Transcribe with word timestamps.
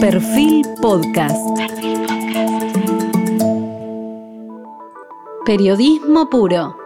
Perfil 0.00 0.64
Podcast. 0.80 1.36
Periodismo 5.44 6.30
puro. 6.30 6.76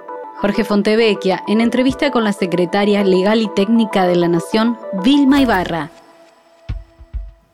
Jorge 0.40 0.64
Fontevecchia, 0.64 1.42
en 1.46 1.60
entrevista 1.60 2.10
con 2.10 2.24
la 2.24 2.32
secretaria 2.32 3.04
legal 3.04 3.42
y 3.42 3.48
técnica 3.54 4.06
de 4.06 4.16
la 4.16 4.28
Nación, 4.28 4.78
Vilma 5.04 5.42
Ibarra. 5.42 5.90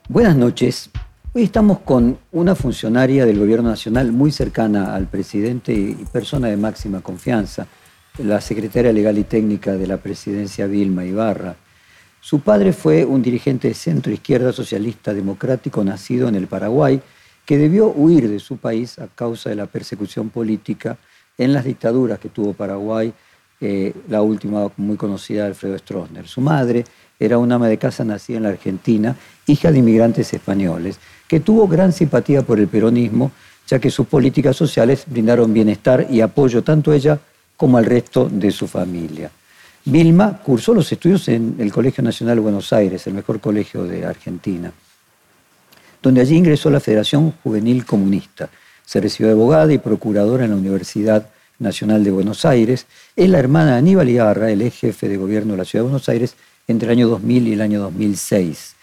Buenas 0.09 0.37
noches. 0.37 0.90
Hoy 1.35 1.42
estamos 1.42 1.81
con 1.81 2.19
una 2.31 2.54
funcionaria 2.54 3.27
del 3.27 3.40
Gobierno 3.40 3.71
Nacional 3.71 4.13
muy 4.13 4.31
cercana 4.31 4.95
al 4.95 5.09
presidente 5.09 5.72
y 5.72 5.95
persona 6.13 6.47
de 6.47 6.56
máxima 6.56 7.01
confianza, 7.01 7.67
la 8.19 8.40
secretaria 8.40 8.93
legal 8.93 9.19
y 9.19 9.25
técnica 9.25 9.72
de 9.72 9.88
la 9.88 9.97
presidencia 9.97 10.69
Vilma 10.69 11.04
Ibarra. 11.04 11.56
Su 12.21 12.40
padre 12.40 12.72
fue 12.72 13.04
un 13.04 13.22
dirigente 13.22 13.69
de 13.69 13.74
centro 13.74 14.12
izquierda 14.12 14.53
socialista 14.53 15.14
democrático 15.14 15.85
nacido 15.85 16.28
en 16.28 16.34
el 16.34 16.46
Paraguay, 16.46 17.00
que 17.46 17.56
debió 17.56 17.88
huir 17.88 18.28
de 18.28 18.40
su 18.40 18.59
país 18.59 18.98
a 18.98 19.06
causa 19.06 19.48
de 19.48 19.56
la 19.56 19.66
persecución 19.66 20.28
política 20.28 20.98
en 21.38 21.52
las 21.52 21.64
dictaduras 21.64 22.18
que 22.18 22.28
tuvo 22.28 22.52
Paraguay, 22.52 23.12
eh, 23.60 23.92
la 24.09 24.23
última 24.23 24.70
muy 24.76 24.96
conocida, 24.96 25.46
Alfredo 25.46 25.78
Stroessner. 25.78 26.28
Su 26.28 26.40
madre 26.40 26.84
era 27.18 27.38
una 27.38 27.56
ama 27.56 27.68
de 27.68 27.78
casa 27.78 28.04
nacida 28.04 28.37
en 28.37 28.42
la 28.45 28.50
Argentina, 28.50 29.16
hija 29.46 29.73
de 29.73 29.78
inmigrantes 29.78 30.32
españoles, 30.32 30.98
que 31.26 31.40
tuvo 31.40 31.66
gran 31.66 31.92
simpatía 31.92 32.42
por 32.42 32.60
el 32.60 32.68
peronismo, 32.68 33.32
ya 33.66 33.78
que 33.78 33.90
sus 33.90 34.06
políticas 34.06 34.56
sociales 34.56 35.04
brindaron 35.06 35.52
bienestar 35.52 36.06
y 36.10 36.20
apoyo 36.20 36.62
tanto 36.62 36.90
a 36.90 36.96
ella 36.96 37.18
como 37.56 37.78
al 37.78 37.84
resto 37.84 38.28
de 38.30 38.50
su 38.50 38.68
familia. 38.68 39.30
Vilma 39.91 40.38
cursó 40.45 40.74
los 40.74 40.92
estudios 40.92 41.28
en 41.28 41.56
el 41.59 41.73
Colegio 41.73 42.05
Nacional 42.05 42.37
de 42.37 42.42
Buenos 42.42 42.74
Aires, 42.74 43.06
el 43.06 43.15
mejor 43.15 43.41
colegio 43.41 43.84
de 43.84 44.05
Argentina, 44.05 44.70
donde 46.02 46.20
allí 46.20 46.37
ingresó 46.37 46.69
a 46.69 46.73
la 46.73 46.80
Federación 46.80 47.33
Juvenil 47.42 47.87
Comunista. 47.87 48.51
Se 48.85 49.01
recibió 49.01 49.29
de 49.29 49.32
abogada 49.32 49.73
y 49.73 49.79
procuradora 49.79 50.45
en 50.45 50.51
la 50.51 50.57
Universidad 50.57 51.30
Nacional 51.59 52.04
de 52.04 52.10
Buenos 52.10 52.45
Aires. 52.45 52.87
Es 53.16 53.30
la 53.30 53.38
hermana 53.38 53.73
de 53.73 53.79
Aníbal 53.79 54.10
Ibarra, 54.10 54.51
el 54.51 54.60
ex 54.60 54.77
jefe 54.77 55.09
de 55.09 55.16
gobierno 55.16 55.52
de 55.52 55.59
la 55.59 55.65
Ciudad 55.65 55.85
de 55.85 55.90
Buenos 55.90 56.09
Aires 56.10 56.34
entre 56.66 56.87
el 56.87 56.99
año 56.99 57.09
2000 57.09 57.49
y 57.49 57.52
el 57.55 57.60
año 57.62 57.80
2006. 57.80 58.74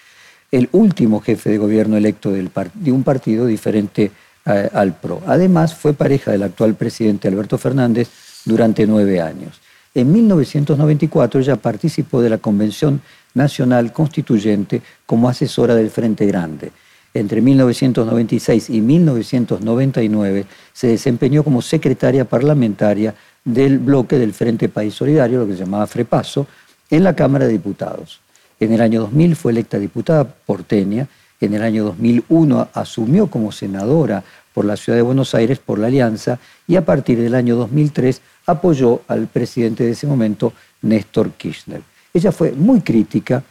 El 0.51 0.69
último 0.71 1.21
jefe 1.21 1.51
de 1.51 1.57
gobierno 1.59 1.97
electo 1.97 2.31
de 2.31 2.91
un 2.91 3.03
partido 3.03 3.45
diferente 3.45 4.11
eh, 4.47 4.69
al 4.73 4.95
PRO. 4.95 5.21
Además, 5.27 5.75
fue 5.75 5.93
pareja 5.93 6.31
del 6.31 6.43
actual 6.43 6.73
presidente 6.73 7.27
Alberto 7.27 7.59
Fernández 7.59 8.09
durante 8.45 8.87
nueve 8.87 9.21
años. 9.21 9.61
En 9.95 10.11
1994 10.11 11.39
ella 11.39 11.55
participó 11.55 12.21
de 12.21 12.29
la 12.29 12.37
Convención 12.37 13.01
Nacional 13.33 13.93
Constituyente 13.93 14.81
como 15.05 15.29
asesora 15.29 15.73
del 15.73 15.89
Frente 15.89 16.25
Grande. 16.25 16.73
Entre 17.13 17.41
1996 17.41 18.71
y 18.71 18.81
1999 18.81 20.45
se 20.73 20.87
desempeñó 20.87 21.43
como 21.45 21.61
secretaria 21.61 22.25
parlamentaria 22.25 23.15
del 23.45 23.79
bloque 23.79 24.19
del 24.19 24.33
Frente 24.33 24.67
País 24.67 24.93
Solidario, 24.93 25.39
lo 25.39 25.47
que 25.47 25.53
se 25.53 25.59
llamaba 25.59 25.87
FREPASO, 25.87 26.45
en 26.89 27.05
la 27.05 27.15
Cámara 27.15 27.45
de 27.45 27.53
Diputados. 27.53 28.19
En 28.59 28.73
el 28.73 28.81
año 28.81 28.99
2000 28.99 29.35
fue 29.37 29.53
electa 29.53 29.79
diputada 29.79 30.25
porteña, 30.25 31.07
en 31.39 31.53
el 31.53 31.61
año 31.61 31.85
2001 31.85 32.67
asumió 32.73 33.27
como 33.27 33.53
senadora 33.53 34.25
por 34.53 34.65
la 34.65 34.75
Ciudad 34.75 34.97
de 34.97 35.03
Buenos 35.03 35.33
Aires 35.35 35.59
por 35.59 35.79
la 35.79 35.87
Alianza 35.87 36.39
y 36.67 36.75
a 36.75 36.83
partir 36.83 37.19
del 37.19 37.35
año 37.35 37.55
2003 37.55 38.21
apoyó 38.45 39.01
al 39.07 39.27
presidente 39.27 39.83
de 39.83 39.91
ese 39.91 40.07
momento, 40.07 40.53
Néstor 40.81 41.31
Kirchner. 41.33 41.81
Ella 42.13 42.31
fue 42.31 42.51
muy 42.51 42.81
crítica 42.81 43.43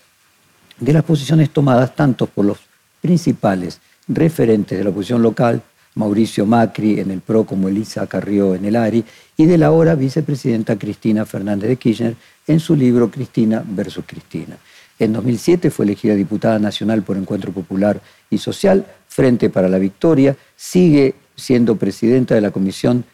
de 0.79 0.93
las 0.93 1.05
posiciones 1.05 1.51
tomadas 1.51 1.95
tanto 1.95 2.27
por 2.27 2.45
los 2.45 2.59
principales 3.01 3.81
referentes 4.09 4.79
de 4.79 4.85
la 4.85 4.91
oposición 4.91 5.23
local, 5.23 5.63
Mauricio 5.97 6.45
Macri 6.45 6.99
en 6.99 7.11
el 7.11 7.21
PRO 7.21 7.45
como 7.45 7.69
Elisa 7.69 8.07
Carrió 8.07 8.55
en 8.55 8.65
el 8.65 8.77
ARI, 8.77 9.05
y 9.37 9.47
de 9.47 9.59
la 9.59 9.67
ahora 9.67 9.95
vicepresidenta 9.95 10.77
Cristina 10.79 11.25
Fernández 11.25 11.69
de 11.69 11.77
Kirchner 11.77 12.17
en 12.47 12.61
su 12.61 12.75
libro 12.75 13.11
Cristina 13.11 13.63
versus 13.67 14.05
Cristina. 14.07 14.57
En 14.99 15.13
2007 15.13 15.71
fue 15.71 15.85
elegida 15.87 16.15
diputada 16.15 16.59
nacional 16.59 17.03
por 17.03 17.17
Encuentro 17.17 17.53
Popular 17.53 18.01
y 18.31 18.39
Social, 18.39 18.87
Frente 19.09 19.51
para 19.51 19.69
la 19.69 19.79
Victoria, 19.79 20.37
sigue 20.57 21.15
siendo 21.37 21.77
presidenta 21.77 22.35
de 22.35 22.41
la 22.41 22.51
Comisión 22.51 23.05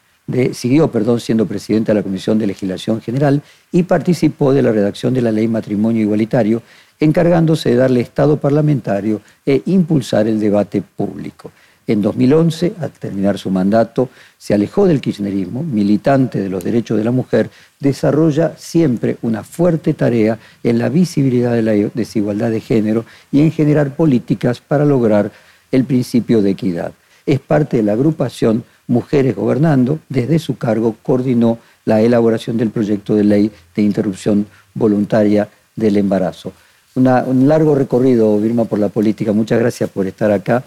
siguió 0.52 0.91
perdón, 0.91 1.20
siendo 1.20 1.46
presidente 1.46 1.92
de 1.92 1.96
la 1.96 2.02
Comisión 2.02 2.38
de 2.38 2.46
Legislación 2.46 3.00
General 3.00 3.42
y 3.72 3.82
participó 3.84 4.52
de 4.52 4.62
la 4.62 4.72
redacción 4.72 5.14
de 5.14 5.22
la 5.22 5.32
Ley 5.32 5.48
Matrimonio 5.48 6.02
Igualitario, 6.02 6.62
encargándose 6.98 7.70
de 7.70 7.76
darle 7.76 8.00
estado 8.00 8.38
parlamentario 8.38 9.20
e 9.44 9.62
impulsar 9.66 10.28
el 10.28 10.38
debate 10.38 10.82
público. 10.82 11.50
En 11.86 12.02
2011, 12.02 12.74
al 12.80 12.92
terminar 12.92 13.36
su 13.36 13.50
mandato, 13.50 14.10
se 14.38 14.54
alejó 14.54 14.86
del 14.86 15.00
kirchnerismo, 15.00 15.64
militante 15.64 16.41
de 16.41 16.48
los 16.48 16.62
derechos 16.62 16.97
de 16.97 17.02
la 17.02 17.10
mujer, 17.10 17.50
desarrolla 17.80 18.54
siempre 18.56 19.16
una 19.22 19.42
fuerte 19.42 19.94
tarea 19.94 20.38
en 20.62 20.78
la 20.78 20.88
visibilidad 20.88 21.52
de 21.52 21.62
la 21.62 21.72
desigualdad 21.92 22.50
de 22.50 22.60
género 22.60 23.04
y 23.32 23.41
en 23.41 23.50
generar 23.50 23.97
políticas 23.97 24.60
para 24.60 24.84
lograr 24.84 25.32
el 25.72 25.84
principio 25.84 26.42
de 26.42 26.50
equidad. 26.50 26.92
Es 27.26 27.41
parte 27.41 27.78
de 27.78 27.82
la 27.82 27.94
agrupación 27.94 28.62
Mujeres 28.90 29.36
Gobernando, 29.36 30.00
desde 30.08 30.40
su 30.40 30.58
cargo 30.58 30.96
coordinó 31.00 31.58
la 31.84 32.00
elaboración 32.00 32.56
del 32.56 32.70
proyecto 32.70 33.14
de 33.14 33.22
ley 33.22 33.52
de 33.76 33.82
interrupción 33.82 34.48
voluntaria 34.74 35.48
del 35.76 35.96
embarazo. 35.96 36.52
un 36.96 37.48
largo 37.48 37.76
recorrido, 37.76 38.36
Vilma, 38.40 38.64
por 38.64 38.80
la 38.80 38.88
política. 38.88 39.32
Muchas 39.32 39.60
gracias 39.60 39.88
por 39.90 40.08
estar 40.08 40.32
acá. 40.32 40.64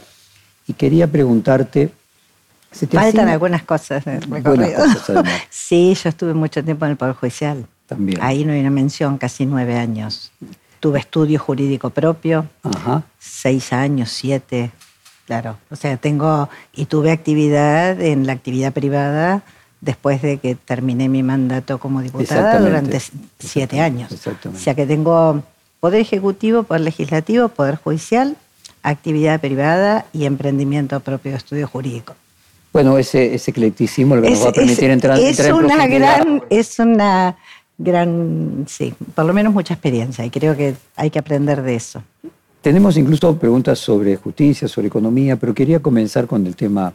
Y 0.65 0.73
quería 0.73 1.05
preguntarte... 1.05 1.91
Faltan 2.89 3.27
algunas 3.27 3.63
cosas 3.63 4.07
en 4.07 4.13
el 4.13 4.21
recorrido. 4.21 4.85
sí, 5.49 5.93
yo 6.01 6.07
estuve 6.07 6.33
mucho 6.33 6.63
tiempo 6.63 6.85
en 6.85 6.91
el 6.91 6.97
Poder 6.97 7.15
Judicial. 7.15 7.67
También. 7.87 8.19
Ahí 8.21 8.45
no 8.45 8.53
hay 8.53 8.61
una 8.61 8.71
mención, 8.71 9.17
casi 9.17 9.45
nueve 9.45 9.75
años. 9.75 10.31
Tuve 10.79 10.99
estudio 10.99 11.39
jurídico 11.39 11.89
propio, 11.89 12.47
Ajá. 12.63 13.03
seis 13.19 13.73
años, 13.73 14.11
siete, 14.11 14.71
Claro, 15.25 15.57
o 15.71 15.75
sea, 15.75 15.95
tengo 15.97 16.49
y 16.73 16.85
tuve 16.85 17.11
actividad 17.11 17.99
en 18.01 18.27
la 18.27 18.33
actividad 18.33 18.73
privada 18.73 19.41
después 19.79 20.21
de 20.21 20.37
que 20.37 20.55
terminé 20.55 21.09
mi 21.09 21.23
mandato 21.23 21.77
como 21.77 22.01
diputada 22.01 22.59
durante 22.59 23.01
siete 23.39 23.79
años. 23.81 24.11
O 24.11 24.57
sea 24.57 24.75
que 24.75 24.85
tengo 24.85 25.43
poder 25.79 26.01
ejecutivo, 26.01 26.63
poder 26.63 26.81
legislativo, 26.81 27.49
poder 27.49 27.75
judicial, 27.75 28.37
actividad 28.81 29.39
privada 29.39 30.05
y 30.13 30.25
emprendimiento 30.25 30.99
propio 30.99 31.31
de 31.31 31.37
estudio 31.37 31.67
jurídico. 31.67 32.15
Bueno, 32.71 32.97
ese, 32.97 33.35
ese 33.35 33.51
eclecticismo 33.51 34.15
lo 34.15 34.23
que 34.23 34.31
nos 34.31 34.45
va 34.45 34.49
a 34.49 34.53
permitir 34.53 34.89
entrar, 34.89 35.19
es 35.19 35.39
una 35.39 35.85
gran, 35.87 36.41
Es 36.49 36.79
una 36.79 37.37
gran, 37.77 38.65
sí, 38.67 38.93
por 39.13 39.25
lo 39.25 39.33
menos 39.33 39.53
mucha 39.53 39.73
experiencia 39.73 40.25
y 40.25 40.29
creo 40.29 40.55
que 40.55 40.75
hay 40.95 41.09
que 41.09 41.19
aprender 41.19 41.61
de 41.61 41.75
eso. 41.75 42.03
Tenemos 42.63 42.95
incluso 42.95 43.37
preguntas 43.37 43.77
sobre 43.77 44.15
justicia, 44.15 44.69
sobre 44.69 44.87
economía, 44.87 45.35
pero 45.35 45.53
quería 45.53 45.81
comenzar 45.81 46.27
con 46.27 46.47
el 46.47 46.55
tema, 46.55 46.93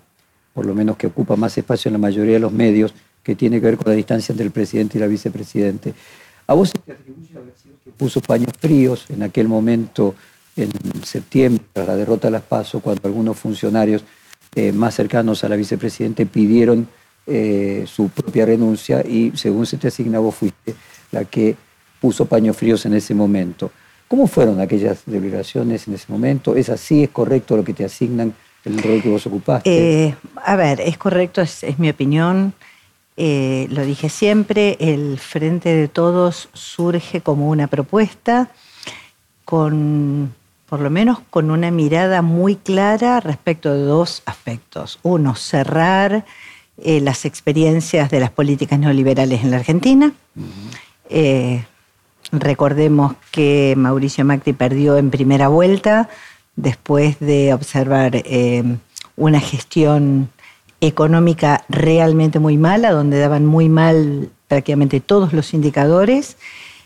por 0.54 0.64
lo 0.64 0.74
menos 0.74 0.96
que 0.96 1.08
ocupa 1.08 1.36
más 1.36 1.58
espacio 1.58 1.90
en 1.90 1.92
la 1.92 1.98
mayoría 1.98 2.32
de 2.32 2.38
los 2.38 2.52
medios, 2.52 2.94
que 3.22 3.34
tiene 3.34 3.60
que 3.60 3.66
ver 3.66 3.76
con 3.76 3.90
la 3.90 3.94
distancia 3.94 4.32
entre 4.32 4.46
el 4.46 4.50
presidente 4.50 4.96
y 4.96 5.00
la 5.02 5.06
vicepresidente. 5.06 5.92
¿A 6.46 6.54
vos 6.54 6.70
se 6.70 6.78
te 6.78 6.92
atribuye 6.92 7.36
haber 7.36 7.52
sido 7.62 7.74
que 7.84 7.90
puso 7.90 8.22
paños 8.22 8.50
fríos 8.58 9.04
en 9.10 9.22
aquel 9.22 9.46
momento, 9.46 10.14
en 10.56 10.70
septiembre, 11.04 11.62
tras 11.74 11.86
la 11.86 11.96
derrota 11.96 12.28
de 12.28 12.32
las 12.32 12.42
PASO, 12.44 12.80
cuando 12.80 13.02
algunos 13.06 13.36
funcionarios 13.36 14.04
eh, 14.54 14.72
más 14.72 14.94
cercanos 14.94 15.44
a 15.44 15.50
la 15.50 15.56
vicepresidente 15.56 16.24
pidieron 16.24 16.88
eh, 17.26 17.84
su 17.86 18.08
propia 18.08 18.46
renuncia 18.46 19.06
y 19.06 19.32
según 19.34 19.66
se 19.66 19.76
te 19.76 19.88
asigna 19.88 20.18
vos 20.18 20.34
fuiste 20.34 20.74
la 21.12 21.26
que 21.26 21.54
puso 22.00 22.24
paños 22.24 22.56
fríos 22.56 22.86
en 22.86 22.94
ese 22.94 23.14
momento? 23.14 23.70
¿Cómo 24.08 24.26
fueron 24.26 24.58
aquellas 24.58 25.02
deliberaciones 25.04 25.86
en 25.86 25.94
ese 25.94 26.10
momento? 26.10 26.56
¿Es 26.56 26.70
así? 26.70 27.04
¿Es 27.04 27.10
correcto 27.10 27.58
lo 27.58 27.62
que 27.62 27.74
te 27.74 27.84
asignan, 27.84 28.34
el 28.64 28.82
rol 28.82 29.02
que 29.02 29.10
vos 29.10 29.26
ocupaste? 29.26 30.06
Eh, 30.06 30.14
a 30.42 30.56
ver, 30.56 30.80
es 30.80 30.96
correcto, 30.96 31.42
es, 31.42 31.78
mi 31.78 31.90
opinión. 31.90 32.54
Eh, 33.18 33.66
lo 33.70 33.84
dije 33.84 34.08
siempre, 34.08 34.78
el 34.80 35.18
Frente 35.18 35.74
de 35.74 35.88
Todos 35.88 36.48
surge 36.54 37.20
como 37.20 37.50
una 37.50 37.66
propuesta 37.66 38.50
con, 39.44 40.34
por 40.70 40.80
lo 40.80 40.88
menos 40.88 41.18
con 41.28 41.50
una 41.50 41.70
mirada 41.70 42.22
muy 42.22 42.56
clara 42.56 43.20
respecto 43.20 43.74
de 43.74 43.82
dos 43.82 44.22
aspectos. 44.24 45.00
Uno, 45.02 45.34
cerrar 45.34 46.24
eh, 46.78 47.00
las 47.02 47.26
experiencias 47.26 48.10
de 48.10 48.20
las 48.20 48.30
políticas 48.30 48.78
neoliberales 48.78 49.44
en 49.44 49.50
la 49.50 49.58
Argentina. 49.58 50.12
Recordemos 52.30 53.14
que 53.30 53.74
Mauricio 53.76 54.24
Macri 54.24 54.52
perdió 54.52 54.98
en 54.98 55.10
primera 55.10 55.48
vuelta 55.48 56.08
después 56.56 57.18
de 57.20 57.54
observar 57.54 58.16
eh, 58.16 58.62
una 59.16 59.40
gestión 59.40 60.30
económica 60.80 61.64
realmente 61.68 62.38
muy 62.38 62.56
mala, 62.56 62.90
donde 62.90 63.18
daban 63.18 63.46
muy 63.46 63.68
mal 63.68 64.30
prácticamente 64.46 65.00
todos 65.00 65.32
los 65.32 65.54
indicadores. 65.54 66.36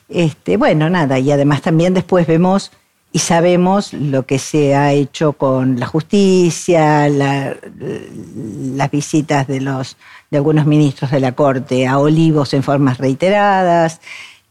Este, 0.08 0.56
bueno, 0.56 0.90
nada, 0.90 1.18
y 1.18 1.30
además 1.30 1.62
también 1.62 1.94
después 1.94 2.26
vemos 2.26 2.70
y 3.12 3.18
sabemos 3.18 3.92
lo 3.92 4.24
que 4.24 4.38
se 4.38 4.74
ha 4.74 4.92
hecho 4.92 5.34
con 5.34 5.78
la 5.78 5.86
justicia, 5.86 7.08
las 7.10 8.90
visitas 8.90 9.46
de, 9.46 9.60
los, 9.60 9.98
de 10.30 10.38
algunos 10.38 10.64
ministros 10.64 11.10
de 11.10 11.20
la 11.20 11.32
Corte 11.32 11.86
a 11.86 11.98
Olivos 11.98 12.54
en 12.54 12.62
formas 12.62 12.96
reiteradas, 12.96 14.00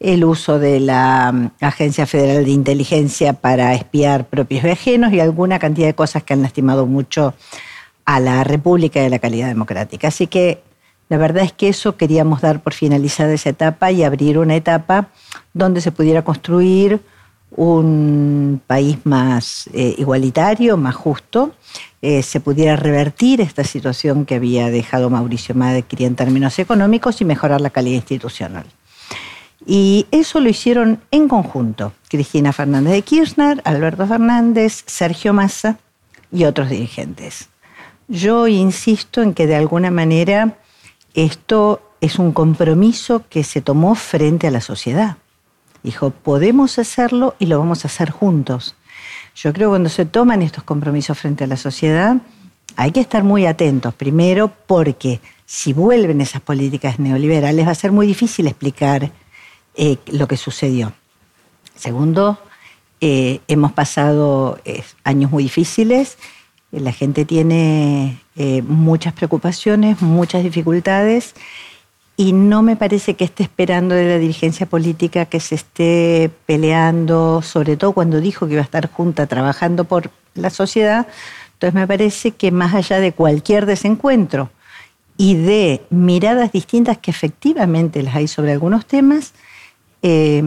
el 0.01 0.25
uso 0.25 0.57
de 0.57 0.79
la 0.79 1.31
mm, 1.31 1.51
Agencia 1.61 2.05
Federal 2.05 2.43
de 2.43 2.51
Inteligencia 2.51 3.33
para 3.33 3.73
espiar 3.75 4.25
propios 4.25 4.63
y 4.65 4.69
ajenos 4.69 5.13
y 5.13 5.19
alguna 5.19 5.59
cantidad 5.59 5.87
de 5.87 5.93
cosas 5.93 6.23
que 6.23 6.33
han 6.33 6.41
lastimado 6.41 6.87
mucho 6.87 7.35
a 8.05 8.19
la 8.19 8.43
República 8.43 9.01
y 9.01 9.05
a 9.05 9.09
la 9.09 9.19
calidad 9.19 9.47
democrática. 9.47 10.07
Así 10.07 10.25
que 10.25 10.63
la 11.07 11.17
verdad 11.17 11.43
es 11.43 11.53
que 11.53 11.69
eso 11.69 11.97
queríamos 11.97 12.41
dar 12.41 12.63
por 12.63 12.73
finalizada 12.73 13.33
esa 13.33 13.49
etapa 13.49 13.91
y 13.91 14.03
abrir 14.03 14.39
una 14.39 14.55
etapa 14.55 15.09
donde 15.53 15.81
se 15.81 15.91
pudiera 15.91 16.23
construir 16.23 16.99
un 17.55 18.61
país 18.65 18.97
más 19.03 19.69
eh, 19.73 19.93
igualitario, 19.97 20.77
más 20.77 20.95
justo, 20.95 21.53
eh, 22.01 22.23
se 22.23 22.39
pudiera 22.39 22.75
revertir 22.77 23.41
esta 23.41 23.65
situación 23.65 24.25
que 24.25 24.35
había 24.35 24.69
dejado 24.71 25.09
Mauricio 25.09 25.53
Macri 25.53 26.05
en 26.05 26.15
términos 26.15 26.57
económicos 26.59 27.19
y 27.21 27.25
mejorar 27.25 27.61
la 27.61 27.69
calidad 27.69 27.97
institucional. 27.97 28.65
Y 29.65 30.07
eso 30.11 30.39
lo 30.39 30.49
hicieron 30.49 31.01
en 31.11 31.27
conjunto 31.27 31.93
Cristina 32.09 32.51
Fernández 32.51 32.93
de 32.93 33.01
Kirchner, 33.03 33.61
Alberto 33.63 34.07
Fernández, 34.07 34.83
Sergio 34.87 35.33
Massa 35.33 35.77
y 36.31 36.45
otros 36.45 36.69
dirigentes. 36.69 37.49
Yo 38.07 38.47
insisto 38.47 39.21
en 39.21 39.33
que 39.33 39.47
de 39.47 39.55
alguna 39.55 39.91
manera 39.91 40.57
esto 41.13 41.81
es 42.01 42.17
un 42.17 42.31
compromiso 42.31 43.23
que 43.29 43.43
se 43.43 43.61
tomó 43.61 43.95
frente 43.95 44.47
a 44.47 44.51
la 44.51 44.61
sociedad. 44.61 45.17
Dijo, 45.83 46.09
podemos 46.09 46.79
hacerlo 46.79 47.35
y 47.39 47.45
lo 47.45 47.59
vamos 47.59 47.85
a 47.85 47.87
hacer 47.87 48.09
juntos. 48.09 48.75
Yo 49.35 49.53
creo 49.53 49.69
que 49.69 49.73
cuando 49.73 49.89
se 49.89 50.05
toman 50.05 50.41
estos 50.41 50.63
compromisos 50.63 51.17
frente 51.17 51.43
a 51.43 51.47
la 51.47 51.57
sociedad, 51.57 52.17
hay 52.75 52.91
que 52.91 52.99
estar 52.99 53.23
muy 53.23 53.45
atentos. 53.45 53.93
Primero, 53.93 54.51
porque 54.67 55.21
si 55.45 55.73
vuelven 55.73 56.21
esas 56.21 56.41
políticas 56.41 56.99
neoliberales, 56.99 57.67
va 57.67 57.71
a 57.71 57.75
ser 57.75 57.91
muy 57.91 58.07
difícil 58.07 58.47
explicar 58.47 59.11
eh, 59.75 59.97
lo 60.07 60.27
que 60.27 60.37
sucedió. 60.37 60.93
Segundo, 61.75 62.39
eh, 62.99 63.39
hemos 63.47 63.71
pasado 63.71 64.59
eh, 64.65 64.83
años 65.03 65.31
muy 65.31 65.43
difíciles, 65.43 66.17
la 66.71 66.93
gente 66.93 67.25
tiene 67.25 68.17
muchas 68.65 69.11
preocupaciones, 69.11 70.01
muchas 70.01 70.41
dificultades 70.41 71.35
y 72.15 72.33
no 72.33 72.61
me 72.61 72.75
parece 72.75 73.15
que 73.15 73.25
esté 73.25 73.43
esperando 73.43 73.95
de 73.95 74.07
la 74.07 74.17
dirigencia 74.19 74.65
política 74.65 75.25
que 75.25 75.39
se 75.39 75.55
esté 75.55 76.31
peleando, 76.45 77.41
sobre 77.41 77.75
todo 77.75 77.93
cuando 77.93 78.21
dijo 78.21 78.47
que 78.47 78.53
iba 78.53 78.61
a 78.61 78.65
estar 78.65 78.89
junta 78.89 79.27
trabajando 79.27 79.83
por 79.85 80.11
la 80.33 80.49
sociedad. 80.49 81.07
Entonces 81.53 81.73
me 81.73 81.87
parece 81.87 82.31
que 82.31 82.51
más 82.51 82.73
allá 82.73 82.99
de 82.99 83.11
cualquier 83.11 83.65
desencuentro 83.65 84.49
y 85.17 85.35
de 85.35 85.81
miradas 85.89 86.51
distintas 86.51 86.97
que 86.97 87.11
efectivamente 87.11 88.01
las 88.01 88.15
hay 88.15 88.27
sobre 88.27 88.51
algunos 88.51 88.85
temas, 88.85 89.33
eh, 90.01 90.43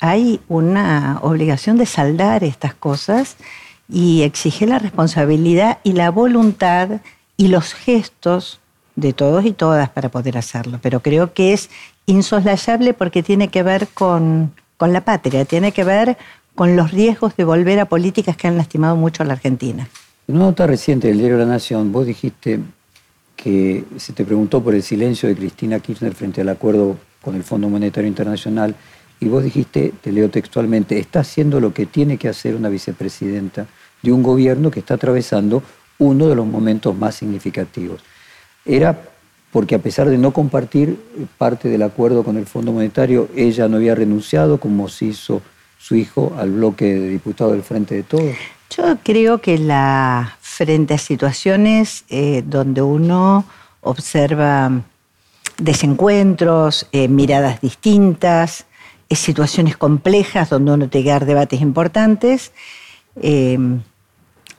hay 0.00 0.40
una 0.48 1.18
obligación 1.22 1.78
de 1.78 1.86
saldar 1.86 2.44
estas 2.44 2.74
cosas 2.74 3.36
y 3.88 4.22
exige 4.22 4.66
la 4.66 4.78
responsabilidad 4.78 5.78
y 5.84 5.92
la 5.92 6.10
voluntad 6.10 7.00
y 7.36 7.48
los 7.48 7.74
gestos 7.74 8.60
de 8.96 9.12
todos 9.12 9.44
y 9.44 9.52
todas 9.52 9.88
para 9.88 10.10
poder 10.10 10.36
hacerlo, 10.36 10.78
pero 10.82 11.00
creo 11.00 11.32
que 11.32 11.52
es 11.52 11.70
insoslayable 12.06 12.94
porque 12.94 13.22
tiene 13.22 13.48
que 13.48 13.62
ver 13.62 13.88
con, 13.88 14.52
con 14.76 14.92
la 14.92 15.04
patria, 15.04 15.44
tiene 15.44 15.72
que 15.72 15.84
ver 15.84 16.16
con 16.54 16.76
los 16.76 16.90
riesgos 16.90 17.36
de 17.36 17.44
volver 17.44 17.80
a 17.80 17.86
políticas 17.86 18.36
que 18.36 18.48
han 18.48 18.56
lastimado 18.56 18.96
mucho 18.96 19.22
a 19.22 19.26
la 19.26 19.34
Argentina. 19.34 19.88
En 20.28 20.36
una 20.36 20.46
nota 20.46 20.66
reciente 20.66 21.08
del 21.08 21.18
diario 21.18 21.38
La 21.38 21.46
Nación, 21.46 21.92
vos 21.92 22.06
dijiste 22.06 22.60
que 23.36 23.84
se 23.96 24.12
te 24.12 24.24
preguntó 24.24 24.62
por 24.62 24.74
el 24.74 24.82
silencio 24.82 25.28
de 25.28 25.34
Cristina 25.34 25.80
Kirchner 25.80 26.14
frente 26.14 26.42
al 26.42 26.48
acuerdo 26.48 26.96
con 27.22 27.34
el 27.34 27.44
Fondo 27.44 27.68
Monetario 27.68 28.08
Internacional 28.08 28.74
y 29.20 29.28
vos 29.28 29.44
dijiste, 29.44 29.94
te 30.00 30.12
leo 30.12 30.28
textualmente, 30.28 30.98
está 30.98 31.20
haciendo 31.20 31.60
lo 31.60 31.72
que 31.72 31.86
tiene 31.86 32.18
que 32.18 32.28
hacer 32.28 32.54
una 32.56 32.68
vicepresidenta 32.68 33.66
de 34.02 34.12
un 34.12 34.22
gobierno 34.22 34.70
que 34.70 34.80
está 34.80 34.94
atravesando 34.94 35.62
uno 35.98 36.28
de 36.28 36.34
los 36.34 36.46
momentos 36.46 36.96
más 36.96 37.14
significativos 37.14 38.02
era 38.64 38.98
porque 39.50 39.74
a 39.74 39.78
pesar 39.78 40.08
de 40.08 40.16
no 40.16 40.32
compartir 40.32 40.98
parte 41.36 41.68
del 41.68 41.82
acuerdo 41.82 42.24
con 42.24 42.36
el 42.38 42.46
Fondo 42.46 42.72
Monetario, 42.72 43.28
ella 43.36 43.68
no 43.68 43.76
había 43.76 43.94
renunciado, 43.94 44.58
como 44.58 44.88
se 44.88 45.06
hizo 45.06 45.42
su 45.78 45.94
hijo, 45.94 46.34
al 46.38 46.52
bloque 46.52 46.86
de 46.86 47.08
diputados 47.08 47.52
del 47.52 47.62
Frente 47.62 47.96
de 47.96 48.02
Todos. 48.02 48.34
Yo 48.74 48.96
creo 49.02 49.38
que 49.38 49.58
la, 49.58 50.38
frente 50.40 50.94
a 50.94 50.98
situaciones 50.98 52.04
eh, 52.08 52.42
donde 52.46 52.80
uno 52.80 53.44
observa 53.82 54.70
desencuentros, 55.62 56.86
eh, 56.92 57.08
miradas 57.08 57.60
distintas, 57.60 58.66
eh, 59.08 59.16
situaciones 59.16 59.76
complejas 59.76 60.50
donde 60.50 60.72
uno 60.72 60.88
tiene 60.88 61.04
que 61.04 61.10
dar 61.10 61.26
debates 61.26 61.60
importantes, 61.60 62.52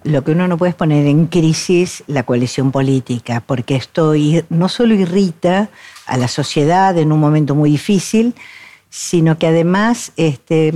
lo 0.03 0.23
que 0.23 0.31
uno 0.31 0.47
no 0.47 0.57
puede 0.57 0.71
es 0.71 0.75
poner 0.75 1.07
en 1.07 1.27
crisis 1.27 2.03
la 2.07 2.23
coalición 2.23 2.71
política, 2.71 3.41
porque 3.45 3.75
esto 3.75 4.13
no 4.49 4.69
solo 4.69 4.93
irrita 4.93 5.69
a 6.05 6.17
la 6.17 6.27
sociedad 6.27 6.97
en 6.97 7.11
un 7.11 7.19
momento 7.19 7.55
muy 7.55 7.71
difícil, 7.71 8.35
sino 8.89 9.39
que 9.39 9.47
además 9.47 10.11
este, 10.17 10.73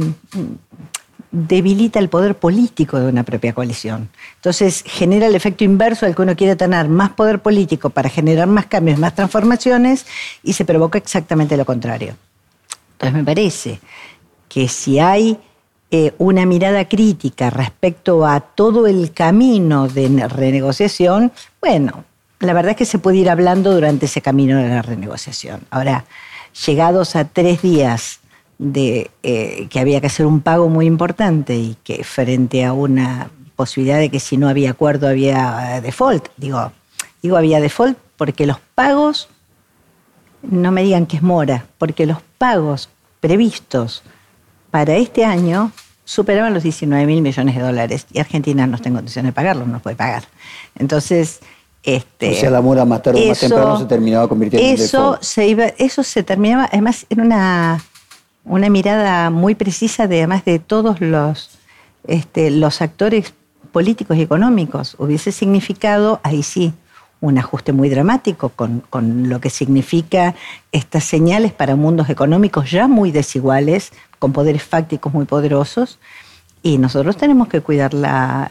debilita 1.31 1.99
el 1.99 2.09
poder 2.09 2.35
político 2.35 2.99
de 2.99 3.07
una 3.07 3.23
propia 3.23 3.53
coalición. 3.53 4.09
Entonces 4.35 4.83
genera 4.85 5.27
el 5.27 5.35
efecto 5.35 5.63
inverso 5.63 6.05
al 6.05 6.15
que 6.15 6.21
uno 6.21 6.35
quiere 6.35 6.55
tener 6.55 6.87
más 6.87 7.11
poder 7.11 7.39
político 7.39 7.89
para 7.89 8.09
generar 8.09 8.47
más 8.47 8.67
cambios, 8.67 8.99
más 8.99 9.15
transformaciones, 9.15 10.05
y 10.43 10.53
se 10.53 10.65
provoca 10.65 10.97
exactamente 10.97 11.57
lo 11.57 11.65
contrario. 11.65 12.15
Entonces 12.93 13.13
me 13.13 13.23
parece 13.23 13.79
que 14.47 14.67
si 14.67 14.99
hay 14.99 15.37
eh, 15.91 16.13
una 16.17 16.45
mirada 16.45 16.87
crítica 16.87 17.49
respecto 17.49 18.25
a 18.25 18.39
todo 18.39 18.87
el 18.87 19.13
camino 19.13 19.87
de 19.87 20.27
renegociación, 20.27 21.31
bueno, 21.61 22.05
la 22.39 22.53
verdad 22.53 22.71
es 22.71 22.77
que 22.77 22.85
se 22.85 22.99
puede 22.99 23.17
ir 23.17 23.29
hablando 23.29 23.73
durante 23.73 24.05
ese 24.05 24.21
camino 24.21 24.57
de 24.57 24.69
la 24.69 24.81
renegociación. 24.81 25.61
Ahora, 25.69 26.05
llegados 26.65 27.15
a 27.15 27.25
tres 27.25 27.61
días 27.61 28.19
de 28.59 29.11
eh, 29.23 29.67
que 29.69 29.79
había 29.79 30.01
que 30.01 30.07
hacer 30.07 30.25
un 30.25 30.41
pago 30.41 30.69
muy 30.69 30.85
importante 30.85 31.55
y 31.55 31.77
que 31.83 32.03
frente 32.03 32.65
a 32.65 32.73
una 32.73 33.29
posibilidad 33.55 33.99
de 33.99 34.09
que 34.09 34.19
si 34.19 34.37
no 34.37 34.49
había 34.49 34.71
acuerdo 34.71 35.07
había 35.07 35.79
default, 35.81 36.27
digo, 36.37 36.71
digo 37.21 37.37
había 37.37 37.59
default 37.59 37.97
porque 38.17 38.45
los 38.47 38.57
pagos, 38.75 39.29
no 40.41 40.71
me 40.71 40.83
digan 40.83 41.05
que 41.05 41.17
es 41.17 41.23
mora, 41.23 41.65
porque 41.77 42.05
los 42.05 42.17
pagos 42.37 42.89
previstos 43.19 44.03
para 44.71 44.95
este 44.95 45.23
año 45.23 45.71
superaban 46.03 46.53
los 46.53 46.63
19 46.63 47.05
mil 47.05 47.21
millones 47.21 47.55
de 47.55 47.61
dólares 47.61 48.07
y 48.11 48.19
Argentina 48.19 48.65
no 48.65 48.75
está 48.75 48.89
en 48.89 48.95
condiciones 48.95 49.29
de 49.29 49.33
pagarlo, 49.33 49.65
no 49.65 49.79
puede 49.79 49.95
pagar. 49.95 50.23
Entonces, 50.75 51.41
este, 51.83 52.31
o 52.31 52.35
sea, 52.35 52.49
la 52.49 52.61
mora 52.61 52.85
más 52.85 53.01
tarde 53.01 53.23
o 53.23 53.29
más 53.29 53.39
temprano 53.39 53.79
se 53.79 53.85
terminaba 53.85 54.27
convirtiendo 54.27 54.83
eso 54.83 55.15
en 55.15 55.23
se 55.23 55.47
iba, 55.47 55.65
Eso 55.77 56.03
se 56.03 56.23
terminaba, 56.23 56.69
además, 56.71 57.05
en 57.09 57.21
una, 57.21 57.83
una 58.47 58.69
mirada 58.69 59.29
muy 59.29 59.55
precisa 59.55 60.07
de 60.07 60.17
además 60.17 60.45
de 60.45 60.59
todos 60.59 61.01
los, 61.01 61.57
este, 62.07 62.49
los 62.49 62.81
actores 62.81 63.33
políticos 63.71 64.17
y 64.17 64.21
económicos. 64.21 64.95
Hubiese 64.97 65.31
significado, 65.31 66.19
ahí 66.23 66.43
sí, 66.43 66.73
un 67.19 67.37
ajuste 67.37 67.73
muy 67.73 67.89
dramático 67.89 68.49
con, 68.49 68.83
lo 69.29 69.41
que 69.41 69.49
significa 69.49 70.35
estas 70.71 71.03
señales 71.03 71.51
para 71.51 71.75
mundos 71.75 72.09
económicos 72.09 72.69
ya 72.71 72.87
muy 72.87 73.11
desiguales, 73.11 73.91
con 74.19 74.33
poderes 74.33 74.63
fácticos 74.63 75.13
muy 75.13 75.25
poderosos. 75.25 75.99
Y 76.63 76.79
nosotros 76.79 77.17
tenemos 77.17 77.47
que 77.47 77.61
cuidar 77.61 77.93
la, 77.93 78.49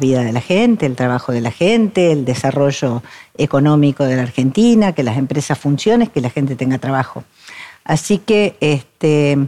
vida 0.00 0.22
de 0.22 0.32
la 0.32 0.40
gente, 0.40 0.86
el 0.86 0.94
trabajo 0.94 1.32
de 1.32 1.40
la 1.40 1.50
gente, 1.50 2.12
el 2.12 2.24
desarrollo 2.24 3.02
económico 3.36 4.04
de 4.04 4.16
la 4.16 4.22
Argentina, 4.22 4.92
que 4.92 5.02
las 5.02 5.16
empresas 5.16 5.58
funcionen, 5.58 6.08
que 6.08 6.20
la 6.20 6.30
gente 6.30 6.54
tenga 6.54 6.78
trabajo. 6.78 7.24
Así 7.86 8.18
que 8.18 8.56
este, 8.60 9.38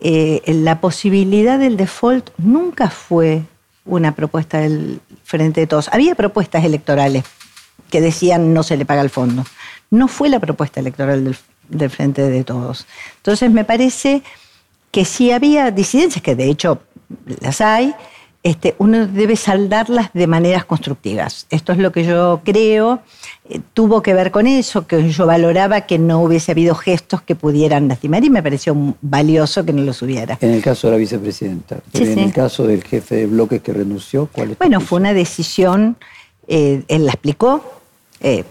eh, 0.00 0.42
la 0.46 0.80
posibilidad 0.80 1.58
del 1.58 1.78
default 1.78 2.30
nunca 2.36 2.90
fue 2.90 3.42
una 3.86 4.14
propuesta 4.14 4.58
del 4.58 5.00
Frente 5.24 5.62
de 5.62 5.66
Todos. 5.66 5.88
Había 5.90 6.14
propuestas 6.14 6.62
electorales 6.64 7.24
que 7.90 8.02
decían 8.02 8.52
no 8.52 8.62
se 8.62 8.76
le 8.76 8.84
paga 8.84 9.00
el 9.00 9.08
fondo. 9.08 9.44
No 9.90 10.08
fue 10.08 10.28
la 10.28 10.40
propuesta 10.40 10.80
electoral 10.80 11.34
del, 11.68 11.90
Frente 11.90 12.28
de 12.28 12.44
Todos. 12.44 12.86
Entonces 13.16 13.50
me 13.50 13.64
parece 13.64 14.22
que 14.90 15.06
si 15.06 15.32
había 15.32 15.70
disidencias, 15.70 16.22
que 16.22 16.34
de 16.34 16.50
hecho 16.50 16.82
las 17.40 17.62
hay, 17.62 17.94
este, 18.42 18.76
uno 18.78 19.06
debe 19.06 19.36
saldarlas 19.36 20.10
de 20.14 20.26
maneras 20.26 20.64
constructivas. 20.64 21.46
Esto 21.50 21.72
es 21.72 21.78
lo 21.78 21.90
que 21.90 22.04
yo 22.04 22.40
creo. 22.44 23.02
Eh, 23.48 23.60
tuvo 23.74 24.00
que 24.00 24.14
ver 24.14 24.30
con 24.30 24.46
eso, 24.46 24.86
que 24.86 25.10
yo 25.10 25.26
valoraba 25.26 25.82
que 25.82 25.98
no 25.98 26.20
hubiese 26.22 26.52
habido 26.52 26.74
gestos 26.74 27.20
que 27.20 27.34
pudieran 27.34 27.88
lastimar 27.88 28.24
y 28.24 28.30
me 28.30 28.42
pareció 28.42 28.76
valioso 29.02 29.64
que 29.64 29.72
no 29.72 29.82
los 29.82 30.00
hubiera. 30.02 30.38
En 30.40 30.50
el 30.50 30.62
caso 30.62 30.86
de 30.86 30.92
la 30.92 30.98
vicepresidenta, 30.98 31.80
en 31.92 32.18
el 32.18 32.32
caso 32.32 32.66
del 32.66 32.84
jefe 32.84 33.16
de 33.16 33.26
bloque 33.26 33.60
que 33.60 33.72
renunció, 33.72 34.28
¿cuál 34.30 34.52
es 34.52 34.58
Bueno, 34.58 34.80
fue 34.80 35.00
una 35.00 35.14
decisión, 35.14 35.96
eh, 36.46 36.84
él 36.86 37.06
la 37.06 37.12
explicó. 37.12 37.80
Eh, 38.20 38.44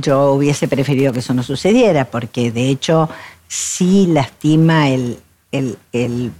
yo 0.00 0.32
hubiese 0.32 0.66
preferido 0.66 1.12
que 1.12 1.20
eso 1.20 1.32
no 1.32 1.44
sucediera, 1.44 2.06
porque 2.06 2.50
de 2.50 2.68
hecho 2.68 3.08
sí 3.46 4.08
lastima 4.08 4.90
el, 4.90 5.18
el 5.52 6.32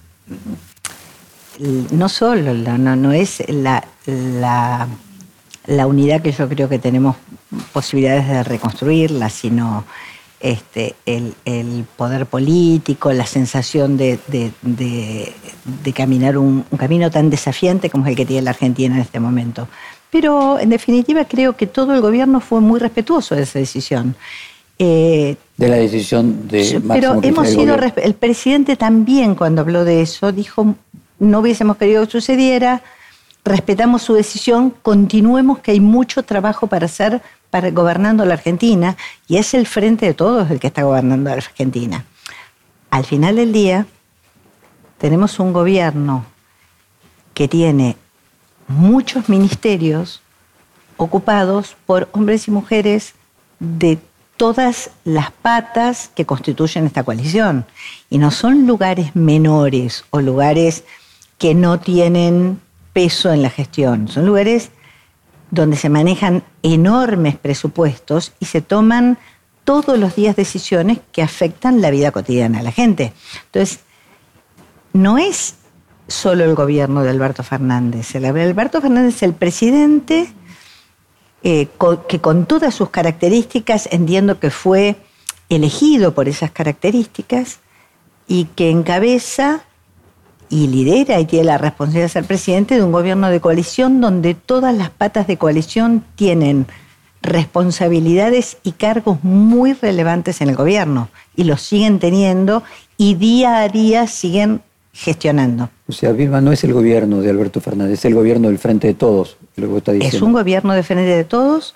no 1.58 2.08
solo, 2.08 2.54
no, 2.54 2.96
no 2.96 3.12
es 3.12 3.42
la, 3.49 3.84
la, 4.06 5.87
unidad 5.87 6.23
que 6.23 6.32
yo 6.32 6.49
creo 6.49 6.68
que 6.68 6.78
tenemos 6.78 7.16
posibilidades 7.73 8.28
de 8.28 8.42
reconstruirla, 8.42 9.30
sino 9.30 9.84
este, 10.40 10.94
el, 11.06 11.84
poder 11.96 12.26
político, 12.26 13.12
la 13.12 13.26
sensación 13.26 13.96
de, 13.96 14.18
caminar 15.94 16.38
un, 16.38 16.64
camino 16.76 17.11
tan 17.11 17.30
desafiante 17.30 17.90
como 17.90 18.04
es 18.04 18.11
el 18.11 18.16
que 18.16 18.26
tiene 18.26 18.42
la 18.42 18.50
Argentina 18.50 18.94
en 18.94 19.00
este 19.00 19.20
momento. 19.20 19.68
Pero 20.11 20.58
en 20.61 20.70
definitiva 20.70 21.25
creo 21.25 21.56
que 21.56 21.66
todo 21.66 21.94
el 21.94 22.00
gobierno 22.00 22.40
fue 22.40 22.61
muy 22.61 22.78
respetuoso 22.78 23.34
de 23.34 23.42
esa 23.42 23.58
decisión. 23.58 24.14
Eh, 24.78 25.37
de 25.56 25.68
la 25.68 25.76
decisión 25.76 26.49
de 26.49 26.80
Máximo 26.80 26.94
Pero 26.94 27.20
hemos 27.23 27.49
sido, 27.49 27.76
el 27.76 28.14
presidente 28.14 28.75
también 28.75 29.37
cuando 29.37 29.61
habló 29.61 29.84
de 29.84 30.02
eso 30.02 30.32
dijo 30.32 30.75
no 31.25 31.40
hubiésemos 31.40 31.76
querido 31.76 32.04
que 32.04 32.11
sucediera, 32.12 32.83
respetamos 33.45 34.02
su 34.02 34.14
decisión, 34.14 34.71
continuemos 34.71 35.59
que 35.59 35.73
hay 35.73 35.81
mucho 35.81 36.23
trabajo 36.23 36.66
para 36.66 36.87
hacer 36.87 37.23
para 37.50 37.71
gobernando 37.71 38.25
la 38.25 38.35
Argentina 38.35 38.97
y 39.28 39.37
es 39.37 39.54
el 39.54 39.66
frente 39.66 40.07
de 40.07 40.14
todos 40.14 40.50
el 40.50 40.59
que 40.59 40.66
está 40.66 40.83
gobernando 40.83 41.31
la 41.31 41.37
Argentina. 41.37 42.04
Al 42.90 43.04
final 43.04 43.37
del 43.37 43.52
día 43.52 43.87
tenemos 44.99 45.38
un 45.38 45.52
gobierno 45.52 46.25
que 47.33 47.49
tiene 47.49 47.97
muchos 48.66 49.28
ministerios 49.28 50.21
ocupados 50.97 51.76
por 51.87 52.09
hombres 52.12 52.49
y 52.49 52.50
mujeres 52.50 53.14
de 53.61 53.99
todas 54.37 54.90
las 55.04 55.31
patas 55.31 56.11
que 56.14 56.26
constituyen 56.26 56.87
esta 56.87 57.04
coalición. 57.04 57.66
Y 58.11 58.19
no 58.19 58.31
son 58.31 58.66
lugares 58.66 59.14
menores 59.14 60.04
o 60.11 60.21
lugares 60.21 60.85
que 61.38 61.54
no 61.54 61.80
tienen 61.80 62.60
peso 62.92 63.32
en 63.32 63.42
la 63.42 63.50
gestión. 63.50 64.08
Son 64.08 64.26
lugares 64.26 64.70
donde 65.50 65.76
se 65.76 65.88
manejan 65.88 66.42
enormes 66.62 67.36
presupuestos 67.36 68.32
y 68.40 68.46
se 68.46 68.60
toman 68.60 69.18
todos 69.64 69.98
los 69.98 70.14
días 70.14 70.36
decisiones 70.36 70.98
que 71.12 71.22
afectan 71.22 71.80
la 71.80 71.90
vida 71.90 72.10
cotidiana 72.12 72.58
de 72.58 72.64
la 72.64 72.72
gente. 72.72 73.12
Entonces, 73.46 73.80
no 74.92 75.18
es 75.18 75.56
solo 76.06 76.44
el 76.44 76.54
gobierno 76.54 77.02
de 77.02 77.10
Alberto 77.10 77.42
Fernández. 77.42 78.14
Alberto 78.14 78.80
Fernández 78.80 79.16
es 79.16 79.22
el 79.22 79.34
presidente 79.34 80.32
eh, 81.42 81.68
que 82.08 82.20
con 82.20 82.46
todas 82.46 82.74
sus 82.74 82.90
características 82.90 83.88
entiendo 83.90 84.38
que 84.38 84.50
fue 84.50 84.96
elegido 85.48 86.14
por 86.14 86.28
esas 86.28 86.50
características 86.50 87.60
y 88.26 88.46
que 88.46 88.70
encabeza 88.70 89.62
y 90.54 90.68
lidera 90.68 91.18
y 91.18 91.25
tiene 91.25 91.46
la 91.46 91.58
responsabilidad 91.58 92.04
de 92.04 92.11
ser 92.11 92.25
presidente 92.26 92.76
de 92.76 92.84
un 92.84 92.92
gobierno 92.92 93.28
de 93.28 93.40
coalición 93.40 94.00
donde 94.00 94.34
todas 94.34 94.73
las 94.73 94.88
patas 94.88 95.26
de 95.26 95.37
coalición 95.37 96.04
tienen 96.14 96.66
responsabilidades 97.23 98.58
y 98.62 98.70
cargos 98.70 99.25
muy 99.25 99.73
relevantes 99.73 100.40
en 100.40 100.50
el 100.50 100.54
gobierno 100.54 101.08
y 101.34 101.42
los 101.42 101.61
siguen 101.61 101.99
teniendo 101.99 102.62
y 102.96 103.16
día 103.16 103.62
a 103.62 103.68
día 103.68 104.06
siguen 104.06 104.62
gestionando. 104.92 105.70
O 105.88 105.92
sea, 105.92 106.12
Vilma 106.12 106.40
no 106.40 106.52
es 106.52 106.62
el 106.62 106.73
gobierno 106.73 107.20
de 107.20 107.30
Alberto 107.30 107.61
Fernández, 107.61 107.99
es 107.99 108.04
el 108.04 108.14
gobierno 108.14 108.46
del 108.46 108.58
Frente 108.61 108.87
de 108.87 108.94
Todos, 108.94 109.37
lo 109.56 109.76
está 109.76 109.90
diciendo. 109.90 110.16
Es 110.16 110.23
un 110.23 110.32
gobierno 110.32 110.73
del 110.73 110.84
Frente 110.84 111.11
de 111.11 111.25
Todos 111.25 111.75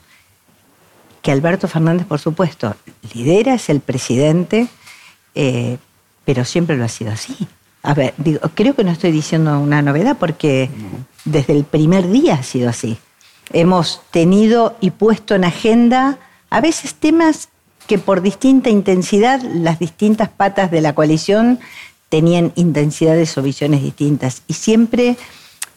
que 1.21 1.33
Alberto 1.33 1.67
Fernández, 1.67 2.07
por 2.07 2.21
supuesto, 2.21 2.77
lidera, 3.13 3.55
es 3.55 3.71
el 3.71 3.81
presidente, 3.81 4.69
eh, 5.35 5.79
pero 6.25 6.45
siempre 6.45 6.77
lo 6.77 6.85
ha 6.85 6.89
sido 6.89 7.11
así. 7.11 7.35
A 7.83 7.95
ver, 7.95 8.15
digo, 8.19 8.41
creo 8.55 8.75
que 8.75 8.85
no 8.85 8.91
estoy 8.91 9.13
diciendo 9.13 9.59
una 9.61 9.83
novedad 9.83 10.17
porque 10.19 10.69
desde 11.25 11.53
el 11.53 11.65
primer 11.65 12.09
día 12.09 12.35
ha 12.35 12.43
sido 12.43 12.69
así. 12.69 12.99
Hemos 13.53 14.03
tenido 14.11 14.77
y 14.81 14.91
puesto 14.91 15.35
en 15.35 15.45
agenda 15.45 16.19
a 16.51 16.61
veces 16.61 16.95
temas 16.95 17.49
que 17.87 17.99
por 17.99 18.21
distinta 18.21 18.69
intensidad 18.69 19.41
las 19.43 19.79
distintas 19.79 20.29
patas 20.29 20.71
de 20.71 20.81
la 20.81 20.95
coalición 20.95 21.59
tenían 22.09 22.53
intensidades 22.55 23.37
o 23.39 23.43
visiones 23.43 23.83
distintas 23.83 24.43
y 24.47 24.55
siempre 24.55 25.17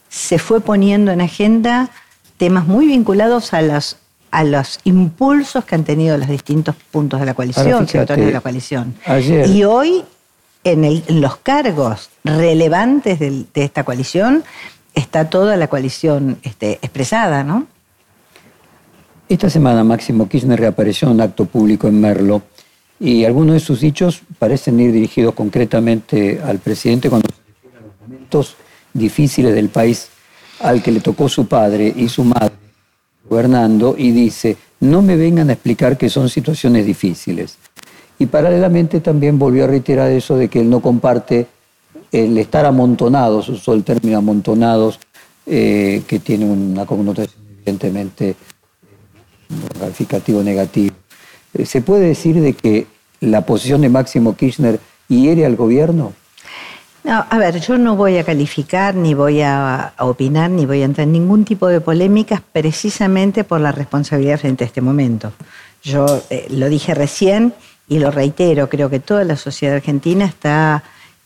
se 0.09 0.39
fue 0.39 0.59
poniendo 0.59 1.11
en 1.11 1.21
agenda 1.21 1.89
temas 2.37 2.67
muy 2.67 2.87
vinculados 2.87 3.53
a 3.53 3.61
los, 3.61 3.97
a 4.31 4.43
los 4.43 4.79
impulsos 4.83 5.63
que 5.63 5.75
han 5.75 5.83
tenido 5.83 6.17
los 6.17 6.27
distintos 6.27 6.75
puntos 6.91 7.19
de 7.19 7.25
la 7.25 7.33
coalición, 7.33 7.87
sectores 7.87 8.25
de 8.25 8.31
la 8.31 8.41
coalición. 8.41 8.95
y 9.47 9.63
hoy 9.63 10.03
en, 10.63 11.21
los 11.21 11.37
cargos 11.37 12.09
relevantes 12.23 13.19
de, 13.19 13.45
esta 13.55 13.83
coalición 13.83 14.43
está 14.93 15.29
toda 15.29 15.57
la 15.57 15.67
coalición 15.67 16.37
este, 16.43 16.73
expresada, 16.81 17.43
¿no? 17.43 17.67
Esta 19.29 19.49
semana 19.49 19.83
Máximo 19.83 20.27
Kirchner 20.27 20.59
reapareció 20.59 21.07
en 21.07 21.15
un 21.15 21.21
acto 21.21 21.45
público 21.45 21.87
en 21.87 22.01
Merlo 22.01 22.41
y 22.99 23.23
algunos 23.23 23.53
de 23.53 23.59
sus 23.61 23.79
dichos 23.79 24.21
parecen 24.37 24.79
ir 24.79 24.91
dirigidos 24.91 25.33
concretamente 25.33 26.41
al 26.43 26.59
presidente 26.59 27.09
cuando 27.09 27.29
se 27.29 27.41
refiere 27.47 27.77
a 27.77 27.81
los 27.81 27.93
momentos 28.01 28.55
difíciles 28.93 29.55
del 29.55 29.69
país 29.69 30.09
al 30.59 30.83
que 30.83 30.91
le 30.91 30.99
tocó 30.99 31.29
su 31.29 31.47
padre 31.47 31.93
y 31.95 32.09
su 32.09 32.25
madre 32.25 32.55
gobernando 33.27 33.95
y 33.97 34.11
dice, 34.11 34.57
no 34.81 35.01
me 35.01 35.15
vengan 35.15 35.49
a 35.49 35.53
explicar 35.53 35.97
que 35.97 36.09
son 36.09 36.27
situaciones 36.27 36.85
difíciles. 36.85 37.57
Y 38.21 38.27
paralelamente 38.27 38.99
también 38.99 39.39
volvió 39.39 39.63
a 39.63 39.67
reiterar 39.67 40.11
eso 40.11 40.37
de 40.37 40.47
que 40.47 40.59
él 40.59 40.69
no 40.69 40.79
comparte 40.79 41.47
el 42.11 42.37
estar 42.37 42.67
amontonados, 42.67 43.49
usó 43.49 43.73
el 43.73 43.83
término 43.83 44.19
amontonados, 44.19 44.99
eh, 45.47 46.03
que 46.05 46.19
tiene 46.19 46.45
una 46.45 46.85
connotación 46.85 47.43
evidentemente 47.57 48.29
eh, 48.29 48.35
calificativo 49.79 50.43
negativo. 50.43 50.93
Eh, 51.55 51.65
¿Se 51.65 51.81
puede 51.81 52.09
decir 52.09 52.39
de 52.39 52.53
que 52.53 52.85
la 53.21 53.43
posición 53.43 53.81
de 53.81 53.89
Máximo 53.89 54.35
Kirchner 54.35 54.79
hiere 55.07 55.43
al 55.43 55.55
gobierno? 55.55 56.13
No, 57.03 57.25
a 57.27 57.37
ver, 57.39 57.59
yo 57.59 57.79
no 57.79 57.95
voy 57.95 58.19
a 58.19 58.23
calificar, 58.23 58.93
ni 58.93 59.15
voy 59.15 59.41
a, 59.41 59.95
opinar, 59.97 60.51
ni 60.51 60.67
voy 60.67 60.83
a 60.83 60.85
entrar 60.85 61.07
en 61.07 61.13
ningún 61.13 61.43
tipo 61.43 61.65
de 61.65 61.81
polémicas 61.81 62.39
precisamente 62.53 63.43
por 63.43 63.59
la 63.61 63.71
responsabilidad 63.71 64.37
frente 64.37 64.63
a 64.63 64.67
este 64.67 64.81
momento. 64.81 65.33
Yo 65.81 66.05
lo 66.51 66.69
dije 66.69 66.93
recién 66.93 67.55
y 67.91 67.99
lo 67.99 68.09
reitero, 68.09 68.69
creo 68.69 68.89
que 68.89 69.01
toda 69.01 69.25
la 69.25 69.35
sociedad 69.35 69.75
argentina 69.75 70.23
está 70.23 70.81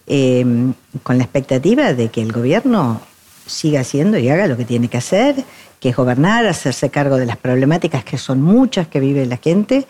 em, 0.07 0.73
con 1.03 1.19
la 1.19 1.23
expectativa 1.23 1.93
de 1.93 2.09
que 2.09 2.23
el 2.23 2.31
gobierno 2.31 3.01
siga 3.45 3.81
haciendo 3.81 4.17
y 4.17 4.29
haga 4.29 4.47
lo 4.47 4.57
que 4.57 4.65
tiene 4.65 4.87
que 4.87 4.97
hacer, 4.97 5.35
que 5.79 5.89
es 5.89 5.95
gobernar, 5.95 6.47
hacerse 6.47 6.89
cargo 6.89 7.17
de 7.17 7.27
las 7.27 7.37
problemáticas 7.37 8.03
que 8.03 8.17
son 8.17 8.41
muchas 8.41 8.87
que 8.87 8.99
vive 8.99 9.27
la 9.27 9.37
gente. 9.37 9.85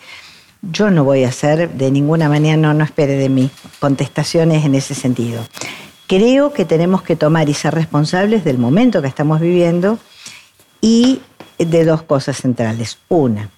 Yo 0.60 0.90
no 0.90 1.02
voy 1.02 1.24
a 1.24 1.28
hacer 1.28 1.70
de 1.70 1.90
ninguna 1.90 2.28
manera, 2.28 2.58
no, 2.58 2.74
no 2.74 2.84
espere 2.84 3.14
de 3.14 3.30
mí 3.30 3.50
contestaciones 3.80 4.66
en 4.66 4.74
ese 4.74 4.94
sentido. 4.94 5.42
Creo 6.06 6.52
que 6.52 6.66
tenemos 6.66 7.00
que 7.00 7.16
tomar 7.16 7.48
y 7.48 7.54
ser 7.54 7.74
responsables 7.74 8.44
del 8.44 8.58
momento 8.58 9.00
que 9.00 9.08
estamos 9.08 9.40
viviendo 9.40 9.98
y 10.82 11.22
de 11.56 11.86
dos 11.86 12.02
cosas 12.02 12.36
centrales. 12.36 12.98
Una, 13.08 13.48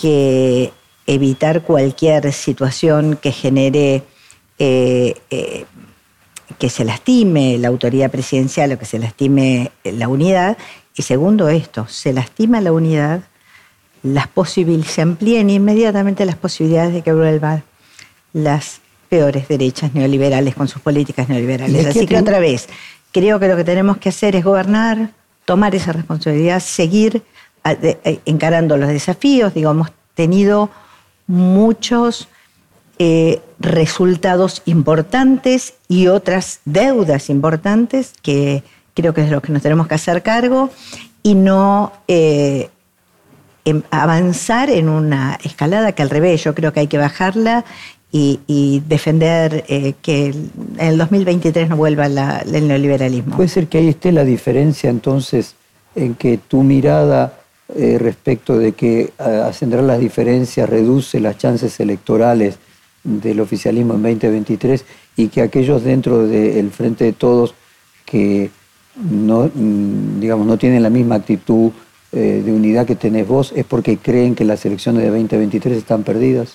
que 0.00 0.72
evitar 1.06 1.62
cualquier 1.62 2.32
situación 2.32 3.16
que 3.20 3.32
genere 3.32 4.02
eh, 4.58 5.14
eh, 5.30 5.64
que 6.58 6.70
se 6.70 6.84
lastime 6.84 7.58
la 7.58 7.68
autoridad 7.68 8.10
presidencial 8.10 8.72
o 8.72 8.78
que 8.78 8.84
se 8.84 8.98
lastime 8.98 9.72
la 9.84 10.08
unidad. 10.08 10.56
Y 10.96 11.02
segundo 11.02 11.48
esto, 11.48 11.86
se 11.88 12.12
lastima 12.12 12.60
la 12.60 12.72
unidad, 12.72 13.22
las 14.02 14.28
se 14.86 15.02
amplíen 15.02 15.50
inmediatamente 15.50 16.24
las 16.24 16.36
posibilidades 16.36 16.94
de 16.94 17.02
que 17.02 17.12
vuelvan 17.12 17.64
las 18.32 18.80
peores 19.08 19.48
derechas 19.48 19.94
neoliberales 19.94 20.54
con 20.54 20.68
sus 20.68 20.80
políticas 20.80 21.28
neoliberales. 21.28 21.86
Así 21.86 22.06
que 22.06 22.16
otra 22.16 22.38
vez, 22.38 22.68
creo 23.12 23.38
que 23.38 23.48
lo 23.48 23.56
que 23.56 23.64
tenemos 23.64 23.98
que 23.98 24.08
hacer 24.08 24.36
es 24.36 24.44
gobernar, 24.44 25.10
tomar 25.44 25.74
esa 25.74 25.92
responsabilidad, 25.92 26.60
seguir 26.60 27.22
eh, 27.64 28.20
encarando 28.24 28.76
los 28.76 28.88
desafíos. 28.88 29.52
Digo, 29.54 29.70
hemos 29.70 29.90
tenido 30.14 30.70
muchos 31.26 32.28
eh, 32.98 33.40
resultados 33.58 34.62
importantes 34.64 35.74
y 35.88 36.06
otras 36.06 36.60
deudas 36.64 37.30
importantes 37.30 38.12
que, 38.22 38.62
creo 38.94 39.12
que 39.12 39.22
es 39.22 39.28
de 39.28 39.34
lo 39.34 39.42
que 39.42 39.52
nos 39.52 39.62
tenemos 39.62 39.86
que 39.86 39.94
hacer 39.94 40.22
cargo, 40.22 40.70
y 41.22 41.34
no 41.34 41.92
eh, 42.08 42.70
em, 43.64 43.82
avanzar 43.90 44.70
en 44.70 44.88
una 44.88 45.38
escalada 45.42 45.92
que 45.92 46.02
al 46.02 46.10
revés, 46.10 46.44
yo 46.44 46.54
creo 46.54 46.72
que 46.72 46.80
hay 46.80 46.86
que 46.86 46.98
bajarla 46.98 47.64
y, 48.12 48.82
defender 48.88 49.64
eh, 49.68 49.92
que 50.00 50.28
en 50.28 50.50
el 50.78 50.96
2023 50.96 51.68
no 51.68 51.76
vuelva 51.76 52.06
el 52.06 52.68
neoliberalismo. 52.68 53.36
Puede 53.36 53.50
ser 53.50 53.66
que 53.66 53.78
ahí 53.78 53.88
esté 53.88 54.10
la 54.10 54.24
diferencia 54.24 54.88
entonces 54.88 55.54
en 55.94 56.14
que 56.14 56.38
tu 56.38 56.62
mirada 56.62 57.40
eh, 57.74 57.98
respecto 57.98 58.58
de 58.58 58.72
que 58.72 59.12
acelerar 59.18 59.84
las 59.84 60.00
diferencias 60.00 60.68
reduce 60.68 61.18
las 61.20 61.36
chances 61.36 61.80
electorales 61.80 62.58
del 63.02 63.40
oficialismo 63.40 63.94
en 63.94 64.02
2023 64.02 64.84
y 65.16 65.28
que 65.28 65.42
aquellos 65.42 65.82
dentro 65.82 66.26
del 66.26 66.70
Frente 66.70 67.04
de 67.04 67.12
Todos 67.12 67.54
que 68.04 68.50
no, 68.96 69.50
mm, 69.52 70.20
digamos, 70.20 70.46
no 70.46 70.56
tienen 70.56 70.82
la 70.82 70.90
misma 70.90 71.16
actitud 71.16 71.72
eh, 72.12 72.42
de 72.44 72.52
unidad 72.52 72.86
que 72.86 72.96
tenés 72.96 73.26
vos 73.26 73.52
es 73.54 73.64
porque 73.64 73.98
creen 73.98 74.34
que 74.34 74.44
las 74.44 74.64
elecciones 74.64 75.02
de 75.02 75.10
2023 75.10 75.76
están 75.76 76.02
perdidas? 76.02 76.54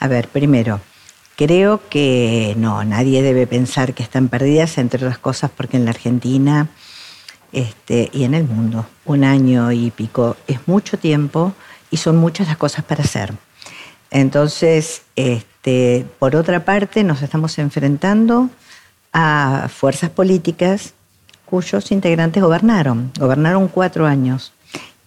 A 0.00 0.08
ver, 0.08 0.28
primero, 0.28 0.80
creo 1.36 1.80
que 1.88 2.54
no, 2.58 2.84
nadie 2.84 3.22
debe 3.22 3.46
pensar 3.46 3.94
que 3.94 4.02
están 4.02 4.28
perdidas, 4.28 4.76
entre 4.78 5.04
otras 5.04 5.18
cosas 5.18 5.50
porque 5.56 5.76
en 5.76 5.84
la 5.84 5.92
Argentina 5.92 6.68
este, 7.52 8.10
y 8.12 8.24
en 8.24 8.34
el 8.34 8.44
mundo. 8.44 8.86
Un 9.04 9.24
año 9.24 9.72
y 9.72 9.90
pico 9.90 10.36
es 10.46 10.66
mucho 10.66 10.98
tiempo 10.98 11.52
y 11.90 11.96
son 11.96 12.16
muchas 12.16 12.48
las 12.48 12.56
cosas 12.56 12.84
para 12.84 13.02
hacer. 13.02 13.32
Entonces, 14.10 15.02
este, 15.16 16.06
por 16.18 16.36
otra 16.36 16.64
parte, 16.64 17.04
nos 17.04 17.22
estamos 17.22 17.58
enfrentando 17.58 18.50
a 19.12 19.68
fuerzas 19.72 20.10
políticas 20.10 20.94
cuyos 21.44 21.90
integrantes 21.90 22.42
gobernaron, 22.42 23.12
gobernaron 23.18 23.68
cuatro 23.68 24.06
años. 24.06 24.52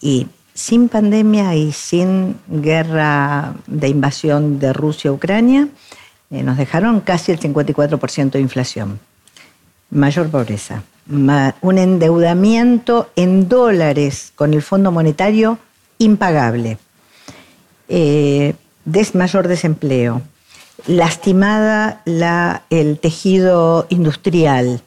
Y 0.01 0.27
sin 0.53 0.89
pandemia 0.89 1.55
y 1.55 1.71
sin 1.71 2.37
guerra 2.47 3.53
de 3.65 3.87
invasión 3.87 4.59
de 4.59 4.73
Rusia 4.73 5.11
Ucrania, 5.11 5.69
eh, 6.29 6.43
nos 6.43 6.57
dejaron 6.57 6.99
casi 6.99 7.31
el 7.31 7.39
54% 7.39 8.31
de 8.31 8.41
inflación, 8.41 8.99
mayor 9.93 10.29
pobreza, 10.29 10.83
un 11.07 11.77
endeudamiento 11.77 13.09
en 13.15 13.47
dólares 13.49 14.31
con 14.35 14.53
el 14.53 14.61
Fondo 14.61 14.91
Monetario 14.91 15.59
impagable, 15.97 16.77
eh, 17.89 18.55
mayor 19.13 19.47
desempleo, 19.47 20.21
lastimada 20.87 22.01
la, 22.05 22.63
el 22.69 22.99
tejido 22.99 23.85
industrial. 23.89 24.81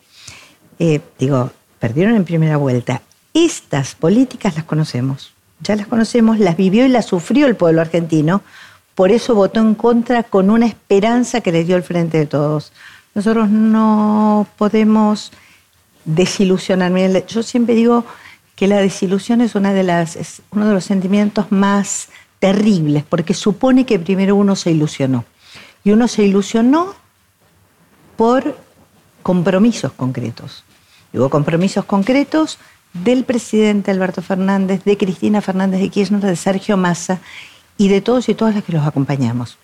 Eh, 0.79 1.01
digo, 1.19 1.51
perdieron 1.79 2.17
en 2.17 2.25
primera 2.25 2.57
vuelta. 2.57 3.03
Estas 3.33 3.95
políticas 3.95 4.57
las 4.57 4.65
conocemos 4.65 5.37
ya 5.61 5.77
las 5.77 5.87
conocemos, 5.87 6.39
las 6.39 6.57
vivió 6.57 6.87
y 6.87 6.89
las 6.89 7.07
sufrió 7.07 7.47
el 7.47 7.57
pueblo 7.57 7.81
argentino, 7.81 8.43
por 8.95 9.11
eso 9.11 9.35
votó 9.35 9.61
en 9.61 9.75
contra 9.75 10.23
con 10.23 10.51
una 10.51 10.67
esperanza 10.67 11.41
que 11.41 11.53
le 11.53 11.65
dio 11.65 11.77
el 11.77 11.83
frente 11.83 12.19
de 12.19 12.27
todos. 12.27 12.73
Nosotros 13.17 13.49
no 13.49 14.47
podemos 14.59 15.33
desilusionar. 16.05 16.93
Yo 17.27 17.43
siempre 17.43 17.75
digo 17.75 18.05
que 18.55 18.67
la 18.67 18.77
desilusión 18.77 19.41
es, 19.41 19.55
una 19.55 19.73
de 19.73 19.85
las, 19.85 20.17
es 20.17 20.43
uno 20.51 20.69
de 20.69 20.75
los 20.75 20.85
sentimientos 20.85 21.51
más 21.51 22.09
terribles, 22.41 23.05
porque 23.09 23.33
supone 23.33 23.87
que 23.87 23.99
primero 23.99 24.37
uno 24.37 24.55
se 24.55 24.71
ilusionó. 24.71 25.25
Y 25.83 25.93
uno 25.93 26.09
se 26.09 26.25
ilusionó 26.25 26.95
por 28.19 28.55
compromisos 29.23 29.93
concretos. 29.93 30.63
Hubo 31.15 31.31
compromisos 31.31 31.87
concretos 31.87 32.59
del 32.93 33.25
presidente 33.25 33.91
Alberto 33.93 34.21
Fernández, 34.21 34.85
de 34.85 34.99
Cristina 34.99 35.41
Fernández 35.41 35.81
de 35.81 35.89
Kirchner, 35.89 36.21
de 36.21 36.37
Sergio 36.37 36.77
Massa 36.77 37.21
y 37.79 37.89
de 37.89 38.03
todos 38.03 38.29
y 38.29 38.35
todas 38.35 38.55
las 38.55 38.65
que 38.65 38.75
los 38.75 38.87
acompañamos. 38.87 39.57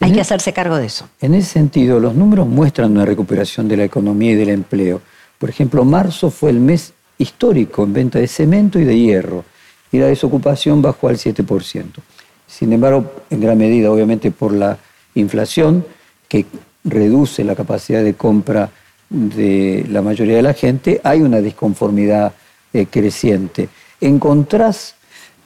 Hay 0.00 0.12
que 0.12 0.20
hacerse 0.20 0.52
cargo 0.52 0.76
de 0.76 0.86
eso. 0.86 1.08
En 1.20 1.34
ese 1.34 1.50
sentido, 1.50 1.98
los 1.98 2.14
números 2.14 2.46
muestran 2.46 2.92
una 2.92 3.04
recuperación 3.04 3.66
de 3.68 3.76
la 3.76 3.84
economía 3.84 4.32
y 4.32 4.34
del 4.34 4.50
empleo. 4.50 5.00
Por 5.38 5.48
ejemplo, 5.48 5.84
marzo 5.84 6.30
fue 6.30 6.50
el 6.50 6.60
mes 6.60 6.92
histórico 7.18 7.84
en 7.84 7.92
venta 7.92 8.18
de 8.18 8.28
cemento 8.28 8.78
y 8.78 8.84
de 8.84 8.98
hierro, 8.98 9.44
y 9.90 9.98
la 9.98 10.06
desocupación 10.06 10.82
bajó 10.82 11.08
al 11.08 11.16
7%. 11.16 11.84
Sin 12.46 12.72
embargo, 12.72 13.10
en 13.30 13.40
gran 13.40 13.56
medida, 13.56 13.90
obviamente, 13.90 14.30
por 14.30 14.52
la 14.52 14.78
inflación, 15.14 15.84
que 16.28 16.44
reduce 16.84 17.44
la 17.44 17.54
capacidad 17.54 18.02
de 18.02 18.14
compra 18.14 18.70
de 19.08 19.86
la 19.88 20.02
mayoría 20.02 20.36
de 20.36 20.42
la 20.42 20.54
gente, 20.54 21.00
hay 21.04 21.22
una 21.22 21.40
disconformidad 21.40 22.32
eh, 22.72 22.86
creciente. 22.90 23.68
Encontrás 24.00 24.95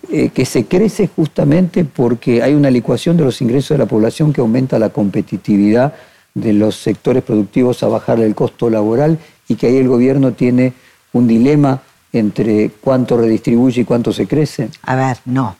eh, 0.09 0.31
que 0.31 0.47
se 0.47 0.65
crece 0.65 1.09
justamente 1.15 1.85
porque 1.85 2.43
hay 2.43 2.55
una 2.55 2.71
licuación 2.71 3.17
de 3.17 3.25
los 3.25 3.41
ingresos 3.43 3.71
de 3.77 3.79
la 3.79 3.87
población 3.87 4.33
que 4.33 4.41
aumenta 4.41 4.79
la 4.79 4.89
competitividad 4.89 5.95
de 6.35 6.53
los 6.53 6.77
sectores 6.77 7.23
productivos 7.23 7.83
a 7.83 7.89
bajarle 7.89 8.27
el 8.27 8.35
costo 8.35 8.71
laboral 8.71 9.19
y 9.49 9.57
que 9.57 9.67
ahí 9.67 9.77
el 9.77 9.89
gobierno 9.89 10.33
tiene 10.33 10.73
un 11.13 11.29
dilema 11.29 11.83
entre 12.13 12.71
cuánto 12.81 13.17
redistribuye 13.17 13.83
y 13.83 13.85
cuánto 13.85 14.13
se 14.13 14.27
crece? 14.27 14.71
A 14.83 14.97
ver, 14.97 15.19
no. 15.25 15.57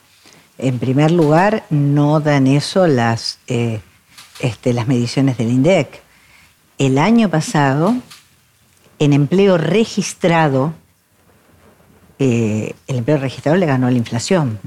En 0.57 0.79
primer 0.79 1.11
lugar, 1.11 1.65
no 1.69 2.19
dan 2.19 2.47
eso 2.47 2.87
las, 2.87 3.39
eh, 3.47 3.81
este, 4.39 4.73
las 4.73 4.87
mediciones 4.87 5.37
del 5.37 5.49
INDEC. 5.49 6.01
El 6.77 6.97
año 6.97 7.29
pasado, 7.29 7.95
en 8.99 9.13
empleo 9.13 9.57
registrado, 9.57 10.73
eh, 12.23 12.75
el 12.85 12.97
empleo 12.97 13.17
registrado 13.17 13.57
le 13.57 13.65
ganó 13.65 13.89
la 13.89 13.97
inflación. 13.97 14.59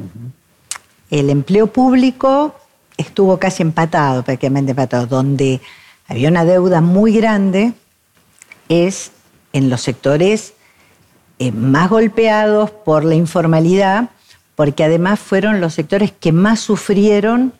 El 1.08 1.30
empleo 1.30 1.68
público 1.68 2.52
estuvo 2.96 3.38
casi 3.38 3.62
empatado, 3.62 4.24
prácticamente 4.24 4.72
empatado, 4.72 5.06
donde 5.06 5.60
había 6.08 6.30
una 6.30 6.44
deuda 6.44 6.80
muy 6.80 7.12
grande 7.12 7.72
es 8.68 9.12
en 9.52 9.70
los 9.70 9.82
sectores 9.82 10.54
eh, 11.38 11.52
más 11.52 11.90
golpeados 11.90 12.72
por 12.72 13.04
la 13.04 13.14
informalidad, 13.14 14.10
porque 14.56 14.82
además 14.82 15.20
fueron 15.20 15.60
los 15.60 15.74
sectores 15.74 16.10
que 16.10 16.32
más 16.32 16.58
sufrieron 16.58 17.52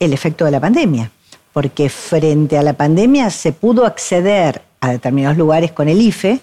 el 0.00 0.14
efecto 0.14 0.46
de 0.46 0.50
la 0.50 0.60
pandemia, 0.60 1.10
porque 1.52 1.90
frente 1.90 2.56
a 2.56 2.62
la 2.62 2.72
pandemia 2.72 3.28
se 3.28 3.52
pudo 3.52 3.84
acceder 3.84 4.62
a 4.80 4.92
determinados 4.92 5.36
lugares 5.36 5.72
con 5.72 5.90
el 5.90 6.00
IFE, 6.00 6.40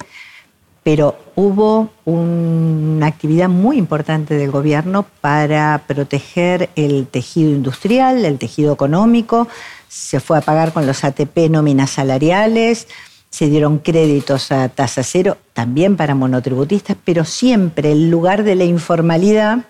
pero 0.84 1.18
hubo 1.36 1.90
una 2.06 3.08
actividad 3.08 3.50
muy 3.50 3.78
importante 3.78 4.36
del 4.36 4.52
gobierno 4.52 5.06
para 5.22 5.84
proteger 5.88 6.70
el 6.76 7.08
tejido 7.08 7.52
industrial, 7.52 8.26
el 8.26 8.38
tejido 8.38 8.74
económico, 8.74 9.48
se 9.88 10.20
fue 10.20 10.38
a 10.38 10.42
pagar 10.42 10.72
con 10.72 10.86
los 10.86 11.04
ATP 11.04 11.50
nóminas 11.50 11.92
salariales, 11.92 12.88
se 13.30 13.48
dieron 13.48 13.80
créditos 13.80 14.52
a 14.52 14.70
tasa 14.70 15.04
cero, 15.04 15.38
también 15.54 15.98
para 15.98 16.16
monotributistas, 16.16 16.98
pero 17.04 17.26
siempre 17.26 17.92
el 17.92 18.10
lugar 18.10 18.44
de 18.44 18.56
la 18.56 18.64
informalidad, 18.64 19.66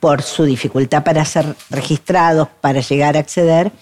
por 0.00 0.22
su 0.22 0.44
dificultad 0.44 1.02
para 1.02 1.24
ser 1.24 1.56
registrados, 1.70 2.48
para 2.60 2.80
llegar 2.80 3.16
a 3.16 3.20
acceder, 3.20 3.72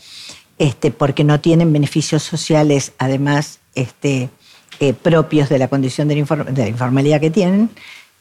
este, 0.59 0.91
porque 0.91 1.25
no 1.25 1.41
tienen 1.41 1.73
beneficios 1.73 2.23
sociales, 2.23 2.93
además, 2.99 3.59
este, 3.75 4.31
eh, 4.81 4.93
propios 4.93 5.49
de 5.49 5.59
la 5.59 5.69
condición 5.69 6.09
de 6.09 6.15
la, 6.15 6.69
informalidad 6.69 7.21
que 7.21 7.31
tienen, 7.31 7.71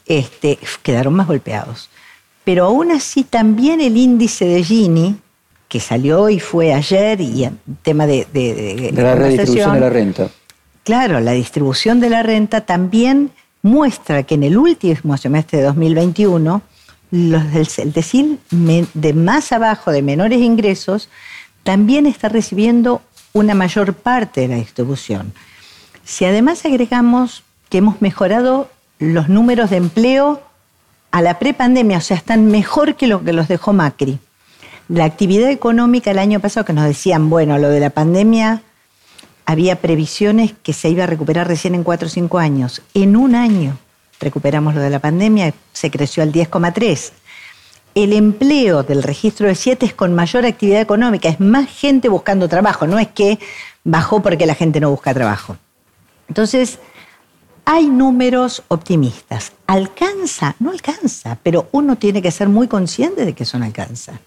este, 0.06 0.58
quedaron 0.84 1.14
más 1.14 1.28
golpeados. 1.28 1.90
Pero 2.44 2.66
aún 2.66 2.92
así 2.92 3.24
también 3.24 3.82
el 3.82 3.98
índice 3.98 4.46
de 4.46 4.64
Gini, 4.64 5.18
que 5.68 5.80
salió 5.80 6.30
y 6.30 6.40
fue 6.40 6.74
ayer, 6.74 7.20
y 7.20 7.46
el 7.46 7.58
tema 7.82 8.06
de... 8.06 8.28
De, 8.32 8.92
la 8.94 9.16
redistribución 9.16 9.74
de 9.74 9.80
la 9.80 9.90
renta. 9.90 10.30
Claro, 10.84 11.20
la 11.20 11.32
distribución 11.32 12.00
de 12.00 12.10
la 12.10 12.22
renta 12.22 12.62
también 12.62 13.32
muestra 13.64 14.24
que 14.24 14.36
en 14.36 14.44
el 14.44 14.58
último 14.58 15.18
semestre 15.18 15.58
de 15.58 15.66
2021, 15.66 16.62
los 17.12 17.54
del 17.54 17.92
decir 17.92 18.38
de 18.52 19.14
más 19.14 19.52
abajo, 19.52 19.92
de 19.92 20.04
menores 20.04 20.40
ingresos, 20.40 21.10
también 21.64 22.06
está 22.06 22.30
recibiendo 22.30 23.02
una 23.34 23.56
mayor 23.56 23.96
parte 23.96 24.42
de 24.42 24.48
la 24.50 24.56
distribución. 24.56 25.34
Si 26.06 26.24
además 26.24 26.64
agregamos 26.66 27.44
que 27.68 27.80
hemos 27.80 28.00
mejorado 28.00 28.70
los 29.00 29.28
números 29.28 29.72
de 29.72 29.78
empleo 29.78 30.40
a 31.10 31.24
la 31.24 31.40
prepandemia, 31.40 31.98
o 31.98 32.02
sea, 32.02 32.16
están 32.16 32.46
mejor 32.46 32.96
que 32.96 33.08
lo 33.08 33.24
que 33.24 33.34
los 33.34 33.48
dejó 33.48 33.74
Macri. 33.74 34.20
La 34.88 35.06
actividad 35.06 35.50
económica 35.50 36.12
el 36.12 36.20
año 36.20 36.40
pasado 36.40 36.64
que 36.64 36.74
nos 36.74 36.86
decían, 36.86 37.32
bueno, 37.32 37.58
lo 37.58 37.70
de 37.70 37.80
la 37.80 37.90
pandemia 37.90 38.62
había 39.48 39.82
previsiones 39.82 40.54
que 40.62 40.74
se 40.74 40.90
iba 40.90 41.06
a 41.06 41.08
recuperar 41.08 41.48
recién 41.48 41.74
en 41.74 41.84
cuatro 41.84 42.08
o 42.08 42.12
cinco 42.12 42.38
años. 42.38 42.84
En 42.94 43.16
un 43.16 43.34
año 43.34 43.76
recuperamos 44.20 44.76
lo 44.76 44.82
de 44.82 44.92
la 44.92 45.00
pandemia, 45.00 45.56
se 45.74 45.90
creció 45.90 46.22
al 46.22 46.32
10,3. 46.32 47.14
El 47.96 48.14
empleo 48.14 48.84
del 48.84 49.02
registro 49.02 49.48
de 49.48 49.56
7 49.56 49.88
es 49.88 49.94
con 49.96 50.14
mayor 50.14 50.46
actividad 50.46 50.82
económica, 50.82 51.30
es 51.30 51.40
más 51.40 51.68
gente 51.68 52.10
buscando 52.10 52.48
trabajo, 52.48 52.86
no 52.86 53.00
es 53.00 53.08
que 53.08 53.40
bajó 53.84 54.22
porque 54.22 54.46
la 54.46 54.54
gente 54.54 54.80
no 54.80 54.92
busca 54.92 55.12
trabajo. 55.12 55.58
Entonces, 56.28 56.80
hay 57.66 57.88
números 57.88 58.64
optimistas. 58.68 59.54
¿Alcanza? 59.68 60.56
No 60.60 60.72
alcanza, 60.72 61.38
pero 61.42 61.68
uno 61.72 61.98
tiene 61.98 62.22
que 62.22 62.32
ser 62.32 62.50
muy 62.50 62.68
consciente 62.68 63.26
de 63.26 63.34
que 63.34 63.44
eso 63.44 63.58
no 63.60 63.66
alcanza. 63.66 64.20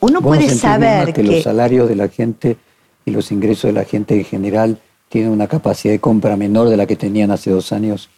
Uno 0.00 0.20
puede 0.20 0.48
saber 0.50 1.12
que, 1.12 1.22
los 1.22 1.42
salarios 1.42 1.88
de 1.88 1.96
la 1.96 2.08
gente 2.08 2.56
y 3.04 3.10
los 3.10 3.32
ingresos 3.32 3.64
de 3.64 3.72
la 3.72 3.84
gente 3.84 4.14
en 4.14 4.24
general 4.24 4.78
tienen 5.08 5.30
una 5.30 5.46
capacidad 5.46 5.92
de 5.92 6.00
compra 6.00 6.36
menor 6.36 6.68
de 6.68 6.76
la 6.76 6.86
que 6.86 6.96
tenían 6.96 7.30
hace 7.30 7.50
dos 7.50 7.72
años. 7.72 8.10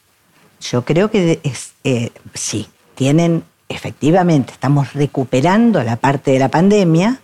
Yo 0.60 0.84
creo 0.84 1.10
que 1.10 1.40
eh, 1.84 2.10
sí, 2.34 2.66
tienen 2.94 3.44
efectivamente, 3.68 4.52
estamos 4.52 4.94
recuperando 4.94 5.82
la 5.82 5.96
parte 5.96 6.32
de 6.32 6.38
la 6.38 6.48
pandemia, 6.48 7.20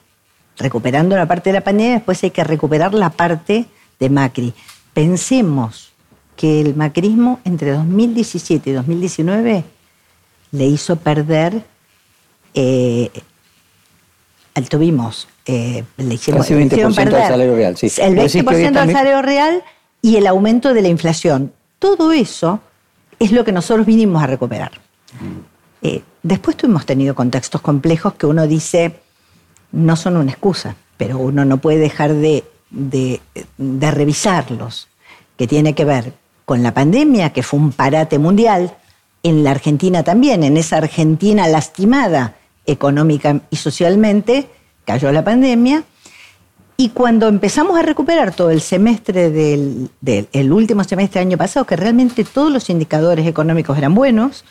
recuperando 0.58 1.16
la 1.16 1.26
parte 1.26 1.50
de 1.50 1.54
la 1.54 1.64
pandemia, 1.64 1.94
después 1.94 2.22
hay 2.22 2.30
que 2.30 2.44
recuperar 2.44 2.94
la 2.94 3.10
parte 3.10 3.66
de 3.98 4.10
Macri. 4.10 4.54
Pensemos 4.94 5.92
que 6.36 6.60
el 6.60 6.74
macrismo 6.74 7.40
entre 7.44 7.72
2017 7.72 8.70
y 8.70 8.72
2019 8.72 9.64
le 10.52 10.64
hizo 10.66 10.96
perder, 10.96 11.64
eh, 12.54 13.10
tuvimos, 14.68 15.28
eh, 15.46 15.84
le 15.96 16.14
hicimos, 16.14 16.42
Casi 16.42 16.54
20% 16.54 16.94
del 16.94 17.10
salario 17.10 17.56
real, 17.56 17.76
sí. 17.76 17.88
El 17.98 18.16
20% 18.16 18.72
del 18.72 18.92
salario 18.92 19.20
real 19.20 19.62
y 20.00 20.16
el 20.16 20.26
aumento 20.26 20.72
de 20.72 20.82
la 20.82 20.88
inflación. 20.88 21.52
Todo 21.78 22.12
eso 22.12 22.60
es 23.18 23.32
lo 23.32 23.44
que 23.44 23.52
nosotros 23.52 23.86
vinimos 23.86 24.22
a 24.22 24.26
recuperar. 24.26 24.72
Eh, 25.82 26.02
después 26.22 26.56
hemos 26.62 26.86
tenido 26.86 27.14
contextos 27.14 27.60
complejos 27.60 28.14
que 28.14 28.26
uno 28.26 28.46
dice 28.46 28.96
no 29.72 29.96
son 29.96 30.16
una 30.16 30.30
excusa, 30.30 30.76
pero 30.96 31.18
uno 31.18 31.44
no 31.44 31.58
puede 31.58 31.78
dejar 31.78 32.14
de, 32.14 32.44
de 32.74 33.20
revisarlos, 33.90 34.88
que 35.36 35.46
tiene 35.46 35.74
que 35.74 35.84
ver 35.84 36.14
con 36.44 36.62
la 36.62 36.74
pandemia, 36.74 37.32
que 37.32 37.42
fue 37.42 37.58
un 37.58 37.72
parate 37.72 38.18
mundial, 38.18 38.76
en 39.22 39.42
la 39.42 39.52
Argentina 39.52 40.02
también, 40.04 40.44
en 40.44 40.56
esa 40.56 40.76
Argentina 40.76 41.48
lastimada 41.48 42.36
económica 42.66 43.40
y 43.50 43.56
socialmente, 43.56 44.48
cayó 44.84 45.10
la 45.12 45.24
pandemia. 45.24 45.82
Y 46.76 46.90
cuando 46.90 47.28
empezamos 47.28 47.78
a 47.78 47.82
recuperar 47.82 48.34
todo 48.34 48.50
el 48.50 48.60
semestre 48.60 49.30
del, 49.30 49.90
el 50.04 50.52
último 50.52 50.84
semestre 50.84 51.20
del 51.20 51.28
año 51.28 51.38
pasado, 51.38 51.64
que 51.64 51.76
realmente 51.76 52.24
todos 52.24 52.52
los 52.52 52.68
indicadores 52.68 53.26
económicos 53.26 53.78
eran 53.78 53.94
buenos, 53.94 54.44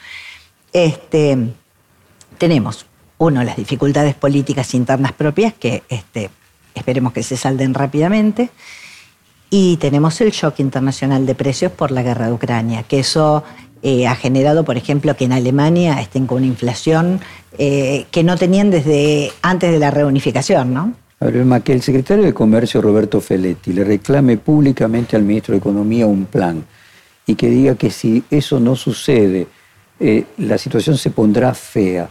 este, 0.71 1.37
tenemos, 2.39 2.87
uno, 3.19 3.43
las 3.43 3.57
dificultades 3.57 4.15
políticas 4.15 4.73
internas 4.73 5.11
propias, 5.11 5.53
que 5.53 5.83
este, 5.87 6.31
esperemos 6.75 7.13
que 7.13 7.23
se 7.23 7.37
salden 7.37 7.73
rápidamente, 7.73 8.49
y 9.49 9.77
tenemos 9.77 10.19
el 10.21 10.31
shock 10.31 10.59
internacional 10.59 11.25
de 11.25 11.35
precios 11.35 11.71
por 11.71 11.91
la 11.91 12.01
guerra 12.01 12.25
de 12.27 12.33
Ucrania, 12.33 12.83
que 12.83 12.99
eso 12.99 13.43
eh, 13.83 14.07
ha 14.07 14.15
generado, 14.15 14.65
por 14.65 14.77
ejemplo, 14.77 15.15
que 15.15 15.25
en 15.25 15.33
Alemania 15.33 16.01
estén 16.01 16.25
con 16.25 16.37
una 16.37 16.47
inflación 16.47 17.19
eh, 17.57 18.07
que 18.09 18.23
no 18.23 18.35
tenían 18.37 18.71
desde 18.71 19.31
antes 19.41 19.71
de 19.71 19.77
la 19.77 19.91
reunificación, 19.91 20.73
¿no? 20.73 20.93
A 21.19 21.25
ver, 21.25 21.61
que 21.61 21.73
el 21.73 21.81
secretario 21.81 22.23
de 22.23 22.33
Comercio, 22.33 22.81
Roberto 22.81 23.21
Feletti, 23.21 23.73
le 23.73 23.83
reclame 23.83 24.37
públicamente 24.37 25.15
al 25.15 25.21
ministro 25.21 25.53
de 25.53 25.59
Economía 25.59 26.07
un 26.07 26.25
plan 26.25 26.65
y 27.25 27.35
que 27.35 27.47
diga 27.47 27.75
que 27.75 27.91
si 27.91 28.23
eso 28.31 28.59
no 28.59 28.75
sucede, 28.75 29.47
eh, 29.99 30.25
la 30.37 30.57
situación 30.57 30.97
se 30.97 31.11
pondrá 31.11 31.53
fea. 31.53 32.09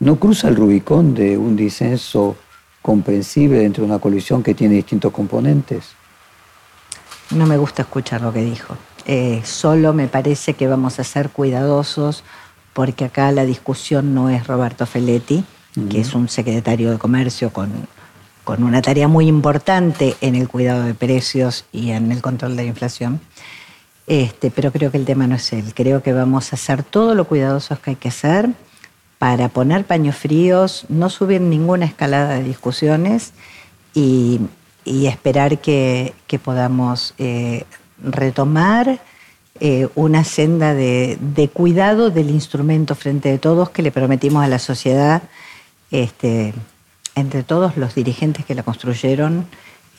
¿No 0.00 0.16
cruza 0.16 0.48
el 0.48 0.56
Rubicón 0.56 1.14
de 1.14 1.38
un 1.38 1.54
disenso 1.54 2.36
comprensible 2.84 3.60
dentro 3.60 3.82
de 3.82 3.90
una 3.90 3.98
coalición 3.98 4.42
que 4.42 4.54
tiene 4.54 4.74
distintos 4.74 5.10
componentes? 5.10 5.92
No 7.30 7.46
me 7.46 7.56
gusta 7.56 7.80
escuchar 7.80 8.20
lo 8.20 8.30
que 8.30 8.44
dijo. 8.44 8.76
Eh, 9.06 9.40
solo 9.42 9.94
me 9.94 10.06
parece 10.06 10.52
que 10.52 10.68
vamos 10.68 11.00
a 11.00 11.04
ser 11.04 11.30
cuidadosos 11.30 12.24
porque 12.74 13.06
acá 13.06 13.32
la 13.32 13.46
discusión 13.46 14.12
no 14.12 14.28
es 14.28 14.46
Roberto 14.46 14.84
Feletti, 14.84 15.46
que 15.88 16.00
es 16.02 16.14
un 16.14 16.28
secretario 16.28 16.90
de 16.90 16.98
Comercio 16.98 17.50
con, 17.54 17.72
con 18.44 18.62
una 18.62 18.82
tarea 18.82 19.08
muy 19.08 19.28
importante 19.28 20.14
en 20.20 20.34
el 20.34 20.46
cuidado 20.46 20.82
de 20.82 20.92
precios 20.92 21.64
y 21.72 21.92
en 21.92 22.12
el 22.12 22.20
control 22.20 22.54
de 22.54 22.64
la 22.64 22.68
inflación. 22.68 23.18
Este, 24.06 24.50
pero 24.50 24.70
creo 24.70 24.90
que 24.90 24.98
el 24.98 25.06
tema 25.06 25.26
no 25.26 25.36
es 25.36 25.50
él. 25.54 25.72
Creo 25.72 26.02
que 26.02 26.12
vamos 26.12 26.52
a 26.52 26.56
hacer 26.56 26.82
todo 26.82 27.14
lo 27.14 27.24
cuidadosos 27.24 27.78
que 27.78 27.90
hay 27.90 27.96
que 27.96 28.08
hacer 28.08 28.50
para 29.24 29.48
poner 29.48 29.86
paños 29.86 30.16
fríos, 30.16 30.84
no 30.90 31.08
subir 31.08 31.40
ninguna 31.40 31.86
escalada 31.86 32.34
de 32.34 32.42
discusiones 32.42 33.32
y, 33.94 34.38
esperar 34.84 35.62
que, 35.62 36.12
podamos 36.44 37.14
eh, 37.16 37.64
retomar 38.02 39.00
eh, 39.60 39.88
una 39.94 40.24
senda 40.24 40.74
de, 40.74 41.50
cuidado 41.54 42.10
del 42.10 42.28
instrumento 42.28 42.94
frente 42.94 43.32
a 43.32 43.38
todos 43.38 43.70
que 43.70 43.80
le 43.80 43.90
prometimos 43.90 44.44
a 44.44 44.46
la 44.46 44.58
sociedad, 44.58 45.22
este, 45.90 46.52
entre 47.14 47.44
todos 47.44 47.78
los 47.78 47.94
dirigentes 47.94 48.44
que 48.44 48.54
la 48.54 48.62
construyeron, 48.62 49.46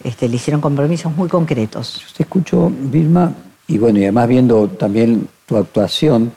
este, 0.03 0.29
le 0.29 0.35
hicieron 0.35 0.61
compromisos 0.61 1.11
muy 1.15 1.29
concretos. 1.29 1.99
Yo 1.99 2.13
te 2.15 2.21
escucho, 2.21 2.71
Vilma, 2.71 3.33
y 3.67 3.79
bueno, 3.79 3.97
y 3.97 4.03
además 4.03 4.27
viendo 4.27 4.67
también 4.67 5.27
tu 5.47 5.57
actuación, 5.57 6.31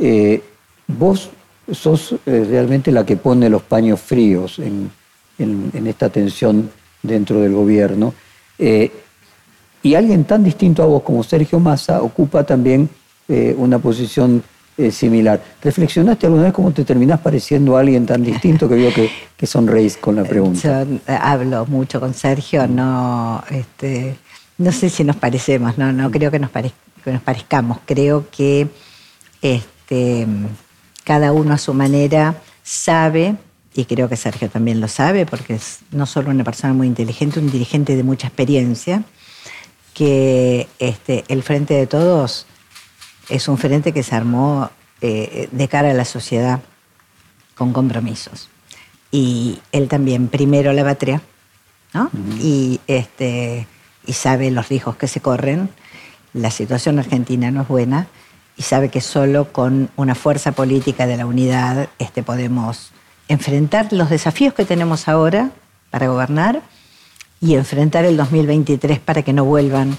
eh, 0.00 0.42
vos 0.86 1.28
sos 1.72 2.14
realmente 2.26 2.92
la 2.92 3.06
que 3.06 3.16
pone 3.16 3.48
los 3.48 3.62
paños 3.62 4.00
fríos 4.00 4.58
en, 4.58 4.90
en 5.38 5.86
esta 5.86 6.08
tensión 6.08 6.70
dentro 7.04 7.40
del 7.40 7.52
gobierno. 7.52 8.14
Eh, 8.58 8.90
y 9.82 9.94
alguien 9.94 10.24
tan 10.24 10.42
distinto 10.42 10.82
a 10.82 10.86
vos 10.86 11.02
como 11.02 11.22
Sergio 11.22 11.60
Massa 11.60 12.02
ocupa 12.02 12.44
también 12.44 12.88
eh, 13.28 13.54
una 13.56 13.78
posición 13.78 14.42
eh, 14.76 14.90
similar. 14.90 15.40
¿Reflexionaste 15.62 16.26
alguna 16.26 16.44
vez 16.44 16.52
cómo 16.52 16.72
te 16.72 16.84
terminás 16.84 17.20
pareciendo 17.20 17.76
a 17.76 17.80
alguien 17.80 18.06
tan 18.06 18.24
distinto 18.24 18.68
que 18.68 18.74
veo 18.74 18.92
que, 18.92 19.10
que 19.36 19.46
sonreís 19.46 19.98
con 19.98 20.16
la 20.16 20.24
pregunta? 20.24 20.84
Yo 20.84 20.98
hablo 21.06 21.66
mucho 21.66 22.00
con 22.00 22.14
Sergio, 22.14 22.66
no, 22.66 23.44
este, 23.50 24.16
no 24.58 24.72
sé 24.72 24.88
si 24.88 25.04
nos 25.04 25.16
parecemos, 25.16 25.76
no, 25.76 25.92
no 25.92 26.10
creo 26.10 26.30
que 26.30 26.38
nos, 26.38 26.50
que 26.50 27.12
nos 27.12 27.22
parezcamos, 27.22 27.78
creo 27.84 28.26
que 28.30 28.68
este, 29.42 30.26
cada 31.04 31.32
uno 31.32 31.54
a 31.54 31.58
su 31.58 31.74
manera 31.74 32.40
sabe 32.62 33.36
y 33.74 33.86
creo 33.86 34.08
que 34.08 34.16
Sergio 34.16 34.48
también 34.48 34.80
lo 34.80 34.88
sabe, 34.88 35.26
porque 35.26 35.54
es 35.54 35.80
no 35.90 36.06
solo 36.06 36.30
una 36.30 36.44
persona 36.44 36.72
muy 36.72 36.86
inteligente, 36.86 37.40
un 37.40 37.50
dirigente 37.50 37.96
de 37.96 38.04
mucha 38.04 38.28
experiencia, 38.28 39.02
que 39.94 40.68
este, 40.78 41.24
el 41.28 41.42
Frente 41.42 41.74
de 41.74 41.86
Todos 41.86 42.46
es 43.28 43.48
un 43.48 43.58
frente 43.58 43.92
que 43.92 44.02
se 44.02 44.14
armó 44.14 44.70
eh, 45.00 45.48
de 45.50 45.68
cara 45.68 45.90
a 45.90 45.94
la 45.94 46.04
sociedad 46.04 46.60
con 47.56 47.72
compromisos. 47.72 48.48
Y 49.10 49.60
él 49.72 49.88
también, 49.88 50.28
primero 50.28 50.72
la 50.72 50.84
patria, 50.84 51.20
¿no? 51.92 52.10
y, 52.40 52.80
este, 52.86 53.66
y 54.06 54.12
sabe 54.12 54.50
los 54.50 54.68
riesgos 54.68 54.96
que 54.96 55.08
se 55.08 55.20
corren. 55.20 55.68
La 56.32 56.50
situación 56.50 56.98
argentina 56.98 57.50
no 57.50 57.62
es 57.62 57.68
buena 57.68 58.08
y 58.56 58.62
sabe 58.62 58.88
que 58.88 59.00
solo 59.00 59.52
con 59.52 59.90
una 59.96 60.14
fuerza 60.14 60.52
política 60.52 61.06
de 61.06 61.16
la 61.16 61.26
unidad 61.26 61.88
este, 61.98 62.22
podemos 62.22 62.90
enfrentar 63.28 63.92
los 63.92 64.10
desafíos 64.10 64.54
que 64.54 64.64
tenemos 64.64 65.08
ahora 65.08 65.50
para 65.90 66.08
gobernar 66.08 66.62
y 67.40 67.54
enfrentar 67.54 68.04
el 68.04 68.16
2023 68.16 69.00
para 69.00 69.22
que 69.22 69.32
no 69.32 69.44
vuelvan 69.44 69.96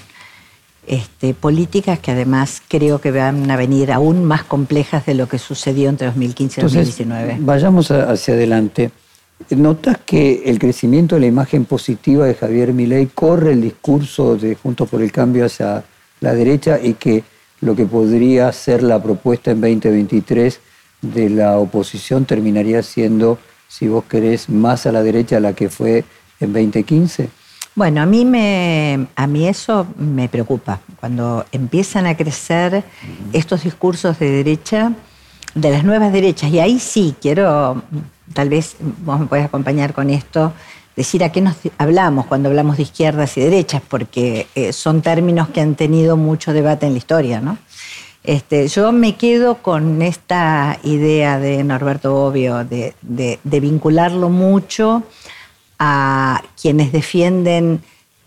este, 0.86 1.34
políticas 1.34 1.98
que 1.98 2.12
además 2.12 2.62
creo 2.68 3.00
que 3.00 3.10
van 3.10 3.50
a 3.50 3.56
venir 3.56 3.92
aún 3.92 4.24
más 4.24 4.44
complejas 4.44 5.04
de 5.06 5.14
lo 5.14 5.28
que 5.28 5.38
sucedió 5.38 5.88
entre 5.88 6.06
2015 6.06 6.60
y 6.60 6.64
2019. 6.64 7.36
Vayamos 7.40 7.90
hacia 7.90 8.34
adelante. 8.34 8.90
¿Notas 9.50 9.98
que 10.06 10.44
el 10.46 10.58
crecimiento 10.58 11.16
de 11.16 11.22
la 11.22 11.26
imagen 11.26 11.66
positiva 11.66 12.24
de 12.24 12.34
Javier 12.34 12.72
Milei 12.72 13.06
corre 13.06 13.52
el 13.52 13.60
discurso 13.60 14.36
de 14.36 14.54
Juntos 14.54 14.88
por 14.88 15.02
el 15.02 15.12
Cambio 15.12 15.44
hacia 15.44 15.84
la 16.20 16.32
derecha 16.32 16.78
y 16.82 16.94
que 16.94 17.22
lo 17.60 17.74
que 17.74 17.86
podría 17.86 18.52
ser 18.52 18.82
la 18.82 19.02
propuesta 19.02 19.50
en 19.50 19.60
2023 19.60 20.60
de 21.02 21.30
la 21.30 21.58
oposición 21.58 22.24
terminaría 22.24 22.82
siendo, 22.82 23.38
si 23.68 23.88
vos 23.88 24.04
querés, 24.04 24.48
más 24.48 24.86
a 24.86 24.92
la 24.92 25.02
derecha 25.02 25.40
la 25.40 25.52
que 25.52 25.68
fue 25.68 26.04
en 26.40 26.52
2015? 26.52 27.28
Bueno, 27.74 28.00
a 28.00 28.06
mí, 28.06 28.24
me, 28.24 29.06
a 29.16 29.26
mí 29.26 29.46
eso 29.46 29.86
me 29.98 30.28
preocupa. 30.28 30.80
Cuando 30.98 31.44
empiezan 31.52 32.06
a 32.06 32.16
crecer 32.16 32.84
estos 33.34 33.64
discursos 33.64 34.18
de 34.18 34.30
derecha, 34.30 34.92
de 35.54 35.70
las 35.70 35.84
nuevas 35.84 36.12
derechas, 36.12 36.50
y 36.50 36.58
ahí 36.58 36.78
sí 36.78 37.14
quiero, 37.20 37.82
tal 38.32 38.48
vez 38.48 38.76
vos 39.04 39.20
me 39.20 39.26
podés 39.26 39.44
acompañar 39.44 39.92
con 39.92 40.08
esto, 40.08 40.54
decir 40.96 41.22
a 41.22 41.30
qué 41.30 41.42
nos 41.42 41.56
hablamos 41.76 42.26
cuando 42.26 42.48
hablamos 42.48 42.78
de 42.78 42.84
izquierdas 42.84 43.36
y 43.36 43.42
derechas, 43.42 43.82
porque 43.86 44.46
eh, 44.54 44.72
son 44.72 45.02
términos 45.02 45.48
que 45.50 45.60
han 45.60 45.74
tenido 45.74 46.16
mucho 46.16 46.54
debate 46.54 46.86
en 46.86 46.92
la 46.92 46.98
historia, 46.98 47.40
¿no? 47.40 47.58
Este, 48.24 48.66
yo 48.66 48.90
me 48.90 49.14
quedo 49.14 49.58
con 49.62 50.02
esta 50.02 50.80
idea 50.82 51.38
de 51.38 51.62
Norberto 51.62 52.12
Bobbio 52.12 52.64
de, 52.64 53.38
vincularlo 53.44 54.30
mucho 54.30 55.04
a 55.78 56.42
quienes 56.60 56.90
defienden 56.90 57.82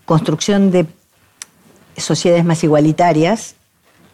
construcción 0.06 0.72
de 0.72 0.86
sociedades 1.98 2.46
más 2.46 2.64
igualitarias 2.64 3.56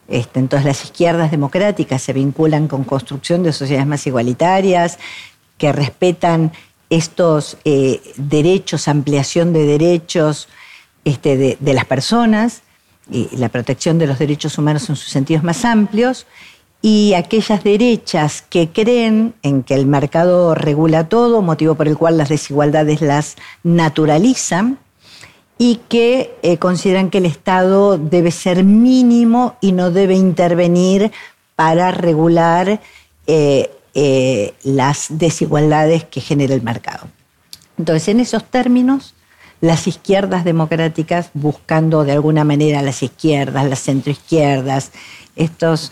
Este, 0.08 0.40
entonces 0.40 0.66
las 0.66 0.84
izquierdas 0.84 1.30
democráticas 1.30 2.02
se 2.02 2.14
vinculan 2.14 2.68
con 2.68 2.84
construcción 2.84 3.44
de 3.44 3.54
sociedades 3.54 3.88
más 3.88 4.08
igualitarias, 4.08 4.98
que 5.60 5.72
respetan 5.72 6.52
estos 6.90 7.58
eh, 7.66 8.02
derechos, 8.18 8.88
ampliación 8.88 9.54
de 9.54 9.66
derechos 9.66 10.48
este, 11.04 11.58
de, 11.60 11.74
las 11.74 11.86
personas, 11.86 12.62
y 13.10 13.30
la 13.38 13.50
protección 13.50 14.00
de 14.00 14.08
los 14.08 14.18
derechos 14.18 14.58
humanos 14.58 14.90
en 14.90 14.96
sus 14.96 15.10
sentidos 15.10 15.44
más 15.44 15.66
amplios, 15.66 16.26
y 16.82 17.14
aquellas 17.14 17.64
derechas 17.64 18.44
que 18.50 18.70
creen 18.70 19.34
en 19.42 19.64
que 19.64 19.74
el 19.74 19.86
mercado 19.86 20.56
regula 20.56 21.10
todo, 21.10 21.42
motivo 21.42 21.76
por 21.76 21.88
el 21.88 21.98
cual 21.98 22.18
las 22.18 22.30
desigualdades 22.30 23.02
las 23.02 23.36
naturalizan, 23.64 24.80
y 25.58 25.80
que 25.88 26.36
eh, 26.42 26.58
consideran 26.58 27.10
que 27.10 27.20
el 27.20 27.26
Estado 27.26 27.98
debe 27.98 28.32
ser 28.32 28.64
mínimo 28.64 29.56
y 29.62 29.72
no 29.72 29.90
debe 29.90 30.16
intervenir 30.16 31.12
para 31.56 31.92
regular 31.92 32.82
eh, 33.28 33.72
eh, 33.96 34.54
las 34.64 35.08
desigualdades 35.10 36.04
que 36.04 36.22
genera 36.22 36.54
el 36.54 36.62
mercado. 36.62 37.08
Entonces, 37.80 38.10
en 38.10 38.20
esos 38.20 38.44
términos, 38.44 39.16
las 39.62 39.88
izquierdas 39.88 40.44
democráticas, 40.46 41.32
buscando 41.34 42.04
de 42.04 42.12
alguna 42.12 42.44
manera 42.44 42.84
las 42.84 43.02
izquierdas, 43.02 43.68
las 43.68 43.82
centroizquierdas, 43.82 44.92
estos 45.36 45.92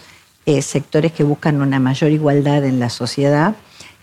sectores 0.61 1.13
que 1.13 1.23
buscan 1.23 1.61
una 1.61 1.79
mayor 1.79 2.11
igualdad 2.11 2.65
en 2.65 2.77
la 2.77 2.89
sociedad, 2.89 3.55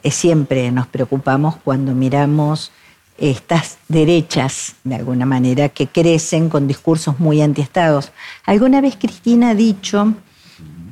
siempre 0.03 0.73
nos 0.73 0.87
preocupamos 0.87 1.57
cuando 1.63 1.95
miramos 1.95 2.73
estas 3.21 3.77
derechas, 3.89 4.77
de 4.83 4.95
alguna 4.95 5.27
manera, 5.27 5.69
que 5.69 5.87
crecen 5.87 6.49
con 6.49 6.67
discursos 6.67 7.21
muy 7.21 7.43
antiestados. 7.43 8.13
Alguna 8.47 8.81
vez 8.81 8.97
Cristina 8.97 9.51
ha 9.51 9.55
dicho 9.55 10.15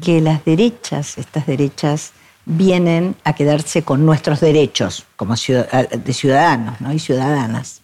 que 0.02 0.20
las 0.20 0.44
derechas, 0.44 1.16
estas 1.16 1.46
derechas, 1.46 2.12
vienen 2.48 3.14
a 3.22 3.34
quedarse 3.34 3.82
con 3.82 4.04
nuestros 4.04 4.40
derechos 4.40 5.04
como 5.16 5.34
de 5.34 6.12
ciudadanos 6.12 6.76
y 6.92 6.98
ciudadanas. 6.98 7.82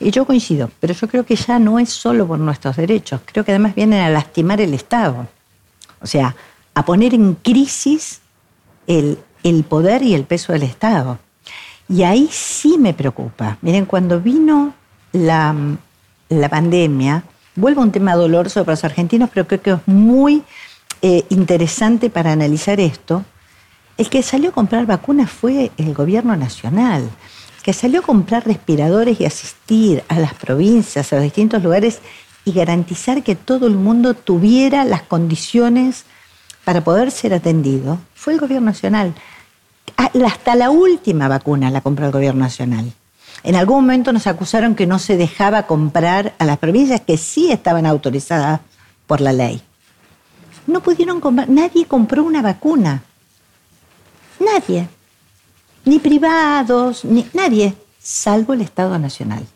Y 0.00 0.10
yo 0.10 0.24
coincido, 0.24 0.70
pero 0.80 0.94
yo 0.94 1.06
creo 1.06 1.24
que 1.24 1.36
ya 1.36 1.58
no 1.58 1.78
es 1.78 1.90
solo 1.90 2.26
por 2.26 2.38
nuestros 2.38 2.76
derechos, 2.76 3.20
creo 3.24 3.44
que 3.44 3.52
además 3.52 3.74
vienen 3.74 4.00
a 4.00 4.10
lastimar 4.10 4.60
el 4.60 4.74
Estado. 4.74 5.28
O 6.00 6.06
sea, 6.06 6.34
a 6.74 6.84
poner 6.84 7.14
en 7.14 7.34
crisis 7.34 8.20
el, 8.86 9.18
el 9.42 9.64
poder 9.64 10.02
y 10.02 10.14
el 10.14 10.24
peso 10.24 10.52
del 10.52 10.62
Estado. 10.62 11.18
Y 11.88 12.02
ahí 12.02 12.28
sí 12.32 12.78
me 12.78 12.94
preocupa. 12.94 13.58
Miren, 13.62 13.86
cuando 13.86 14.20
vino 14.20 14.74
la, 15.12 15.54
pandemia, 16.50 17.22
vuelvo 17.54 17.80
a 17.80 17.84
un 17.84 17.92
tema 17.92 18.14
doloroso 18.14 18.64
para 18.64 18.72
los 18.72 18.84
argentinos, 18.84 19.30
pero 19.32 19.46
creo 19.46 19.62
que 19.62 19.70
es 19.72 19.86
muy 19.86 20.42
eh, 21.02 21.24
interesante 21.28 22.10
para 22.10 22.32
analizar 22.32 22.80
esto. 22.80 23.24
El 23.96 24.10
que 24.10 24.22
salió 24.22 24.50
a 24.50 24.52
comprar 24.52 24.86
vacunas 24.86 25.30
fue 25.30 25.70
el 25.76 25.94
gobierno 25.94 26.36
nacional. 26.36 27.08
Que 27.62 27.72
salió 27.72 28.00
a 28.00 28.04
comprar 28.04 28.46
respiradores 28.46 29.20
y 29.20 29.24
asistir 29.24 30.04
a 30.08 30.18
las 30.20 30.34
provincias, 30.34 31.12
a 31.12 31.16
los 31.16 31.24
distintos 31.24 31.62
lugares 31.62 32.00
y 32.44 32.52
garantizar 32.52 33.22
que 33.22 33.34
todo 33.34 33.66
el 33.66 33.74
mundo 33.74 34.14
tuviera 34.14 34.84
las 34.84 35.02
condiciones 35.02 36.04
para 36.64 36.82
poder 36.82 37.10
ser 37.10 37.32
atendido, 37.32 37.98
fue 38.14 38.32
el 38.32 38.40
gobierno 38.40 38.66
nacional. 38.66 39.14
Ah, 39.96 40.10
hasta 40.26 40.54
la 40.56 40.70
última 40.70 41.28
vacuna 41.28 41.70
la 41.70 41.80
compró 41.80 42.06
el 42.06 42.12
gobierno 42.12 42.40
nacional. 42.40 42.92
En 43.42 43.54
algún 43.54 43.82
momento 43.82 44.12
nos 44.12 44.26
acusaron 44.26 44.74
que 44.74 44.86
no 44.86 44.98
se 44.98 45.16
dejaba 45.16 45.66
comprar 45.66 46.34
a 46.38 46.44
las 46.44 46.58
provincias 46.58 47.00
que 47.00 47.16
sí 47.16 47.52
estaban 47.52 47.86
autorizadas 47.86 48.60
por 49.06 49.20
la 49.20 49.32
ley. 49.32 49.62
No 50.66 50.80
pudieron 50.80 51.20
comprar, 51.20 51.48
nadie 51.48 51.86
compró 51.86 52.24
una 52.24 52.42
vacuna. 52.42 53.02
Nadie. 54.38 54.88
Ni 55.84 55.98
privados, 55.98 57.04
ni 57.04 57.26
nadie, 57.32 57.74
salvo 58.00 58.52
el 58.52 58.60
Estado 58.60 58.98
Nacional, 58.98 59.46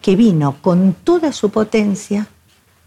que 0.00 0.16
vino 0.16 0.56
con 0.62 0.94
toda 0.94 1.32
su 1.32 1.50
potencia 1.50 2.26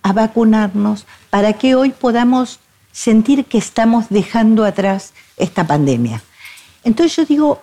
a 0.02 0.12
vacunarnos 0.14 1.06
para 1.30 1.54
que 1.54 1.76
hoy 1.76 1.92
podamos 1.92 2.60
sentir 2.92 3.46
que 3.46 3.58
estamos 3.58 4.06
dejando 4.10 4.66
atrás 4.66 5.14
esta 5.38 5.66
pandemia. 5.66 6.24
Entonces 6.84 7.16
yo 7.16 7.26
digo, 7.26 7.62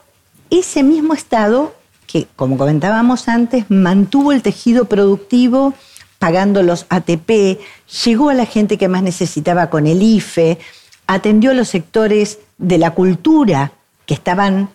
ese 0.51 0.83
mismo 0.83 1.15
Estado, 1.15 1.75
que 2.07 2.27
como 2.37 2.57
comentábamos 2.57 3.29
antes, 3.29 3.67
mantuvo 3.71 4.33
el 4.33 4.43
tejido 4.43 4.87
productivo 4.87 5.75
pagando 6.19 6.63
los 6.63 6.87
ATP, 6.89 7.61
llegó 8.05 8.29
a 8.31 8.35
la 8.35 8.47
gente 8.47 8.77
que 8.77 8.89
más 8.89 9.03
necesitaba 9.03 9.71
con 9.71 9.87
el 9.87 10.03
IFE, 10.03 10.59
atendió 11.07 11.53
a 11.53 11.55
los 11.55 11.69
sectores 11.69 12.39
de 12.61 12.79
la 12.79 12.93
cultura 12.93 13.73
que 14.07 14.15
estaban 14.15 14.69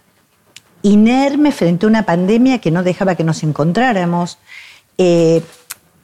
inermes 0.81 1.55
frente 1.55 1.85
a 1.85 1.89
una 1.89 2.05
pandemia 2.05 2.59
que 2.59 2.71
no 2.71 2.83
dejaba 2.83 3.15
que 3.15 3.23
nos 3.23 3.43
encontráramos, 3.43 4.37
eh, 4.97 5.41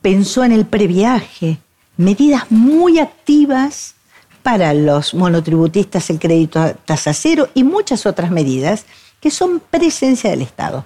pensó 0.01 0.43
en 0.43 0.51
el 0.51 0.65
previaje, 0.65 1.59
medidas 1.97 2.49
muy 2.49 2.99
activas 2.99 3.95
para 4.43 4.73
los 4.73 5.13
monotributistas 5.13 6.09
el 6.09 6.19
crédito 6.19 6.59
a 6.59 6.73
tasa 6.73 7.13
cero 7.13 7.49
y 7.53 7.63
muchas 7.63 8.05
otras 8.05 8.31
medidas 8.31 8.85
que 9.19 9.29
son 9.29 9.59
presencia 9.59 10.29
del 10.29 10.41
Estado. 10.41 10.85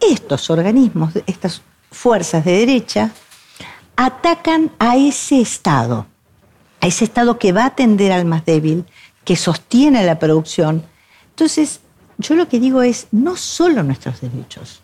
Estos 0.00 0.50
organismos, 0.50 1.14
estas 1.26 1.62
fuerzas 1.90 2.44
de 2.44 2.58
derecha, 2.58 3.10
atacan 3.96 4.70
a 4.78 4.96
ese 4.96 5.40
Estado, 5.40 6.06
a 6.80 6.86
ese 6.86 7.04
Estado 7.04 7.38
que 7.38 7.52
va 7.52 7.62
a 7.62 7.68
atender 7.68 8.12
al 8.12 8.26
más 8.26 8.44
débil, 8.44 8.84
que 9.24 9.36
sostiene 9.36 10.04
la 10.04 10.18
producción. 10.18 10.84
Entonces, 11.30 11.80
yo 12.18 12.34
lo 12.34 12.48
que 12.48 12.60
digo 12.60 12.82
es, 12.82 13.08
no 13.10 13.36
solo 13.36 13.82
nuestros 13.82 14.20
derechos, 14.20 14.82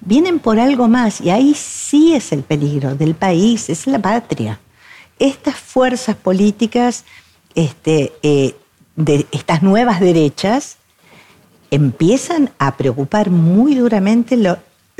vienen 0.00 0.38
por 0.38 0.58
algo 0.58 0.88
más 0.88 1.20
y 1.20 1.30
ahí 1.30 1.54
sí 1.54 2.14
es 2.14 2.32
el 2.32 2.42
peligro 2.42 2.94
del 2.94 3.14
país, 3.14 3.68
es 3.68 3.86
la 3.86 3.98
patria. 3.98 4.60
Estas 5.18 5.56
fuerzas 5.56 6.16
políticas 6.16 7.04
este, 7.54 8.12
eh, 8.22 8.54
de 8.96 9.26
estas 9.32 9.62
nuevas 9.62 10.00
derechas 10.00 10.76
empiezan 11.70 12.50
a 12.58 12.76
preocupar 12.76 13.30
muy 13.30 13.74
duramente 13.74 14.38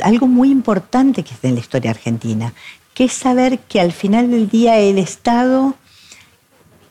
algo 0.02 0.26
muy 0.26 0.50
importante 0.50 1.22
que 1.22 1.34
es 1.34 1.44
en 1.44 1.54
la 1.54 1.60
historia 1.60 1.90
argentina, 1.90 2.52
que 2.94 3.04
es 3.04 3.12
saber 3.12 3.58
que 3.60 3.80
al 3.80 3.92
final 3.92 4.30
del 4.30 4.48
día 4.48 4.78
el 4.78 4.98
Estado 4.98 5.74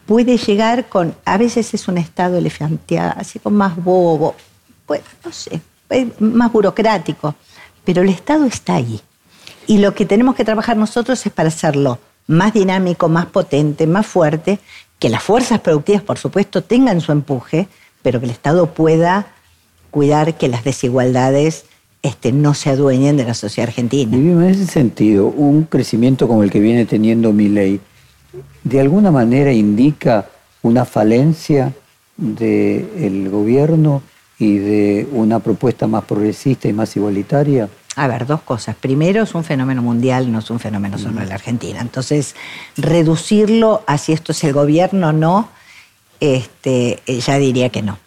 puede 0.10 0.38
llegar 0.38 0.90
con, 0.90 1.14
a 1.24 1.38
veces 1.38 1.72
es 1.76 1.88
un 1.88 2.00
Estado 2.00 2.40
elefanteado, 2.40 3.14
así 3.16 3.38
como 3.38 3.58
más 3.58 3.76
bobo, 3.76 4.34
pues 4.88 5.02
no 5.24 5.32
sé, 5.32 5.62
más 6.18 6.52
burocrático, 6.52 7.36
pero 7.86 8.02
el 8.02 8.10
Estado 8.10 8.46
está 8.46 8.74
ahí. 8.74 9.00
Y 9.68 9.78
lo 9.78 9.94
que 9.94 10.08
tenemos 10.08 10.34
que 10.34 10.44
trabajar 10.44 10.78
nosotros 10.78 11.24
es 11.24 11.32
para 11.32 11.50
hacerlo 11.50 12.00
más 12.26 12.54
dinámico, 12.54 13.08
más 13.08 13.28
potente, 13.28 13.86
más 13.86 14.08
fuerte 14.08 14.58
que 14.98 15.10
las 15.10 15.22
fuerzas 15.22 15.60
productivas, 15.60 16.02
por 16.02 16.18
supuesto, 16.18 16.64
tengan 16.64 17.02
su 17.02 17.12
empuje, 17.12 17.68
pero 18.02 18.20
que 18.20 18.26
el 18.26 18.32
Estado 18.32 18.66
pueda 18.74 19.28
cuidar 19.92 20.40
que 20.40 20.48
las 20.48 20.64
desigualdades 20.64 21.66
este, 22.02 22.32
no 22.32 22.56
se 22.56 22.72
adueñen 22.72 23.16
de 23.16 23.26
la 23.26 23.36
sociedad 23.36 23.70
argentina. 23.70 24.18
Y 24.18 24.22
en 24.22 24.42
ese 24.42 24.66
sentido, 24.66 25.28
un 25.28 25.66
crecimiento 25.66 26.28
como 26.28 26.42
el 26.42 26.50
que 26.50 26.60
viene 26.60 26.88
teniendo 26.88 27.32
mi 27.32 27.48
ley, 27.48 27.80
de 28.64 28.80
alguna 28.80 29.12
manera 29.12 29.52
indica 29.52 30.28
una 30.62 30.86
falencia 30.86 31.74
del 32.18 33.30
gobierno 33.30 34.02
y 34.38 34.58
de 34.58 35.08
una 35.12 35.40
propuesta 35.40 35.88
más 35.88 36.04
progresista 36.06 36.68
y 36.68 36.74
más 36.74 36.96
igualitaria? 36.96 37.70
A 37.96 38.08
ver, 38.08 38.26
dos 38.26 38.42
cosas. 38.42 38.76
Primero, 38.76 39.24
es 39.24 39.36
un 39.36 39.44
fenómeno 39.44 39.82
mundial, 39.82 40.32
no 40.32 40.40
es 40.40 40.50
un 40.50 40.60
fenómeno 40.60 40.98
solo 40.98 41.20
de 41.20 41.26
la 41.26 41.36
Argentina. 41.36 41.82
Entonces, 41.82 42.36
reducirlo 42.78 43.84
a 43.88 43.98
si 43.98 44.14
esto 44.14 44.32
es 44.32 44.44
el 44.44 44.54
gobierno 44.54 45.10
o 45.10 45.12
no, 45.12 45.50
este, 46.20 47.00
eh, 47.06 47.20
ya 47.20 47.38
diría 47.38 47.70
que 47.70 47.82
no. 47.82 47.98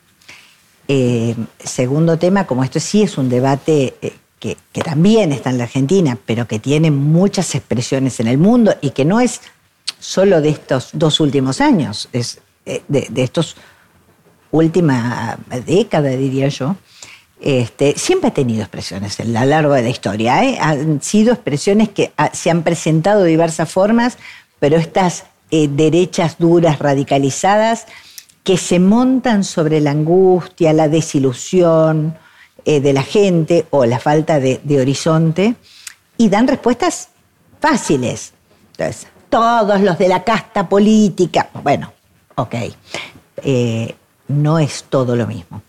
Eh, 0.89 1.37
segundo 1.59 2.19
tema, 2.19 2.47
como 2.47 2.65
esto 2.65 2.81
sí 2.81 3.03
es 3.03 3.19
un 3.19 3.29
debate 3.29 3.95
eh, 4.03 4.15
que, 4.39 4.57
también 4.83 5.33
está 5.33 5.51
en 5.51 5.59
la 5.59 5.65
Argentina, 5.65 6.19
pero 6.27 6.49
que 6.49 6.59
tiene 6.59 6.91
muchas 6.91 7.55
expresiones 7.55 8.19
en 8.19 8.27
el 8.27 8.39
mundo 8.39 8.75
y 8.81 8.91
que 8.91 9.05
no 9.05 9.21
es 9.21 9.41
solo 10.03 10.41
de 10.41 10.51
estos 10.51 10.91
dos 10.93 11.21
últimos 11.21 11.61
años, 11.61 12.09
es 12.13 12.41
de, 12.65 12.83
de 12.89 13.23
estos 13.23 13.57
última 14.53 15.39
década, 15.67 16.11
diría 16.11 16.49
yo, 16.49 16.77
este, 17.41 17.99
siempre 17.99 18.29
ha 18.29 18.35
tenido 18.35 18.63
expresiones 18.63 19.19
a 19.19 19.25
lo 19.25 19.45
largo 19.45 19.75
de 19.75 19.83
la 19.83 19.89
historia. 19.89 20.45
¿eh? 20.45 20.59
Han 20.61 21.03
sido 21.03 21.33
expresiones 21.33 21.89
que 21.89 22.13
ah, 22.17 22.31
se 22.33 22.51
han 22.51 22.63
presentado 22.63 23.25
de 23.25 23.31
diversas 23.31 23.69
formas, 23.69 24.17
pero 24.61 24.77
estas 24.77 25.25
eh, 25.51 25.69
derechas 25.69 26.37
duras, 26.39 26.79
radicalizadas, 26.79 27.87
que 28.45 28.57
se 28.57 28.79
montan 28.79 29.43
sobre 29.43 29.81
la 29.81 29.91
angustia, 29.91 30.73
la 30.73 30.89
desilusión 30.89 32.17
eh, 32.65 32.81
de 32.81 32.93
la 32.93 33.03
gente 33.03 33.67
o 33.71 33.87
la 33.87 33.99
falta 33.99 34.39
de, 34.39 34.61
de, 34.63 34.81
horizonte 34.81 35.55
y 36.17 36.29
dan 36.29 36.47
respuestas 36.47 37.09
fáciles. 37.61 38.35
Entonces, 38.73 39.09
todos 39.33 39.81
los 39.81 39.99
de 39.99 40.09
la 40.09 40.23
casta 40.23 40.69
política, 40.69 41.49
bueno, 41.65 41.91
Ok, 42.35 42.55
eh, 43.43 43.95
no 44.29 44.59
es 44.59 44.85
todo 44.89 45.17
lo 45.17 45.27
mismo. 45.27 45.63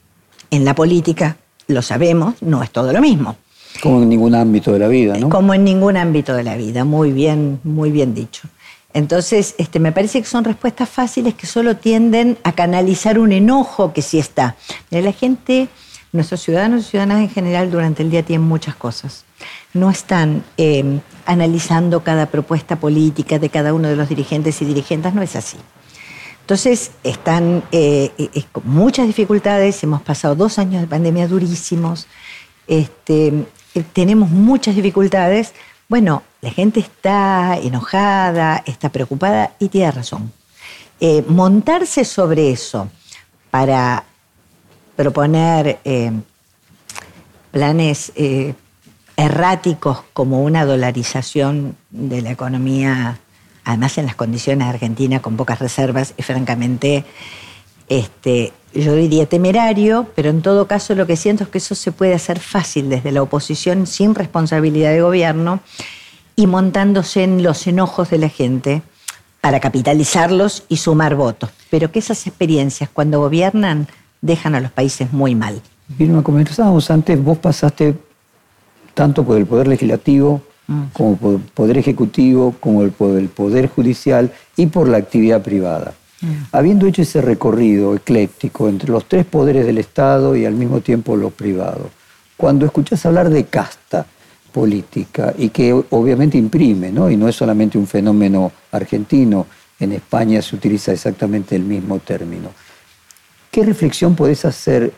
En 0.49 0.63
la 0.63 0.75
política, 0.75 1.37
lo 1.67 1.81
sabemos, 1.81 2.41
no 2.41 2.63
es 2.63 2.71
todo 2.71 2.93
lo 2.93 3.01
mismo. 3.01 3.35
Como 3.81 4.01
en 4.01 4.09
ningún 4.09 4.35
ámbito 4.35 4.71
de 4.71 4.79
la 4.79 4.87
vida, 4.87 5.17
¿no? 5.17 5.29
Como 5.29 5.53
en 5.53 5.63
ningún 5.63 5.97
ámbito 5.97 6.35
de 6.35 6.43
la 6.43 6.55
vida, 6.55 6.85
muy 6.85 7.11
bien, 7.11 7.59
muy 7.63 7.91
bien 7.91 8.13
dicho. 8.13 8.47
Entonces, 8.93 9.55
este, 9.57 9.79
me 9.79 9.91
parece 9.91 10.21
que 10.21 10.27
son 10.27 10.43
respuestas 10.43 10.87
fáciles 10.87 11.33
que 11.33 11.47
solo 11.47 11.75
tienden 11.75 12.37
a 12.43 12.51
canalizar 12.51 13.17
un 13.17 13.31
enojo 13.31 13.91
que 13.91 14.03
sí 14.03 14.19
está. 14.19 14.55
La 14.91 15.11
gente, 15.11 15.67
nuestros 16.13 16.41
ciudadanos 16.41 16.85
y 16.85 16.89
ciudadanas 16.91 17.21
en 17.23 17.29
general 17.29 17.71
durante 17.71 18.03
el 18.03 18.11
día 18.11 18.23
tienen 18.23 18.47
muchas 18.47 18.75
cosas. 18.75 19.25
No 19.73 19.89
están 19.89 20.43
em, 20.57 21.01
analizando 21.25 22.03
cada 22.03 22.27
propuesta 22.27 22.79
política 22.79 23.39
de 23.39 23.49
cada 23.49 23.73
uno 23.73 23.89
de 23.89 23.95
los 23.95 24.07
dirigentes 24.07 24.61
y 24.61 24.65
dirigentes, 24.65 25.13
no 25.13 25.23
es 25.23 25.35
así. 25.35 25.57
Entonces, 26.41 26.91
están 27.03 27.63
eh, 27.71 28.11
eh, 28.17 28.43
con 28.51 28.67
muchas 28.67 29.07
dificultades, 29.07 29.81
hemos 29.83 30.01
pasado 30.01 30.35
dos 30.35 30.59
años 30.59 30.81
de 30.81 30.87
pandemia 30.87 31.27
durísimos, 31.27 32.07
este, 32.67 33.45
eh, 33.73 33.83
tenemos 33.93 34.29
muchas 34.29 34.75
dificultades. 34.75 35.53
Bueno, 35.89 36.21
la 36.41 36.51
gente 36.51 36.79
está 36.79 37.57
enojada, 37.57 38.61
está 38.67 38.89
preocupada 38.89 39.53
y 39.57 39.69
tiene 39.69 39.91
razón. 39.91 40.31
montarse 41.27 42.05
sobre 42.05 42.51
eso 42.51 42.87
para 43.51 44.05
proponer 44.95 45.79
planes 47.51 48.11
erráticos 49.15 50.03
como 50.13 50.43
una 50.43 50.65
dolarización 50.65 51.75
de 51.91 52.21
la 52.21 52.31
economía 52.31 53.19
además 53.63 53.97
en 53.97 54.05
las 54.05 54.15
condiciones 54.15 54.67
de 54.67 54.73
Argentina 54.73 55.21
con 55.21 55.37
pocas 55.37 55.59
reservas, 55.59 56.13
es 56.17 56.25
francamente, 56.25 57.05
este, 57.89 58.53
yo 58.73 58.95
diría 58.95 59.25
temerario, 59.27 60.07
pero 60.15 60.29
en 60.29 60.41
todo 60.41 60.67
caso 60.67 60.95
lo 60.95 61.07
que 61.07 61.15
siento 61.15 61.43
es 61.43 61.49
que 61.49 61.59
eso 61.59 61.75
se 61.75 61.91
puede 61.91 62.13
hacer 62.13 62.39
fácil 62.39 62.89
desde 62.89 63.11
la 63.11 63.21
oposición 63.21 63.87
sin 63.87 64.15
responsabilidad 64.15 64.91
de 64.91 65.01
gobierno 65.01 65.61
y 66.35 66.47
montándose 66.47 67.23
en 67.23 67.43
los 67.43 67.67
enojos 67.67 68.09
de 68.09 68.17
la 68.17 68.29
gente 68.29 68.81
para 69.41 69.59
capitalizarlos 69.59 70.63
y 70.69 70.77
sumar 70.77 71.15
votos. 71.15 71.49
Pero 71.69 71.91
que 71.91 71.99
esas 71.99 72.25
experiencias 72.25 72.89
cuando 72.91 73.19
gobiernan 73.19 73.87
dejan 74.23 74.55
a 74.55 74.59
los 74.59 74.71
países 74.71 75.13
muy 75.13 75.35
mal. 75.35 75.61
Vilma, 75.87 76.23
comenzábamos 76.23 76.89
antes, 76.89 77.23
vos 77.23 77.37
pasaste 77.37 77.95
tanto 78.95 79.23
por 79.23 79.37
el 79.37 79.45
Poder 79.45 79.67
Legislativo 79.67 80.41
Mm. 80.67 80.83
como 80.93 81.17
por 81.17 81.33
el 81.35 81.39
Poder 81.41 81.77
Ejecutivo, 81.77 82.55
como 82.59 82.87
por 82.89 83.17
el 83.17 83.29
Poder 83.29 83.67
Judicial 83.67 84.31
y 84.55 84.67
por 84.67 84.87
la 84.87 84.97
actividad 84.97 85.41
privada. 85.41 85.93
Mm. 86.21 86.27
Habiendo 86.53 86.87
hecho 86.87 87.01
ese 87.01 87.21
recorrido 87.21 87.95
ecléctico 87.95 88.69
entre 88.69 88.89
los 88.89 89.05
tres 89.05 89.25
poderes 89.25 89.65
del 89.65 89.77
Estado 89.77 90.35
y 90.35 90.45
al 90.45 90.53
mismo 90.53 90.79
tiempo 90.79 91.17
los 91.17 91.33
privados, 91.33 91.87
cuando 92.37 92.65
escuchas 92.65 93.05
hablar 93.05 93.29
de 93.29 93.45
casta 93.45 94.05
política 94.53 95.33
y 95.37 95.49
que 95.49 95.73
obviamente 95.73 96.37
imprime, 96.37 96.91
¿no? 96.91 97.09
y 97.09 97.17
no 97.17 97.27
es 97.27 97.35
solamente 97.35 97.77
un 97.77 97.87
fenómeno 97.87 98.51
argentino, 98.71 99.47
en 99.79 99.91
España 99.91 100.41
se 100.41 100.55
utiliza 100.55 100.93
exactamente 100.93 101.55
el 101.55 101.63
mismo 101.63 101.99
término. 101.99 102.49
¿Qué 103.53 103.63
reflexión 103.63 104.15
podés 104.15 104.45
hacer 104.45 104.91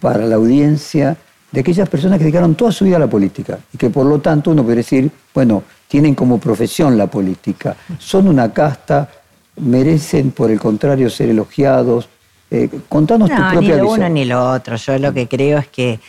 para 0.00 0.24
la 0.24 0.36
audiencia 0.36 1.14
de 1.50 1.60
aquellas 1.60 1.90
personas 1.90 2.16
que 2.16 2.24
dedicaron 2.24 2.54
toda 2.54 2.72
su 2.72 2.86
vida 2.86 2.96
a 2.96 2.98
la 2.98 3.06
política 3.06 3.58
y 3.70 3.76
que 3.76 3.90
por 3.90 4.06
lo 4.06 4.18
tanto 4.18 4.50
uno 4.50 4.64
puede 4.64 4.76
decir, 4.76 5.10
bueno, 5.34 5.62
tienen 5.88 6.14
como 6.14 6.38
profesión 6.38 6.96
la 6.96 7.08
política, 7.08 7.76
son 7.98 8.28
una 8.28 8.50
casta, 8.50 9.10
merecen 9.56 10.30
por 10.30 10.50
el 10.50 10.58
contrario 10.58 11.10
ser 11.10 11.28
elogiados. 11.28 12.08
Eh, 12.50 12.70
contanos 12.88 13.28
tu 13.28 13.36
propia 13.36 13.60
ni 13.60 13.82
lo 13.82 13.90
uno 13.90 14.08
ni 14.08 14.24
lo 14.24 14.50
otro. 14.50 14.76
Yo 14.76 14.98
lo 14.98 15.12
que 15.12 15.28
creo 15.28 15.58
es 15.58 15.68
que 15.68 16.00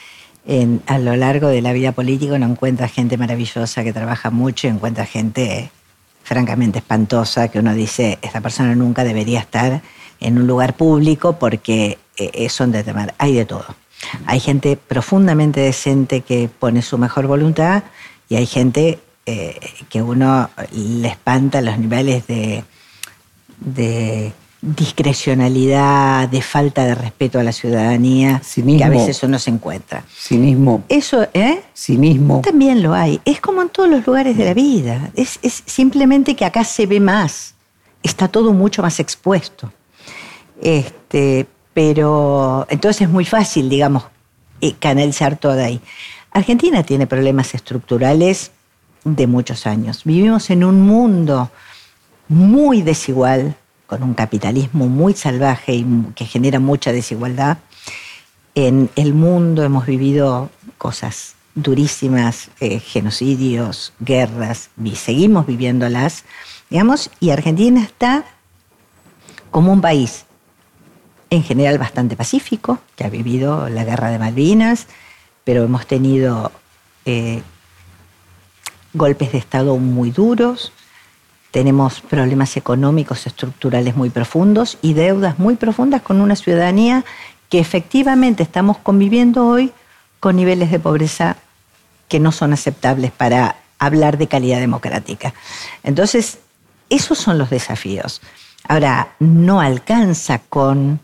a 0.87 0.97
lo 0.99 1.17
largo 1.17 1.49
de 1.49 1.61
la 1.61 1.73
vida 1.73 1.91
política 1.91 2.35
uno 2.35 2.45
encuentra 2.45 2.87
gente 2.87 3.17
maravillosa 3.17 3.83
que 3.83 3.91
trabaja 3.91 4.29
mucho 4.29 4.67
y 4.67 4.69
encuentra 4.69 5.05
gente 5.05 5.69
francamente 6.23 6.79
espantosa 6.79 7.49
que 7.49 7.59
uno 7.59 7.73
dice, 7.73 8.19
esta 8.21 8.39
persona 8.39 8.73
nunca 8.73 9.03
debería 9.03 9.41
estar 9.41 9.81
en 10.23 10.37
un 10.37 10.47
lugar 10.47 10.75
público 10.75 11.33
porque 11.33 11.97
eh, 12.17 12.49
son 12.49 12.71
de 12.71 12.83
temer. 12.83 13.13
Hay 13.17 13.33
de 13.33 13.45
todo. 13.45 13.65
Hay 14.25 14.39
gente 14.39 14.77
profundamente 14.77 15.59
decente 15.61 16.21
que 16.21 16.49
pone 16.59 16.81
su 16.81 16.97
mejor 16.97 17.27
voluntad 17.27 17.83
y 18.29 18.35
hay 18.35 18.45
gente 18.45 18.99
eh, 19.25 19.59
que 19.89 20.01
uno 20.01 20.49
le 20.71 21.07
espanta 21.07 21.61
los 21.61 21.77
niveles 21.77 22.25
de, 22.27 22.63
discrecionalidad, 24.61 26.29
de 26.29 26.41
falta 26.41 26.85
de 26.85 26.95
respeto 26.95 27.37
a 27.37 27.43
la 27.43 27.51
ciudadanía 27.51 28.41
que 28.55 28.83
a 28.83 28.89
veces 28.89 29.21
uno 29.23 29.37
se 29.39 29.49
encuentra. 29.49 30.05
Cinismo. 30.09 30.83
Eso, 30.87 31.27
¿eh? 31.33 31.61
Cinismo. 31.75 32.41
También 32.41 32.81
lo 32.81 32.93
hay. 32.93 33.19
Es 33.25 33.41
como 33.41 33.61
en 33.61 33.69
todos 33.69 33.89
los 33.89 34.05
lugares 34.07 34.37
de 34.37 34.45
la 34.45 34.53
vida. 34.53 35.11
Es, 35.15 35.39
es 35.41 35.63
simplemente 35.65 36.35
que 36.35 36.45
acá 36.45 36.63
se 36.63 36.85
ve 36.85 36.99
más. 36.99 37.55
Está 38.03 38.27
todo 38.27 38.53
mucho 38.53 38.81
más 38.81 38.99
expuesto. 38.99 39.71
Este, 40.63 41.45
pero 41.73 42.65
entonces 42.69 43.01
es 43.01 43.09
muy 43.09 43.25
fácil, 43.25 43.69
digamos, 43.69 44.05
eh, 44.61 44.73
canalizar 44.79 45.35
todo 45.35 45.61
ahí. 45.61 45.81
Argentina 46.31 46.83
tiene 46.83 47.05
problemas 47.05 47.53
estructurales 47.53 48.51
de 49.03 49.27
muchos 49.27 49.67
años. 49.67 50.05
Vivimos 50.05 50.49
en 50.49 50.63
un 50.63 50.81
mundo 50.81 51.51
muy 52.29 52.81
desigual, 52.81 53.57
con 53.87 54.03
un 54.03 54.13
capitalismo 54.13 54.87
muy 54.87 55.13
salvaje 55.13 55.73
y 55.73 55.85
que 56.15 56.25
genera 56.25 56.61
mucha 56.61 56.93
desigualdad. 56.93 57.57
En 58.55 58.89
el 58.95 59.13
mundo 59.13 59.63
hemos 59.63 59.85
vivido 59.85 60.49
cosas 60.77 61.35
durísimas, 61.55 62.51
eh, 62.61 62.79
genocidios, 62.79 63.91
guerras, 63.99 64.69
y 64.81 64.95
seguimos 64.95 65.45
viviéndolas, 65.45 66.23
digamos, 66.69 67.11
y 67.19 67.31
Argentina 67.31 67.83
está 67.83 68.23
como 69.51 69.73
un 69.73 69.81
país 69.81 70.25
en 71.33 71.43
general 71.43 71.79
bastante 71.79 72.15
pacífico, 72.15 72.77
que 72.95 73.05
ha 73.05 73.09
vivido 73.09 73.67
la 73.67 73.83
guerra 73.83 74.11
de 74.11 74.19
Malvinas, 74.19 74.85
pero 75.43 75.63
hemos 75.63 75.87
tenido 75.87 76.51
eh, 77.05 77.41
golpes 78.93 79.31
de 79.31 79.39
Estado 79.39 79.75
muy 79.77 80.11
duros, 80.11 80.71
tenemos 81.49 82.01
problemas 82.01 82.55
económicos 82.55 83.25
estructurales 83.25 83.95
muy 83.95 84.11
profundos 84.11 84.77
y 84.83 84.93
deudas 84.93 85.39
muy 85.39 85.55
profundas 85.55 86.03
con 86.03 86.21
una 86.21 86.35
ciudadanía 86.35 87.03
que 87.49 87.57
efectivamente 87.59 88.43
estamos 88.43 88.77
conviviendo 88.77 89.47
hoy 89.47 89.71
con 90.19 90.35
niveles 90.35 90.69
de 90.69 90.79
pobreza 90.79 91.37
que 92.09 92.19
no 92.19 92.31
son 92.31 92.53
aceptables 92.53 93.11
para 93.11 93.55
hablar 93.79 94.19
de 94.19 94.27
calidad 94.27 94.59
democrática. 94.59 95.33
Entonces, 95.81 96.37
esos 96.91 97.17
son 97.17 97.39
los 97.39 97.49
desafíos. 97.49 98.21
Ahora, 98.67 99.15
no 99.19 99.61
alcanza 99.61 100.37
con 100.37 100.99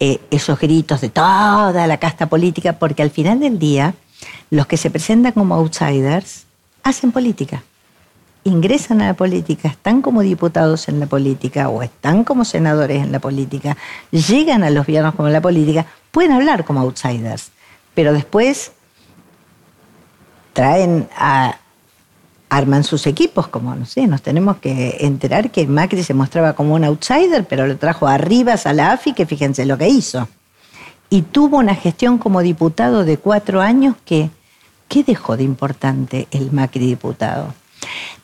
eh, 0.00 0.20
esos 0.30 0.58
gritos 0.58 1.00
de 1.00 1.08
toda 1.08 1.86
la 1.86 1.96
casta 1.98 2.26
política, 2.26 2.74
porque 2.74 3.02
al 3.02 3.10
final 3.10 3.40
del 3.40 3.58
día, 3.58 3.94
los 4.50 4.66
que 4.66 4.76
se 4.76 4.90
presentan 4.90 5.32
como 5.32 5.54
outsiders 5.54 6.44
hacen 6.82 7.12
política. 7.12 7.62
Ingresan 8.44 9.00
a 9.00 9.06
la 9.06 9.14
política, 9.14 9.68
están 9.68 10.02
como 10.02 10.20
diputados 10.20 10.88
en 10.88 11.00
la 11.00 11.06
política 11.06 11.68
o 11.68 11.82
están 11.82 12.24
como 12.24 12.44
senadores 12.44 13.02
en 13.02 13.10
la 13.10 13.18
política, 13.18 13.76
llegan 14.10 14.64
a 14.64 14.70
los 14.70 14.86
gobiernos 14.86 15.14
como 15.14 15.28
en 15.28 15.32
la 15.32 15.40
política, 15.40 15.86
pueden 16.10 16.32
hablar 16.32 16.64
como 16.64 16.80
outsiders, 16.80 17.50
pero 17.94 18.12
después 18.12 18.72
traen 20.52 21.08
a 21.16 21.56
arman 22.56 22.84
sus 22.84 23.06
equipos, 23.08 23.48
como 23.48 23.74
no 23.74 23.84
sé, 23.84 24.06
nos 24.06 24.22
tenemos 24.22 24.58
que 24.58 24.98
enterar 25.00 25.50
que 25.50 25.66
Macri 25.66 26.04
se 26.04 26.14
mostraba 26.14 26.52
como 26.52 26.74
un 26.74 26.84
outsider, 26.84 27.44
pero 27.44 27.66
lo 27.66 27.76
trajo 27.78 28.06
arriba 28.06 28.54
a 28.64 28.72
la 28.72 28.92
AFI, 28.92 29.12
que 29.12 29.26
fíjense 29.26 29.66
lo 29.66 29.76
que 29.76 29.88
hizo. 29.88 30.28
Y 31.10 31.22
tuvo 31.22 31.58
una 31.58 31.74
gestión 31.74 32.18
como 32.18 32.42
diputado 32.42 33.04
de 33.04 33.18
cuatro 33.18 33.60
años 33.60 33.96
que, 34.04 34.30
¿qué 34.88 35.02
dejó 35.02 35.36
de 35.36 35.42
importante 35.42 36.28
el 36.30 36.52
Macri 36.52 36.86
diputado? 36.86 37.52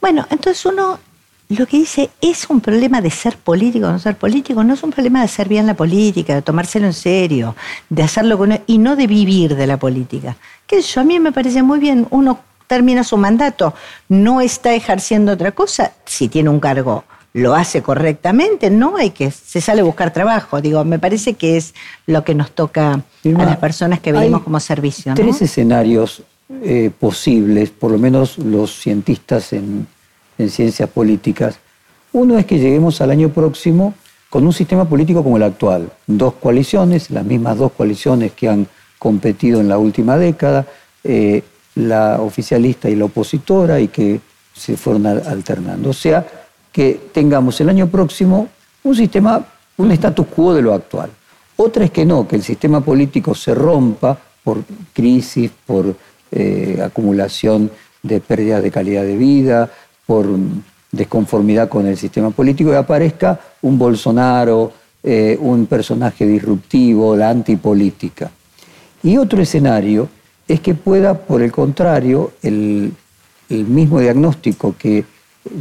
Bueno, 0.01 0.27
entonces 0.31 0.64
uno 0.64 1.01
lo 1.49 1.66
que 1.66 1.78
dice 1.78 2.11
es 2.20 2.49
un 2.49 2.61
problema 2.61 3.01
de 3.01 3.11
ser 3.11 3.37
político 3.37 3.89
o 3.89 3.91
no 3.91 3.99
ser 3.99 4.16
político, 4.16 4.62
no 4.62 4.74
es 4.74 4.83
un 4.85 4.93
problema 4.93 5.18
de 5.18 5.24
hacer 5.24 5.49
bien 5.49 5.66
la 5.66 5.74
política, 5.74 6.37
de 6.37 6.43
tomárselo 6.43 6.87
en 6.87 6.93
serio, 6.93 7.57
de 7.89 8.05
hacerlo 8.05 8.39
con 8.39 8.61
y 8.68 8.78
no 8.78 8.95
de 8.95 9.09
vivir 9.09 9.57
de 9.57 9.66
la 9.66 9.76
política. 9.76 10.37
Que 10.68 10.78
eso 10.78 11.01
a 11.01 11.05
mí 11.05 11.18
me 11.18 11.33
parece 11.33 11.64
muy 11.64 11.81
bien, 11.81 12.07
uno 12.11 12.39
termina 12.71 13.03
su 13.03 13.16
mandato, 13.16 13.75
no 14.09 14.41
está 14.41 14.75
ejerciendo 14.75 15.33
otra 15.33 15.51
cosa, 15.51 15.91
si 16.05 16.29
tiene 16.29 16.51
un 16.51 16.61
cargo 16.61 17.03
lo 17.33 17.55
hace 17.55 17.81
correctamente, 17.83 18.71
no 18.71 18.97
hay 18.97 19.11
que, 19.11 19.31
se 19.31 19.61
sale 19.61 19.83
a 19.83 19.85
buscar 19.85 20.12
trabajo. 20.12 20.61
Digo, 20.61 20.85
me 20.85 20.99
parece 20.99 21.35
que 21.35 21.57
es 21.57 21.75
lo 22.07 22.25
que 22.25 22.35
nos 22.35 22.51
toca 22.51 22.93
a 22.93 23.45
las 23.45 23.57
personas 23.59 24.01
que 24.01 24.11
venimos 24.11 24.43
como 24.43 24.59
servicio. 24.59 25.14
Tres 25.14 25.41
escenarios 25.41 26.25
eh, 26.62 26.91
posibles, 26.99 27.71
por 27.71 27.93
lo 27.93 27.99
menos 27.99 28.37
los 28.39 28.81
cientistas 28.81 29.53
en, 29.53 29.87
en, 30.39 30.51
ciencias 30.51 30.89
políticas. 30.89 31.61
Uno 32.12 32.37
es 32.37 32.47
que 32.47 32.59
lleguemos 32.59 33.01
al 33.01 33.12
año 33.12 33.29
próximo 33.29 33.95
con 34.29 34.45
un 34.45 34.53
sistema 34.53 34.89
político 34.89 35.23
como 35.23 35.37
el 35.37 35.45
actual. 35.45 35.89
Dos 36.09 36.35
coaliciones, 36.35 37.11
las 37.11 37.25
mismas 37.25 37.59
dos 37.59 37.71
coaliciones 37.71 38.33
que 38.33 38.49
han 38.49 38.66
competido 38.99 39.61
en 39.61 39.68
la 39.68 39.79
última 39.79 40.16
década, 40.16 40.66
eh, 41.05 41.45
la 41.75 42.21
oficialista 42.21 42.89
y 42.89 42.97
la 42.97 43.07
opositora, 43.07 43.81
y 43.81 43.89
que 43.89 44.21
se 44.55 44.77
fueron 44.77 45.07
alternando. 45.07 45.91
O 45.91 45.95
sea, 45.95 46.27
que 46.73 47.09
tengamos 47.12 47.61
el 47.61 47.68
año 47.68 47.89
próximo 47.89 48.49
un 48.83 48.95
sistema, 48.95 49.45
un 49.77 49.91
status 49.93 50.27
quo 50.27 50.55
de 50.55 50.62
lo 50.62 50.75
actual. 50.75 51.11
Otra 51.57 51.85
es 51.85 51.91
que 51.91 52.07
no, 52.07 52.27
que 52.27 52.37
el 52.37 52.43
sistema 52.43 52.81
político 52.81 53.35
se 53.35 53.55
rompa 53.55 54.18
por 54.43 54.62
crisis, 54.93 55.51
por 55.66 55.95
eh, 56.33 56.81
acumulación 56.83 57.71
de 58.03 58.21
pérdidas 58.21 58.62
de 58.62 58.71
calidad 58.71 59.03
de 59.03 59.16
vida, 59.16 59.71
por 60.07 60.27
desconformidad 60.91 61.68
con 61.68 61.87
el 61.87 61.97
sistema 61.97 62.31
político 62.31 62.73
y 62.73 62.77
aparezca 62.77 63.39
un 63.62 63.79
Bolsonaro, 63.79 64.73
eh, 65.03 65.37
un 65.41 65.66
personaje 65.66 66.27
disruptivo, 66.27 67.14
la 67.16 67.31
antipolítica. 67.31 68.31
Y 69.03 69.16
otro 69.16 69.41
escenario 69.41 70.09
es 70.53 70.61
que 70.61 70.74
pueda, 70.74 71.14
por 71.14 71.42
el 71.42 71.53
contrario, 71.53 72.32
el, 72.42 72.92
el 73.48 73.64
mismo 73.64 74.01
diagnóstico 74.01 74.74
que 74.76 75.05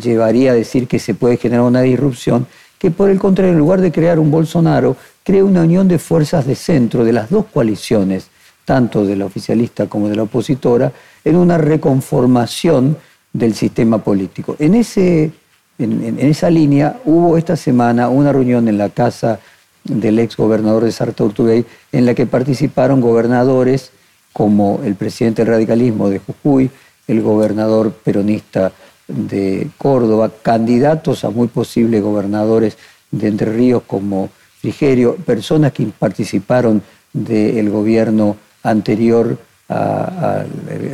llevaría 0.01 0.51
a 0.51 0.55
decir 0.55 0.87
que 0.87 0.99
se 0.99 1.13
puede 1.13 1.37
generar 1.37 1.63
una 1.63 1.81
disrupción, 1.81 2.47
que 2.77 2.91
por 2.91 3.09
el 3.09 3.19
contrario, 3.19 3.53
en 3.53 3.59
lugar 3.59 3.81
de 3.81 3.91
crear 3.91 4.19
un 4.19 4.31
Bolsonaro, 4.31 4.95
crea 5.23 5.43
una 5.43 5.61
unión 5.61 5.87
de 5.87 5.99
fuerzas 5.99 6.47
de 6.47 6.55
centro 6.55 7.03
de 7.03 7.13
las 7.13 7.29
dos 7.29 7.45
coaliciones, 7.53 8.29
tanto 8.65 9.05
de 9.05 9.15
la 9.15 9.25
oficialista 9.25 9.87
como 9.87 10.09
de 10.09 10.15
la 10.15 10.23
opositora, 10.23 10.91
en 11.23 11.35
una 11.35 11.57
reconformación 11.57 12.97
del 13.31 13.53
sistema 13.53 14.03
político. 14.03 14.55
En, 14.57 14.73
ese, 14.73 15.31
en, 15.77 16.17
esa 16.19 16.49
línea 16.49 16.99
hubo 17.05 17.37
esta 17.37 17.55
semana 17.55 18.09
una 18.09 18.31
reunión 18.31 18.67
en 18.67 18.77
la 18.77 18.89
casa 18.89 19.39
del 19.83 20.19
ex 20.19 20.35
gobernador 20.35 20.83
de 20.83 20.91
Sartortugay 20.91 21.65
en 21.91 22.05
la 22.05 22.13
que 22.13 22.25
participaron 22.25 23.01
gobernadores 23.01 23.91
como 24.39 24.79
el 24.85 24.95
presidente 24.95 25.43
del 25.43 25.51
radicalismo 25.51 26.09
de 26.09 26.19
Jujuy, 26.19 26.71
el 27.09 27.21
gobernador 27.21 27.91
peronista 27.91 28.71
de 29.05 29.67
Córdoba, 29.77 30.31
candidatos 30.41 31.25
a 31.25 31.29
muy 31.29 31.49
posibles 31.49 32.01
gobernadores 32.01 32.77
de 33.11 33.27
Entre 33.27 33.51
Ríos 33.51 33.83
como 33.85 34.29
Frigerio, 34.61 35.17
personas 35.17 35.73
que 35.73 35.87
participaron 35.87 36.81
del 37.11 37.69
gobierno 37.69 38.37
anterior 38.63 39.37
al 39.67 40.47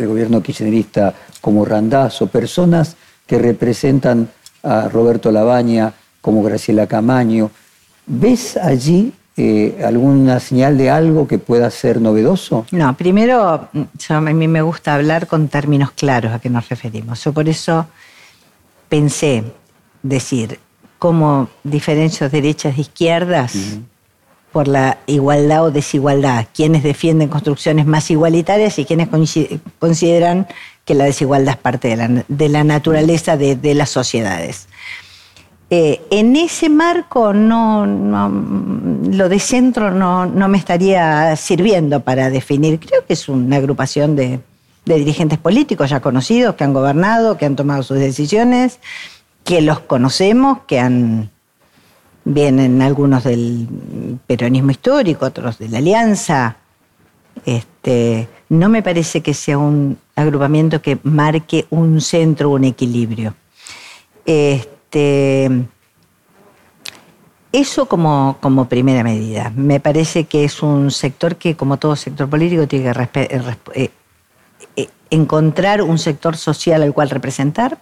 gobierno 0.08 0.42
kirchnerista 0.42 1.14
como 1.40 1.66
Randazo, 1.66 2.26
personas 2.26 2.96
que 3.28 3.38
representan 3.38 4.28
a 4.64 4.90
Roberto 4.90 5.32
Labaña 5.32 5.94
como 6.20 6.42
Graciela 6.42 6.88
Camaño. 6.88 7.52
¿Ves 8.08 8.58
allí 8.58 9.14
eh, 9.38 9.84
alguna 9.86 10.40
señal 10.40 10.78
de 10.78 10.90
algo 10.90 11.28
que 11.28 11.38
pueda 11.38 11.70
ser 11.70 12.00
novedoso? 12.00 12.66
No, 12.72 12.96
primero, 12.96 13.68
a 14.10 14.22
mí 14.22 14.48
me 14.48 14.62
gusta 14.62 14.96
hablar 14.96 15.28
con 15.28 15.48
términos 15.48 15.92
claros 15.92 16.34
a 16.34 16.40
qué 16.40 16.50
nos 16.50 16.70
referimos. 16.70 17.24
Yo 17.24 17.34
por 17.34 17.50
eso 17.50 17.88
pensé 18.88 19.44
decir 20.04 20.60
cómo 21.00 21.50
diferencio 21.64 22.30
derechas 22.30 22.78
e 22.78 22.82
izquierdas 22.82 23.54
por 24.56 24.70
la 24.70 25.00
igualdad 25.06 25.66
o 25.66 25.72
desigualdad, 25.72 26.48
quienes 26.54 26.82
defienden 26.82 27.28
construcciones 27.28 27.86
más 27.86 28.10
igualitarias 28.10 28.80
y 28.80 28.86
quienes 28.86 29.10
consideran 29.80 30.48
que 30.86 30.94
la 30.94 31.04
desigualdad 31.04 31.56
es 31.56 31.60
parte 31.60 31.90
de 31.90 32.50
la, 32.50 32.64
naturaleza 32.64 33.36
de, 33.36 33.74
las 33.74 33.90
sociedades. 33.90 34.68
Eh, 35.70 36.06
en 36.12 36.36
ese 36.36 36.70
marco, 36.70 37.34
no, 37.34 37.86
lo 37.88 39.30
de 39.30 39.40
centro 39.40 39.90
no, 39.90 40.28
me 40.48 40.58
estaría 40.58 41.36
sirviendo 41.36 42.02
para 42.02 42.30
definir. 42.30 42.80
Creo 42.80 43.06
que 43.06 43.14
es 43.14 43.28
una 43.28 43.58
agrupación 43.58 44.16
de, 44.16 44.42
dirigentes 44.86 45.40
políticos 45.40 45.90
ya 45.90 46.00
conocidos, 46.00 46.56
que 46.56 46.64
han 46.64 46.74
gobernado, 46.74 47.38
que 47.38 47.48
han 47.48 47.56
tomado 47.56 47.82
sus 47.82 47.98
decisiones, 47.98 48.80
que 49.44 49.62
los 49.62 49.80
conocemos, 49.80 50.60
que 50.68 50.80
vienen 52.26 52.82
algunos 52.84 53.24
del 53.24 53.68
peronismo 54.28 54.70
histórico, 54.70 55.26
otros 55.26 55.58
de 55.58 55.70
la 55.70 55.80
alianza. 55.80 56.58
Este, 57.46 58.28
no 58.50 58.70
me 58.70 58.84
parece 58.84 59.22
que 59.22 59.34
sea 59.34 59.58
un 59.58 59.98
agrupamiento 60.16 60.82
que 60.82 61.00
marque 61.02 61.66
un 61.72 62.00
centro, 62.02 62.52
un 62.52 62.66
equilibrio. 62.66 63.34
Este, 64.26 64.75
eso 67.52 67.86
como, 67.88 68.38
como, 68.42 68.68
primera 68.68 69.04
medida. 69.04 69.52
Me 69.56 69.80
parece 69.80 70.26
que 70.26 70.44
es 70.44 70.62
un 70.62 70.92
sector 70.92 71.36
que, 71.36 71.56
como 71.56 71.78
todo 71.78 71.96
sector 71.96 72.30
político, 72.30 72.68
tiene 72.68 72.92
que 73.12 73.30
eh, 73.74 73.92
eh, 74.76 74.90
encontrar 75.10 75.82
un 75.82 75.98
sector 75.98 76.38
social 76.38 76.84
al 76.84 76.94
cual 76.94 77.10
representar. 77.10 77.78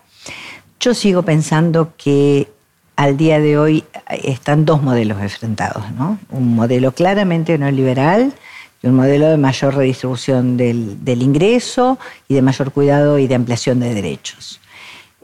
Yo 0.80 0.94
sigo 0.94 1.24
pensando 1.24 1.94
que 1.98 2.50
al 2.96 3.18
día 3.18 3.40
de 3.40 3.58
hoy 3.58 3.84
están 4.24 4.66
dos 4.66 4.82
modelos 4.84 5.22
enfrentados, 5.22 5.92
¿no? 5.92 6.20
Un 6.30 6.56
modelo 6.56 6.92
claramente 6.92 7.58
neoliberal 7.58 8.34
y 8.82 8.88
un 8.88 8.96
modelo 8.96 9.30
de 9.30 9.38
mayor 9.38 9.76
redistribución 9.76 10.58
del, 10.58 11.22
ingreso 11.22 11.98
y 12.28 12.36
de 12.36 12.42
mayor 12.42 12.72
cuidado 12.72 13.18
y 13.18 13.28
de 13.28 13.36
ampliación 13.36 13.80
de 13.80 13.94
derechos. 13.94 14.60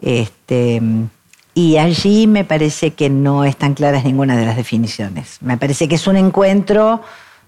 Este, 0.01 0.81
y 1.59 1.77
allí 1.77 2.25
me 2.25 2.45
parece 2.45 2.91
que 2.91 3.09
no 3.09 3.43
están 3.43 3.73
claras 3.73 4.05
ninguna 4.05 4.37
de 4.37 4.45
las 4.45 4.55
definiciones. 4.55 5.39
Me 5.41 5.57
parece 5.57 5.89
que 5.89 5.95
es 5.95 6.07
un 6.07 6.15
encuentro 6.15 7.01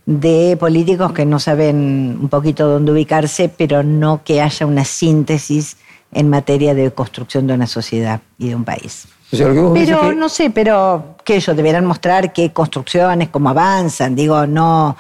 de 0.06 0.58
políticos 0.60 1.14
que 1.14 1.26
no 1.26 1.40
saben 1.40 2.18
un 2.20 2.28
poquito 2.28 2.68
dónde 2.68 2.92
ubicarse, 2.92 3.48
pero 3.48 3.84
no 3.84 4.22
que 4.26 4.42
haya 4.42 4.66
una 4.66 4.84
síntesis 4.84 5.78
en 6.12 6.30
materia 6.30 6.74
de 6.74 6.92
construcción 6.92 7.48
de 7.48 7.54
una 7.54 7.68
sociedad 7.68 8.20
y 8.38 8.50
de 8.50 8.56
un 8.56 8.66
país 8.66 9.08
pero 9.32 10.14
no 10.14 10.30
sé, 10.30 10.50
pero 10.50 11.16
que 11.24 11.36
ellos 11.36 11.56
deberán 11.56 11.86
mostrar 11.86 12.34
qué 12.34 12.52
construcciones, 12.52 13.30
cómo 13.30 13.50
avanzan. 13.50 14.16
Digo, 14.16 14.46
no, 14.46 14.98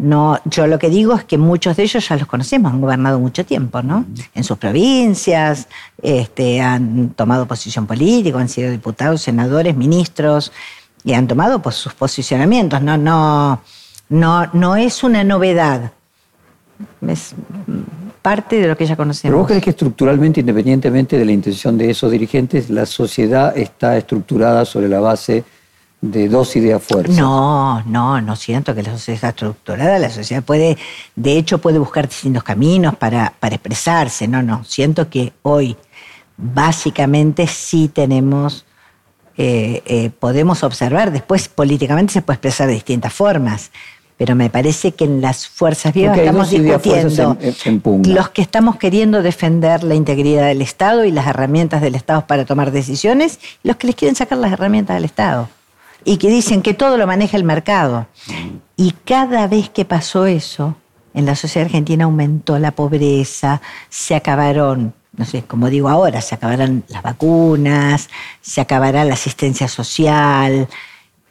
no. 0.00 0.40
Yo 0.46 0.66
lo 0.66 0.78
que 0.78 0.88
digo 0.88 1.14
es 1.14 1.24
que 1.24 1.36
muchos 1.36 1.76
de 1.76 1.82
ellos 1.82 2.08
ya 2.08 2.16
los 2.16 2.26
conocemos, 2.26 2.72
han 2.72 2.80
gobernado 2.80 3.20
mucho 3.20 3.44
tiempo, 3.44 3.82
¿no? 3.82 4.06
En 4.34 4.44
sus 4.44 4.56
provincias, 4.56 5.68
este, 6.02 6.60
han 6.60 7.10
tomado 7.10 7.46
posición 7.46 7.86
política, 7.86 8.38
han 8.38 8.48
sido 8.48 8.70
diputados, 8.70 9.20
senadores, 9.20 9.76
ministros 9.76 10.52
y 11.04 11.12
han 11.12 11.26
tomado 11.26 11.60
pues, 11.60 11.76
sus 11.76 11.92
posicionamientos. 11.92 12.80
No, 12.80 12.96
no, 12.96 13.60
no, 14.08 14.46
no 14.52 14.76
es 14.76 15.04
una 15.04 15.22
novedad. 15.22 15.92
Es, 17.06 17.34
parte 18.22 18.60
de 18.60 18.68
lo 18.68 18.76
que 18.76 18.86
ya 18.86 18.96
conocemos. 18.96 19.30
¿Pero 19.30 19.38
vos 19.38 19.46
crees 19.46 19.62
que 19.62 19.70
estructuralmente, 19.70 20.40
independientemente 20.40 21.18
de 21.18 21.24
la 21.24 21.32
intención 21.32 21.78
de 21.78 21.90
esos 21.90 22.10
dirigentes, 22.10 22.70
la 22.70 22.86
sociedad 22.86 23.56
está 23.56 23.96
estructurada 23.96 24.64
sobre 24.64 24.88
la 24.88 25.00
base 25.00 25.44
de 26.00 26.28
dos 26.28 26.56
ideas 26.56 26.82
fuertes? 26.82 27.16
No, 27.16 27.82
no, 27.84 28.20
no 28.20 28.36
siento 28.36 28.74
que 28.74 28.82
la 28.82 28.92
sociedad 28.92 29.16
está 29.16 29.28
estructurada. 29.30 29.98
La 29.98 30.10
sociedad 30.10 30.42
puede, 30.42 30.78
de 31.14 31.36
hecho, 31.36 31.58
puede 31.58 31.78
buscar 31.78 32.08
distintos 32.08 32.42
caminos 32.42 32.96
para, 32.96 33.34
para 33.38 33.56
expresarse. 33.56 34.26
No, 34.26 34.42
no, 34.42 34.64
siento 34.64 35.08
que 35.08 35.32
hoy 35.42 35.76
básicamente 36.36 37.46
sí 37.46 37.88
tenemos... 37.88 38.64
Eh, 39.36 39.82
eh, 39.86 40.10
podemos 40.10 40.62
observar, 40.64 41.12
después 41.12 41.48
políticamente 41.48 42.12
se 42.12 42.20
puede 42.20 42.34
expresar 42.34 42.66
de 42.66 42.74
distintas 42.74 43.14
formas, 43.14 43.70
pero 44.18 44.34
me 44.34 44.50
parece 44.50 44.92
que 44.92 45.04
en 45.04 45.22
las 45.22 45.48
fuerzas 45.48 45.94
vivas 45.94 46.18
estamos 46.18 46.50
discutiendo 46.50 47.38
los 48.04 48.28
que 48.30 48.42
estamos 48.42 48.76
queriendo 48.76 49.22
defender 49.22 49.82
la 49.82 49.94
integridad 49.94 50.48
del 50.48 50.60
Estado 50.60 51.06
y 51.06 51.10
las 51.10 51.26
herramientas 51.26 51.80
del 51.80 51.94
Estado 51.94 52.26
para 52.26 52.44
tomar 52.44 52.70
decisiones, 52.70 53.38
los 53.62 53.76
que 53.76 53.86
les 53.86 53.96
quieren 53.96 54.14
sacar 54.14 54.36
las 54.36 54.52
herramientas 54.52 54.96
del 54.96 55.06
Estado 55.06 55.48
y 56.04 56.16
que 56.16 56.28
dicen 56.28 56.62
que 56.62 56.74
todo 56.74 56.96
lo 56.96 57.06
maneja 57.06 57.36
el 57.36 57.44
mercado. 57.44 58.06
Y 58.76 58.92
cada 59.04 59.46
vez 59.46 59.68
que 59.70 59.84
pasó 59.84 60.26
eso, 60.26 60.76
en 61.14 61.26
la 61.26 61.34
sociedad 61.34 61.66
argentina 61.66 62.04
aumentó 62.04 62.58
la 62.58 62.70
pobreza, 62.70 63.60
se 63.88 64.14
acabaron, 64.14 64.94
no 65.16 65.24
sé, 65.24 65.42
como 65.42 65.68
digo 65.68 65.88
ahora, 65.88 66.20
se 66.20 66.34
acabarán 66.34 66.84
las 66.88 67.02
vacunas, 67.02 68.08
se 68.40 68.60
acabará 68.60 69.04
la 69.04 69.14
asistencia 69.14 69.68
social, 69.68 70.68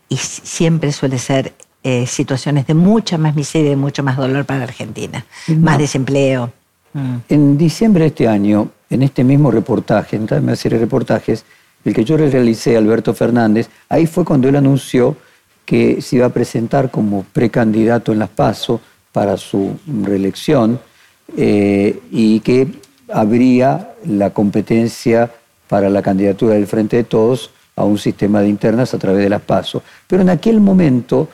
y 0.10 0.18
siempre 0.18 0.92
suele 0.92 1.20
ser 1.20 1.54
eh, 1.84 2.06
situaciones 2.08 2.68
de 2.68 2.74
mucha 2.74 3.18
más 3.18 3.36
miseria 3.36 3.72
y 3.72 3.76
mucho 3.76 4.04
más 4.04 4.18
dolor 4.18 4.46
para 4.46 4.60
la 4.60 4.66
Argentina, 4.66 5.26
más 5.48 5.78
desempleo. 5.78 6.52
Mm. 6.94 7.16
En 7.30 7.58
diciembre 7.58 8.02
de 8.02 8.08
este 8.08 8.28
año, 8.28 8.70
en 8.90 9.04
este 9.04 9.24
mismo 9.24 9.52
reportaje, 9.52 10.16
en 10.18 10.28
una 10.32 10.56
serie 10.56 10.78
de 10.78 10.86
reportajes, 10.86 11.46
el 11.86 11.94
que 11.94 12.04
yo 12.04 12.18
realicé, 12.18 12.76
Alberto 12.78 13.14
Fernández, 13.14 13.70
ahí 13.88 14.06
fue 14.06 14.26
cuando 14.26 14.50
él 14.50 14.56
anunció 14.56 15.16
que 15.66 16.02
se 16.02 16.18
iba 16.18 16.26
a 16.26 16.34
presentar 16.34 16.90
como 16.90 17.24
precandidato 17.24 18.12
en 18.12 18.20
las 18.20 18.30
PASO 18.30 18.82
para 19.12 19.38
su 19.38 19.78
reelección 20.04 20.80
eh, 21.38 22.00
y 22.12 22.40
que 22.42 22.68
habría 23.12 23.94
la 24.06 24.32
competencia 24.32 25.32
para 25.68 25.90
la 25.90 26.02
candidatura 26.02 26.56
del 26.56 26.68
Frente 26.68 26.98
de 26.98 27.04
Todos 27.04 27.52
a 27.76 27.84
un 27.84 27.98
sistema 27.98 28.42
de 28.42 28.50
internas 28.50 28.94
a 28.94 28.98
través 28.98 29.22
de 29.22 29.30
las 29.30 29.42
pasos. 29.42 29.84
Pero 30.08 30.22
en 30.22 30.30
aquel 30.30 30.60
momento 30.60 31.30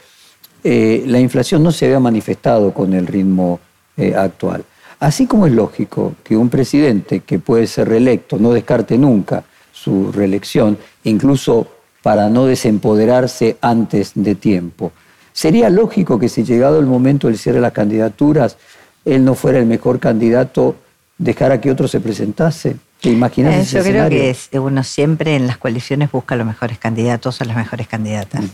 eh, 0.64 1.04
la 1.08 1.20
inflación 1.20 1.64
no 1.64 1.72
se 1.72 1.86
había 1.86 2.00
manifestado 2.00 2.74
con 2.74 2.93
el 2.93 3.08
ritmo 3.08 3.60
eh, 3.98 4.14
actual. 4.16 4.64
Así 5.00 5.28
como 5.28 5.48
es 5.48 5.54
lógico 5.54 6.16
que 6.24 6.36
un 6.38 6.50
presidente 6.50 7.22
que 7.22 7.39
puede 7.39 7.68
ser 7.68 7.89
reelecto 7.89 8.38
no 8.38 8.52
descarte 8.52 8.98
nunca 8.98 9.43
su 9.76 10.11
reelección, 10.11 10.78
incluso 11.03 11.67
para 12.01 12.30
no 12.30 12.45
desempoderarse 12.45 13.57
antes 13.61 14.13
de 14.15 14.36
tiempo. 14.36 14.91
Sería 15.34 15.69
lógico 15.69 16.17
que 16.17 16.30
si 16.30 16.43
llegado 16.43 16.80
el 16.80 16.86
momento 16.86 17.28
del 17.28 17.38
cierre 17.38 17.57
de 17.57 17.63
las 17.63 17.73
candidaturas, 17.73 18.57
él 19.03 19.26
no 19.26 19.36
fuera 19.36 19.59
el 19.59 19.65
mejor 19.65 19.99
candidato, 19.99 20.78
dejara 21.17 21.59
que 21.59 21.69
otro 21.69 21.88
se 21.88 21.99
presentase. 21.99 22.78
¿Te 23.01 23.09
imaginas 23.09 23.73
eh, 23.73 23.78
Yo 23.78 23.84
creo 23.84 24.09
que 24.09 24.59
uno 24.59 24.84
siempre 24.84 25.36
en 25.36 25.45
las 25.45 25.57
coaliciones 25.57 26.09
busca 26.09 26.36
los 26.36 26.47
mejores 26.47 26.80
candidatos 26.80 27.41
o 27.41 27.45
las 27.45 27.57
mejores 27.57 27.88
candidatas. 27.88 28.45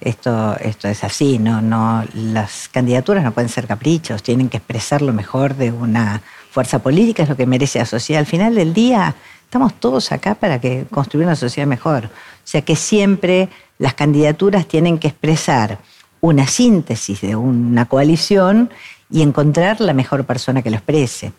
Esto, 0.00 0.56
esto 0.60 0.88
es 0.88 1.04
así, 1.04 1.38
¿no? 1.38 1.60
no 1.60 2.04
las 2.14 2.68
candidaturas 2.68 3.22
no 3.22 3.32
pueden 3.32 3.48
ser 3.48 3.66
caprichos, 3.66 4.22
tienen 4.22 4.48
que 4.48 4.58
expresar 4.58 5.02
lo 5.02 5.12
mejor 5.12 5.56
de 5.56 5.72
una 5.72 6.22
fuerza 6.58 6.80
política, 6.80 7.22
es 7.22 7.28
lo 7.28 7.36
que 7.36 7.46
merece 7.46 7.78
la 7.78 7.84
sociedad. 7.84 8.18
Al 8.18 8.26
final 8.26 8.56
del 8.56 8.74
día, 8.74 9.14
estamos 9.44 9.74
todos 9.74 10.10
acá 10.10 10.34
para 10.34 10.60
que 10.60 10.86
construir 10.90 11.24
una 11.24 11.36
sociedad 11.36 11.68
mejor. 11.68 12.06
O 12.06 12.08
sea 12.42 12.62
que 12.62 12.74
siempre 12.74 13.48
las 13.78 13.94
candidaturas 13.94 14.66
tienen 14.66 14.98
que 14.98 15.06
expresar 15.06 15.78
una 16.20 16.48
síntesis 16.48 17.20
de 17.20 17.36
una 17.36 17.84
coalición 17.84 18.70
y 19.08 19.22
encontrar 19.22 19.80
la 19.80 19.92
mejor 19.92 20.24
persona 20.24 20.60
que 20.60 20.70
lo 20.70 20.78
exprese. 20.78 21.30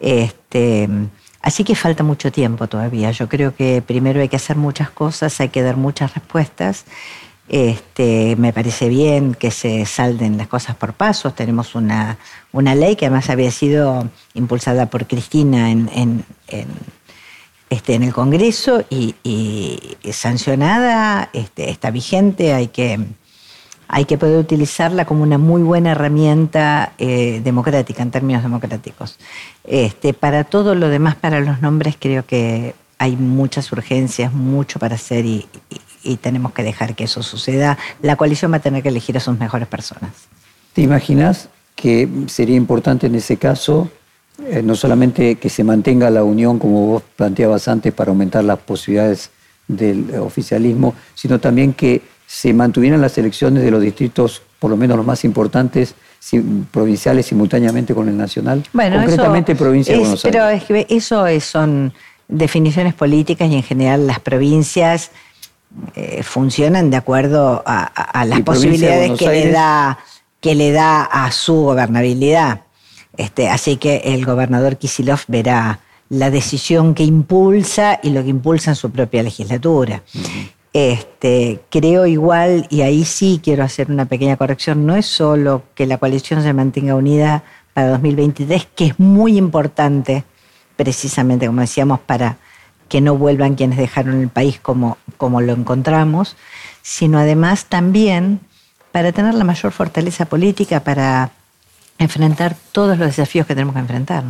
Este, 0.00 0.88
así 1.40 1.64
que 1.64 1.74
falta 1.74 2.04
mucho 2.04 2.30
tiempo 2.30 2.68
todavía. 2.68 3.10
Yo 3.10 3.28
creo 3.28 3.56
que 3.56 3.82
primero 3.84 4.20
hay 4.20 4.28
que 4.28 4.36
hacer 4.36 4.56
muchas 4.56 4.90
cosas, 4.90 5.40
hay 5.40 5.48
que 5.48 5.62
dar 5.62 5.76
muchas 5.76 6.14
respuestas. 6.14 6.84
Este, 7.48 8.36
me 8.36 8.52
parece 8.52 8.88
bien 8.88 9.34
que 9.34 9.50
se 9.50 9.84
salden 9.84 10.38
las 10.38 10.48
cosas 10.48 10.76
por 10.76 10.94
pasos. 10.94 11.34
Tenemos 11.34 11.74
una, 11.74 12.18
una 12.52 12.74
ley 12.74 12.96
que 12.96 13.06
además 13.06 13.30
había 13.30 13.50
sido 13.50 14.08
impulsada 14.34 14.86
por 14.86 15.06
Cristina 15.06 15.70
en, 15.70 15.90
en, 15.94 16.24
este, 17.68 17.94
en 17.94 18.02
el 18.04 18.12
Congreso 18.12 18.84
y, 18.90 19.16
sancionada, 20.12 21.30
este, 21.32 21.70
está 21.70 21.90
vigente, 21.90 22.52
hay 22.52 22.68
que, 22.68 22.98
hay 23.88 24.04
que 24.04 24.18
poder 24.18 24.38
utilizarla 24.38 25.04
como 25.04 25.22
una 25.22 25.38
muy 25.38 25.62
buena 25.62 25.92
herramienta 25.92 26.92
eh, 26.98 27.40
democrática, 27.42 28.02
en 28.02 28.10
términos 28.10 28.42
democráticos. 28.42 29.18
Este, 29.64 30.14
para 30.14 30.44
todo 30.44 30.74
lo 30.74 30.88
demás, 30.88 31.16
para 31.16 31.40
los 31.40 31.60
nombres, 31.60 31.96
creo 31.98 32.24
que 32.24 32.74
hay 32.98 33.16
muchas 33.16 33.72
urgencias, 33.72 34.32
mucho 34.32 34.78
para 34.78 34.94
hacer 34.94 35.26
y, 35.26 35.48
tenemos 36.20 36.52
que 36.52 36.62
dejar 36.62 36.94
que 36.94 37.04
eso 37.04 37.22
suceda. 37.22 37.78
La 38.02 38.16
coalición 38.16 38.52
va 38.52 38.56
a 38.56 38.60
tener 38.60 38.82
que 38.82 38.88
elegir 38.88 39.16
a 39.16 39.20
sus 39.20 39.38
mejores 39.38 39.68
personas. 39.68 40.10
¿Te 40.72 40.82
imaginas 40.82 41.48
que 41.74 42.08
sería 42.26 42.56
importante 42.56 43.06
en 43.06 43.14
ese 43.14 43.36
caso 43.36 43.90
eh, 44.38 44.62
no 44.62 44.74
solamente 44.74 45.36
que 45.36 45.50
se 45.50 45.62
mantenga 45.62 46.10
la 46.10 46.24
unión, 46.24 46.58
como 46.58 46.86
vos 46.86 47.02
planteabas 47.16 47.68
antes, 47.68 47.92
para 47.92 48.10
aumentar 48.10 48.42
las 48.42 48.58
posibilidades 48.58 49.30
del 49.68 50.14
oficialismo, 50.16 50.94
sino 51.14 51.38
también 51.38 51.74
que 51.74 52.00
se 52.26 52.52
mantuvieran 52.54 53.00
las 53.00 53.16
elecciones 53.18 53.62
de 53.62 53.70
los 53.70 53.82
distritos, 53.82 54.42
por 54.58 54.70
lo 54.70 54.76
menos 54.76 54.96
los 54.96 55.06
más 55.06 55.24
importantes, 55.24 55.94
provinciales 56.70 57.26
simultáneamente 57.26 57.94
con 57.94 58.08
el 58.08 58.16
nacional? 58.16 58.64
Bueno, 58.72 58.96
concretamente 58.96 59.54
provincia 59.54 59.92
de 59.92 60.00
Buenos 60.00 60.24
Aires. 60.24 60.40
Pero 60.40 60.48
es 60.48 60.64
que 60.64 60.94
eso 60.94 61.26
son 61.40 61.92
definiciones 62.26 62.94
políticas 62.94 63.50
y 63.50 63.56
en 63.56 63.62
general 63.62 64.06
las 64.06 64.20
provincias 64.20 65.10
eh, 65.94 66.22
funcionan 66.22 66.90
de 66.90 66.96
acuerdo 66.96 67.62
a, 67.66 68.24
las 68.26 68.40
posibilidades 68.42 69.18
que 69.18 69.28
le, 69.28 69.50
da, 69.50 69.98
que 70.40 70.54
le 70.54 70.72
da 70.72 71.04
a 71.04 71.30
su 71.30 71.54
gobernabilidad. 71.54 72.62
Este, 73.16 73.48
así 73.48 73.76
que 73.76 73.96
el 74.04 74.24
gobernador 74.24 74.76
Kisilov 74.76 75.20
verá 75.28 75.80
la 76.08 76.30
decisión 76.30 76.94
que 76.94 77.04
impulsa 77.04 77.98
y 78.02 78.10
lo 78.10 78.22
que 78.22 78.30
impulsa 78.30 78.70
en 78.70 78.76
su 78.76 78.90
propia 78.90 79.22
legislatura. 79.22 80.02
Este, 80.74 81.60
creo 81.70 82.06
igual, 82.06 82.66
y 82.70 82.80
ahí 82.80 83.04
sí 83.04 83.40
quiero 83.42 83.62
hacer 83.64 83.90
una 83.90 84.06
pequeña 84.06 84.36
corrección, 84.36 84.86
no 84.86 84.96
es 84.96 85.06
solo 85.06 85.64
que 85.74 85.86
la 85.86 85.98
coalición 85.98 86.42
se 86.42 86.52
mantenga 86.52 86.94
unida 86.94 87.44
para 87.74 87.90
2023, 87.90 88.68
que 88.74 88.86
es 88.86 88.98
muy 88.98 89.36
importante, 89.36 90.24
precisamente 90.76 91.46
como 91.46 91.60
decíamos, 91.60 92.00
para 92.00 92.38
que 92.92 93.00
no 93.00 93.16
vuelvan 93.16 93.54
quienes 93.54 93.78
dejaron 93.78 94.20
el 94.20 94.28
país 94.28 94.60
como, 94.60 94.98
como 95.16 95.40
lo 95.40 95.54
encontramos, 95.54 96.36
sino 96.82 97.18
además 97.18 97.64
también 97.64 98.40
para 98.92 99.12
tener 99.12 99.32
la 99.32 99.44
mayor 99.44 99.72
fortaleza 99.72 100.26
política 100.26 100.80
para 100.80 101.30
enfrentar 101.96 102.54
todos 102.70 102.98
los 102.98 103.06
desafíos 103.06 103.46
que 103.46 103.54
tenemos 103.54 103.74
que 103.74 103.80
enfrentar. 103.80 104.24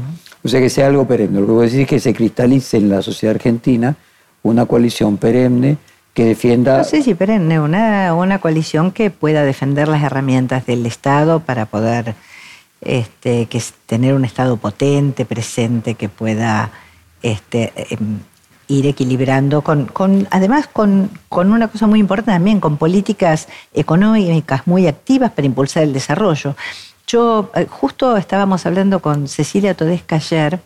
O 0.45 0.49
sea, 0.49 0.61
que 0.61 0.71
sea 0.71 0.87
algo 0.87 1.09
perenne. 1.09 1.41
Lo 1.41 1.47
que 1.47 1.53
vos 1.53 1.63
decís 1.65 1.81
es 1.81 1.89
que 1.89 1.99
se 1.99 2.15
cristalice 2.15 2.77
en 2.77 2.89
la 2.89 3.03
sociedad 3.03 3.35
argentina 3.35 3.97
una 4.45 4.65
coalición 4.67 5.17
perenne 5.17 5.79
que 6.15 6.25
defienda... 6.25 6.79
No 6.79 6.85
sé 6.85 7.03
si 7.03 7.15
perenne, 7.15 7.59
una, 7.59 8.15
una 8.15 8.39
coalición 8.39 8.93
que 8.93 9.11
pueda 9.11 9.43
defender 9.43 9.89
las 9.89 10.05
herramientas 10.05 10.67
del 10.67 10.87
Estado 10.87 11.41
para 11.41 11.67
poder 11.67 12.15
este, 12.81 13.47
que 13.47 13.61
tener 13.87 14.15
un 14.15 14.25
Estado 14.25 14.57
potente, 14.57 15.25
presente, 15.25 15.97
que 15.97 16.09
pueda 16.09 16.71
este, 17.25 17.73
em, 17.91 18.21
ir 18.79 18.87
equilibrando, 18.87 19.63
además 20.31 20.67
con, 20.67 21.11
con, 21.29 21.53
una 21.53 21.69
cosa 21.69 21.87
muy 21.87 22.01
importante 22.01 22.33
también, 22.33 22.61
con 22.61 22.77
políticas 22.77 23.49
económicas 23.75 24.67
muy 24.67 24.87
activas 24.87 25.33
para 25.33 25.47
impulsar 25.47 25.83
el 25.83 25.93
desarrollo. 25.93 26.57
Yo 27.07 27.51
eh, 27.55 27.67
justo 27.69 28.17
estábamos 28.17 28.65
hablando 28.65 29.01
con 29.01 29.29
Cecilia 29.29 29.75
Todesca 29.75 30.17
ayer 30.17 30.61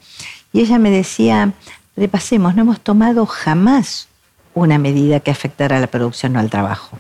y 0.53 0.61
ella 0.61 0.79
me 0.79 0.91
decía, 0.91 1.53
repasemos, 1.97 2.55
no 2.55 2.63
hemos 2.63 2.81
tomado 2.81 3.27
jamás 3.27 4.09
una 4.55 4.79
medida 4.79 5.21
que 5.21 5.31
afectara 5.31 5.79
a 5.79 5.81
la 5.81 5.89
producción 5.89 6.37
o 6.37 6.41
al 6.41 6.51
trabajo. 6.51 6.99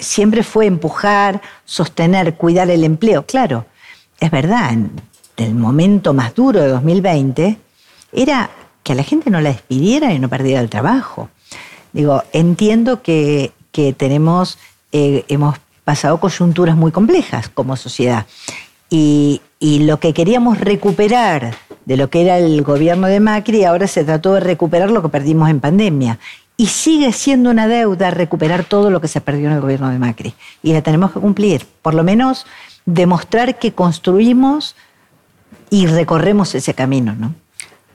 Siempre 0.00 0.42
fue 0.42 0.66
empujar, 0.66 1.42
sostener, 1.64 2.34
cuidar 2.36 2.70
el 2.70 2.84
empleo. 2.84 3.24
Claro, 3.26 3.66
es 4.18 4.30
verdad, 4.30 4.72
en 4.72 4.90
el 5.36 5.54
momento 5.54 6.14
más 6.14 6.34
duro 6.34 6.60
de 6.60 6.68
2020 6.68 7.58
era 8.12 8.50
que 8.86 8.92
a 8.92 8.94
la 8.94 9.02
gente 9.02 9.30
no 9.30 9.40
la 9.40 9.50
despidiera 9.50 10.12
y 10.14 10.20
no 10.20 10.28
perdiera 10.28 10.60
el 10.60 10.70
trabajo. 10.70 11.28
Digo, 11.92 12.22
entiendo 12.32 13.02
que, 13.02 13.52
tenemos, 13.96 14.58
eh, 14.92 15.24
hemos 15.26 15.58
pasado 15.82 16.20
coyunturas 16.20 16.76
muy 16.76 16.92
complejas 16.92 17.48
como 17.48 17.76
sociedad. 17.76 18.26
Y, 18.88 19.42
lo 19.60 19.98
que 19.98 20.14
queríamos 20.14 20.60
recuperar 20.60 21.56
de 21.84 21.96
lo 21.96 22.08
que 22.10 22.22
era 22.22 22.38
el 22.38 22.62
gobierno 22.62 23.08
de 23.08 23.18
Macri, 23.18 23.64
ahora 23.64 23.88
se 23.88 24.04
trató 24.04 24.34
de 24.34 24.40
recuperar 24.40 24.92
lo 24.92 25.02
que 25.02 25.08
perdimos 25.08 25.50
en 25.50 25.58
pandemia. 25.58 26.20
Y 26.56 26.66
sigue 26.66 27.12
siendo 27.12 27.50
una 27.50 27.66
deuda 27.66 28.12
recuperar 28.12 28.62
todo 28.62 28.90
lo 28.90 29.00
que 29.00 29.08
se 29.08 29.20
perdió 29.20 29.48
en 29.48 29.54
el 29.54 29.60
gobierno 29.60 29.90
de 29.90 29.98
Macri. 29.98 30.34
Y 30.62 30.72
la 30.72 30.82
tenemos 30.82 31.10
que 31.10 31.18
cumplir. 31.18 31.66
Por 31.82 31.94
lo 31.94 32.04
menos 32.04 32.46
demostrar 32.84 33.58
que 33.58 33.72
construimos 33.72 34.76
y 35.70 35.86
recorremos 35.88 36.54
ese 36.54 36.72
camino, 36.72 37.16
¿no? 37.18 37.34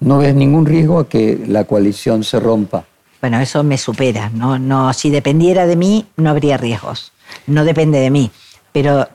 ¿No 0.02 0.18
ves 0.18 0.36
ningún 0.36 0.66
riesgo 0.66 1.00
a 1.00 1.08
que 1.08 1.42
la 1.48 1.64
coalición 1.64 2.24
se 2.24 2.40
rompa? 2.40 2.86
Bueno, 3.22 3.40
eso 3.40 3.64
me 3.64 3.78
supera. 3.78 4.30
No, 4.34 4.60
no, 4.60 4.92
si 4.94 5.10
dependiera 5.10 5.66
de 5.66 5.76
mí, 5.76 6.08
no 6.18 6.30
habría 6.30 6.58
riesgos 6.58 7.14
no 7.48 7.66
depende 7.66 8.00
de 8.00 8.10
mí. 8.10 8.32
Pero 8.72 9.08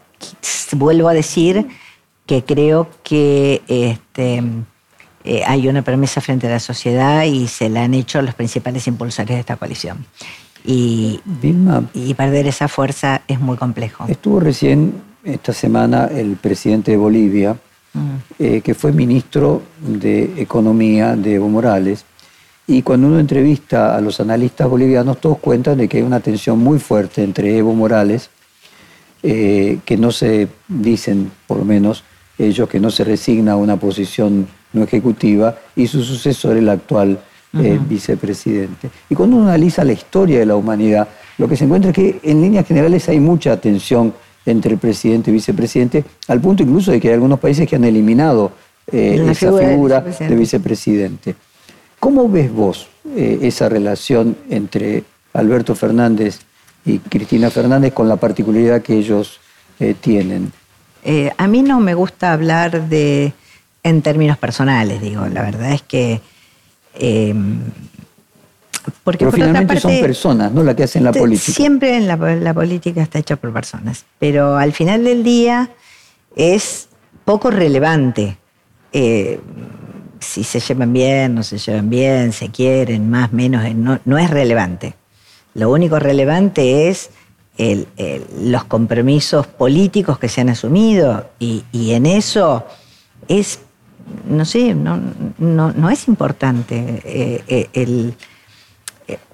vuelvo 0.72 1.08
a 1.08 1.14
decir 1.14 1.66
que 2.26 2.44
creo 2.44 2.88
que 3.02 3.62
este, 3.68 4.42
eh, 5.24 5.42
hay 5.46 5.68
una 5.68 5.82
promesa 5.82 6.20
frente 6.20 6.46
a 6.46 6.50
la 6.50 6.60
sociedad 6.60 7.24
y 7.24 7.46
se 7.48 7.68
la 7.68 7.84
han 7.84 7.94
hecho 7.94 8.20
los 8.22 8.34
principales 8.34 8.86
impulsores 8.86 9.28
de 9.28 9.40
esta 9.40 9.56
coalición. 9.56 10.04
Y, 10.64 11.20
y 11.94 12.14
perder 12.14 12.48
esa 12.48 12.66
fuerza 12.66 13.22
es 13.28 13.38
muy 13.38 13.56
complejo. 13.56 14.06
Estuvo 14.08 14.40
recién 14.40 14.94
esta 15.22 15.52
semana 15.52 16.06
el 16.06 16.36
presidente 16.36 16.90
de 16.90 16.96
Bolivia. 16.96 17.56
Eh, 18.38 18.60
que 18.60 18.74
fue 18.74 18.92
ministro 18.92 19.62
de 19.80 20.34
Economía 20.36 21.16
de 21.16 21.34
Evo 21.34 21.48
Morales, 21.48 22.04
y 22.68 22.82
cuando 22.82 23.06
uno 23.06 23.20
entrevista 23.20 23.96
a 23.96 24.00
los 24.00 24.18
analistas 24.18 24.68
bolivianos, 24.68 25.20
todos 25.20 25.38
cuentan 25.38 25.78
de 25.78 25.88
que 25.88 25.98
hay 25.98 26.02
una 26.02 26.20
tensión 26.20 26.58
muy 26.58 26.78
fuerte 26.78 27.22
entre 27.22 27.56
Evo 27.56 27.74
Morales, 27.74 28.30
eh, 29.22 29.78
que 29.84 29.96
no 29.96 30.10
se 30.10 30.48
dicen, 30.66 31.30
por 31.46 31.58
lo 31.58 31.64
menos 31.64 32.02
ellos, 32.38 32.68
que 32.68 32.80
no 32.80 32.90
se 32.90 33.04
resigna 33.04 33.52
a 33.52 33.56
una 33.56 33.76
posición 33.76 34.48
no 34.72 34.82
ejecutiva, 34.82 35.56
y 35.76 35.86
su 35.86 36.02
sucesor, 36.02 36.56
el 36.56 36.68
actual 36.68 37.20
eh, 37.58 37.78
vicepresidente. 37.88 38.90
Y 39.08 39.14
cuando 39.14 39.36
uno 39.36 39.46
analiza 39.46 39.84
la 39.84 39.92
historia 39.92 40.40
de 40.40 40.46
la 40.46 40.56
humanidad, 40.56 41.08
lo 41.38 41.48
que 41.48 41.56
se 41.56 41.64
encuentra 41.64 41.90
es 41.90 41.94
que 41.94 42.20
en 42.22 42.42
líneas 42.42 42.66
generales 42.66 43.08
hay 43.08 43.20
mucha 43.20 43.58
tensión 43.60 44.12
entre 44.46 44.72
el 44.72 44.78
presidente 44.78 45.30
y 45.30 45.34
vicepresidente, 45.34 46.04
al 46.28 46.40
punto 46.40 46.62
incluso 46.62 46.92
de 46.92 47.00
que 47.00 47.08
hay 47.08 47.14
algunos 47.14 47.40
países 47.40 47.68
que 47.68 47.76
han 47.76 47.84
eliminado 47.84 48.52
eh, 48.90 49.26
esa 49.28 49.52
figura, 49.52 50.00
de 50.00 50.34
vicepresidente. 50.36 51.34
¿Cómo 51.98 52.28
ves 52.28 52.52
vos 52.52 52.88
eh, 53.16 53.40
esa 53.42 53.68
relación 53.68 54.36
entre 54.48 55.02
Alberto 55.32 55.74
Fernández 55.74 56.40
y 56.84 57.00
Cristina 57.00 57.50
Fernández 57.50 57.92
con 57.92 58.08
la 58.08 58.16
particularidad 58.16 58.82
que 58.82 58.96
ellos 58.96 59.40
eh, 59.80 59.94
tienen? 60.00 60.52
A 61.36 61.46
mí 61.46 61.62
no 61.62 61.78
me 61.78 61.94
gusta 61.94 62.32
hablar 62.32 62.88
de 62.88 63.32
en 63.84 64.02
términos 64.02 64.38
personales, 64.38 65.00
digo, 65.00 65.24
la 65.26 65.42
verdad 65.42 65.72
es 65.72 65.82
que 65.82 66.20
porque 69.04 69.24
pero 69.24 69.32
finalmente 69.32 69.80
son 69.80 70.00
personas, 70.00 70.52
¿no? 70.52 70.62
Las 70.62 70.74
que 70.74 70.84
hacen 70.84 71.04
la 71.04 71.12
política. 71.12 71.52
Siempre 71.52 71.96
en 71.96 72.06
la, 72.06 72.54
política 72.54 73.02
está 73.02 73.18
hecha 73.18 73.36
por 73.36 73.52
personas. 73.52 74.04
Pero 74.18 74.56
al 74.56 74.72
final 74.72 75.04
del 75.04 75.22
día 75.22 75.70
es 76.34 76.88
poco 77.24 77.50
relevante 77.50 78.38
eh, 78.92 79.40
si 80.20 80.44
se 80.44 80.60
llevan 80.60 80.92
bien, 80.92 81.34
no 81.34 81.42
se 81.42 81.58
llevan 81.58 81.90
bien, 81.90 82.32
se 82.32 82.48
quieren, 82.48 83.10
más, 83.10 83.32
menos, 83.32 83.64
eh, 83.64 83.74
no, 83.74 84.18
es 84.18 84.30
relevante. 84.30 84.94
Lo 85.54 85.70
único 85.70 85.98
relevante 85.98 86.88
es 86.88 87.10
los 87.58 88.64
compromisos 88.64 89.46
políticos 89.46 90.18
que 90.18 90.28
se 90.28 90.42
han 90.42 90.50
asumido 90.50 91.30
y, 91.38 91.64
en 91.72 92.06
eso 92.06 92.66
es, 93.28 93.60
no 94.28 94.44
sé, 94.44 94.74
no, 94.74 95.00
no, 95.38 95.90
es 95.90 96.08
importante 96.08 97.02
eh, 97.04 97.68
el 97.72 98.14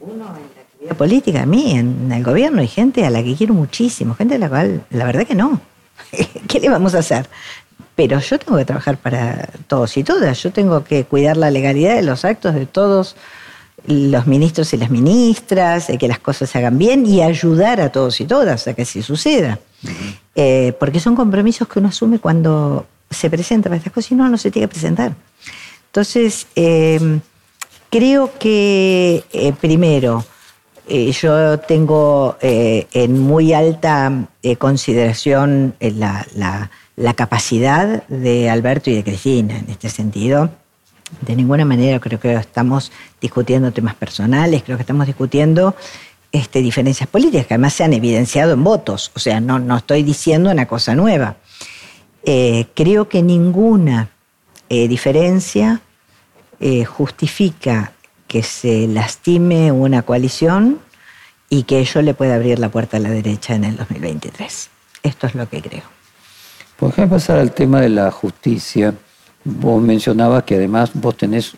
uno 0.01 0.25
en 0.27 0.43
la 0.55 0.62
actividad 0.62 0.97
política, 0.97 1.43
a 1.43 1.47
mí, 1.47 1.73
en 1.73 2.11
el 2.12 2.23
gobierno, 2.23 2.61
hay 2.61 2.68
gente 2.68 3.05
a 3.05 3.11
la 3.11 3.23
que 3.23 3.35
quiero 3.35 3.55
muchísimo, 3.55 4.14
gente 4.14 4.35
a 4.35 4.39
la 4.39 4.49
cual, 4.49 4.85
la 4.91 5.05
verdad 5.05 5.27
que 5.27 5.35
no. 5.35 5.61
¿Qué 6.49 6.61
le 6.61 6.68
vamos 6.68 6.95
a 6.95 6.99
hacer? 6.99 7.29
Pero 7.95 8.18
yo 8.20 8.39
tengo 8.39 8.57
que 8.57 8.64
trabajar 8.64 8.97
para 8.97 9.49
todos 9.66 9.97
y 9.97 10.05
todas. 10.05 10.43
Yo 10.43 10.51
tengo 10.51 10.85
que 10.85 11.05
cuidar 11.05 11.37
la 11.37 11.51
legalidad 11.51 11.95
de 11.95 12.03
los 12.03 12.25
actos 12.25 12.55
de 12.55 12.66
todos 12.66 13.16
los 13.87 14.27
ministros 14.27 14.73
y 14.73 14.77
las 14.77 14.91
ministras, 14.91 15.89
que 15.99 16.09
las 16.09 16.18
cosas 16.18 16.51
se 16.51 16.59
hagan 16.59 16.79
bien 16.79 17.05
y 17.05 17.23
ayudar 17.23 17.81
a 17.81 17.91
todos 17.91 18.20
y 18.20 18.25
todas 18.25 18.68
a 18.68 18.75
que 18.75 18.83
así 18.83 19.03
suceda. 19.03 19.59
Eh, 20.35 20.73
porque 20.79 21.01
son 21.01 21.16
compromisos 21.16 21.68
que 21.68 21.81
uno 21.81 21.89
asume 21.89 22.18
cuando 22.18 22.87
se 23.11 23.29
presenta 23.29 23.68
para 23.68 23.79
estas 23.79 23.93
cosas 23.93 24.12
y 24.12 24.14
no, 24.14 24.29
no 24.29 24.39
se 24.39 24.51
tiene 24.51 24.68
que 24.68 24.73
presentar. 24.73 25.14
Entonces, 25.87 26.47
eh, 26.57 27.20
Creo 27.93 28.30
que, 28.38 29.22
eh, 29.34 29.53
primero, 29.53 30.24
eh, 30.88 31.12
yo 31.12 31.59
tengo 31.59 32.38
eh, 32.40 32.86
en 32.95 33.18
muy 33.18 33.53
alta 33.53 34.28
consideración 34.57 35.74
la, 35.78 36.70
capacidad 37.14 38.03
de 38.09 38.49
Alberto 38.49 38.88
y 38.88 38.95
de 38.95 39.05
Cristina 39.05 39.59
en 39.59 39.68
este 39.68 39.90
sentido. 39.90 40.49
De 41.20 41.36
ninguna 41.36 41.66
manera 41.66 42.01
creo 42.01 42.18
que 42.18 42.32
estamos 42.32 42.93
discutiendo 43.20 43.72
temas 43.72 43.95
personales, 43.95 44.62
creo 44.62 44.78
que 44.78 44.84
estamos 44.84 45.07
discutiendo 45.07 45.76
este, 46.32 46.62
diferencias 46.62 47.11
políticas 47.11 47.47
que 47.47 47.53
además 47.53 47.74
se 47.74 47.84
han 47.84 47.93
evidenciado 47.93 48.55
en 48.55 48.64
votos. 48.64 49.12
O 49.14 49.18
sea, 49.18 49.38
no, 49.38 49.59
no 49.59 49.76
estoy 49.76 50.03
diciendo 50.03 50.51
una 50.51 50.64
cosa 50.64 50.95
nueva. 50.95 51.36
creo 52.24 53.11
que 53.11 53.22
ninguna 53.22 54.09
diferencia 54.70 55.82
eh, 56.63 56.85
justifica 56.85 57.93
que 58.29 58.45
se 58.45 58.87
lastime 58.87 59.73
una 59.73 60.03
coalición 60.03 60.79
y 61.51 61.65
que 61.65 61.81
ello 61.81 62.03
le 62.03 62.15
pueda 62.15 62.37
abrir 62.37 62.61
la 62.61 62.69
puerta 62.69 62.99
a 62.99 63.01
la 63.01 63.11
derecha 63.11 63.57
en 63.57 63.65
el 63.65 63.77
2023. 63.77 64.71
Esto 65.03 65.27
es 65.27 65.35
lo 65.35 65.49
que 65.49 65.61
creo. 65.61 65.83
Pues 66.77 66.93
déjame 66.93 67.09
pasar 67.09 67.39
al 67.41 67.53
tema 67.53 67.81
de 67.81 67.89
la 67.89 68.13
justicia. 68.13 68.95
Vos 69.45 69.83
mencionabas 69.83 70.45
que 70.45 70.55
además 70.55 70.93
vos 70.95 71.17
tenés 71.17 71.55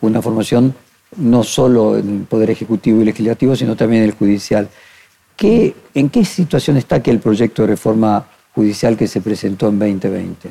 una 0.00 0.20
formación 0.20 0.74
no 1.16 1.44
solo 1.44 1.96
en 1.96 2.08
el 2.20 2.22
Poder 2.24 2.50
Ejecutivo 2.50 3.00
y 3.00 3.04
Legislativo, 3.04 3.54
sino 3.54 3.76
también 3.76 4.02
en 4.02 4.08
el 4.08 4.14
Judicial. 4.16 4.68
¿Qué, 5.36 5.74
¿En 5.94 6.10
qué 6.10 6.24
situación 6.24 6.76
está 6.76 7.00
que 7.00 7.12
el 7.12 7.20
proyecto 7.20 7.62
de 7.62 7.68
reforma 7.68 8.26
judicial 8.56 8.96
que 8.96 9.06
se 9.06 9.20
presentó 9.20 9.68
en 9.68 9.78
2020? 9.78 10.50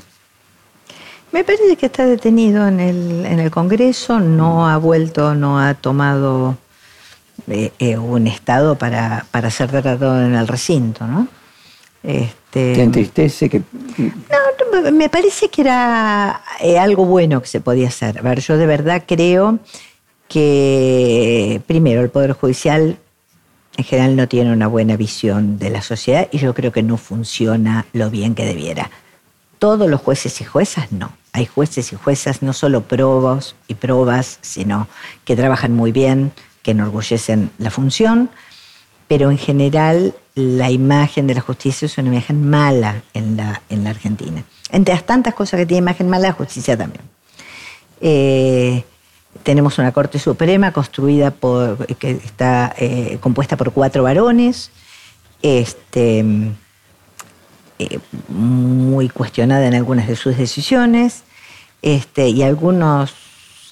Me 1.38 1.44
parece 1.44 1.76
que 1.76 1.86
está 1.86 2.04
detenido 2.04 2.68
en 2.68 2.80
el, 2.80 3.24
en 3.24 3.40
el 3.40 3.52
Congreso, 3.52 4.20
no 4.20 4.68
ha 4.68 4.78
vuelto, 4.78 5.36
no 5.36 5.60
ha 5.60 5.76
tomado 5.76 6.58
eh, 7.48 7.72
eh, 7.78 7.96
un 7.96 8.26
estado 8.26 8.76
para, 8.76 9.28
para 9.30 9.52
ser 9.52 9.70
tratado 9.70 10.20
en 10.20 10.34
el 10.34 10.48
recinto, 10.48 11.06
¿no? 11.06 11.28
Este, 12.02 12.74
¿Te 12.74 12.82
entristece 12.82 13.50
que.? 13.50 13.62
No, 14.00 14.92
me 14.92 15.10
parece 15.10 15.50
que 15.50 15.62
era 15.62 16.42
eh, 16.60 16.80
algo 16.80 17.06
bueno 17.06 17.40
que 17.40 17.48
se 17.48 17.62
podía 17.62 17.90
hacer. 17.90 18.18
A 18.18 18.24
ver, 18.24 18.40
yo 18.40 18.58
de 18.58 18.66
verdad 18.66 19.04
creo 19.06 19.60
que, 20.28 21.62
primero, 21.68 22.02
el 22.02 22.10
Poder 22.10 22.32
Judicial 22.32 22.98
en 23.78 23.84
general 23.84 24.16
no 24.16 24.28
tiene 24.28 24.52
una 24.52 24.66
buena 24.66 24.98
visión 24.98 25.60
de 25.60 25.70
la 25.70 25.84
sociedad 25.84 26.30
y 26.32 26.40
yo 26.40 26.56
creo 26.56 26.72
que 26.72 26.82
no 26.82 26.98
funciona 26.98 27.86
lo 27.94 28.10
bien 28.10 28.34
que 28.34 28.44
debiera 28.44 28.90
todos 29.60 29.88
los 29.88 30.02
jueces 30.02 30.42
y 30.42 30.44
juezas 30.44 30.92
no. 30.92 31.12
Hay 31.38 31.46
jueces 31.46 31.94
y 31.94 31.96
juezas 31.96 32.42
no 32.42 32.52
solo 32.52 32.82
probos 32.82 33.56
y 33.68 33.76
probas, 33.76 34.40
sino 34.42 34.88
que 35.24 35.36
trabajan 35.36 35.72
muy 35.72 35.92
bien, 35.92 36.32
que 36.64 36.72
enorgullecen 36.72 37.52
la 37.60 37.70
función, 37.70 38.32
pero 39.08 39.30
en 39.30 39.38
general 39.38 40.16
la 40.34 40.72
imagen 40.72 41.28
de 41.28 41.36
la 41.36 41.42
justicia 41.42 41.86
es 41.86 41.96
una 42.00 42.08
imagen 42.08 42.50
mala 42.50 43.04
en 43.14 43.38
la, 43.38 43.62
en 43.70 43.84
la 43.84 43.92
Argentina. 43.92 44.44
Entre 44.72 44.96
las 44.96 45.06
tantas 45.06 45.36
cosas 45.36 45.60
que 45.60 45.68
tiene 45.68 45.84
imagen 45.84 46.10
mala, 46.10 46.30
la 46.30 46.34
justicia 46.34 46.76
también. 46.76 47.04
Eh, 48.02 48.84
tenemos 49.44 49.78
una 49.78 49.92
Corte 49.92 50.18
Suprema 50.18 50.72
construida 50.72 51.30
por, 51.30 51.86
que 51.98 52.14
está 52.14 52.74
eh, 52.80 53.20
compuesta 53.22 53.58
por 53.58 53.74
cuatro 53.74 54.02
varones. 54.02 54.72
Este, 55.44 56.26
eh, 57.78 58.00
muy 58.28 59.08
cuestionada 59.08 59.68
en 59.68 59.76
algunas 59.76 60.08
de 60.08 60.16
sus 60.16 60.36
decisiones 60.36 61.26
este, 61.82 62.30
y 62.30 62.44
algunas 62.44 63.14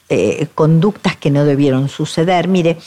eh, 0.10 0.48
conductas 0.56 1.16
que 1.16 1.32
no 1.32 1.46
debieron 1.46 1.90
suceder. 1.90 2.48
Mire, 2.48 2.78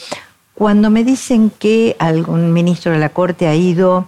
cuando 0.53 0.89
me 0.89 1.03
dicen 1.03 1.49
que 1.49 1.95
algún 1.99 2.53
ministro 2.53 2.91
de 2.91 2.99
la 2.99 3.09
Corte 3.09 3.47
ha 3.47 3.55
ido 3.55 4.07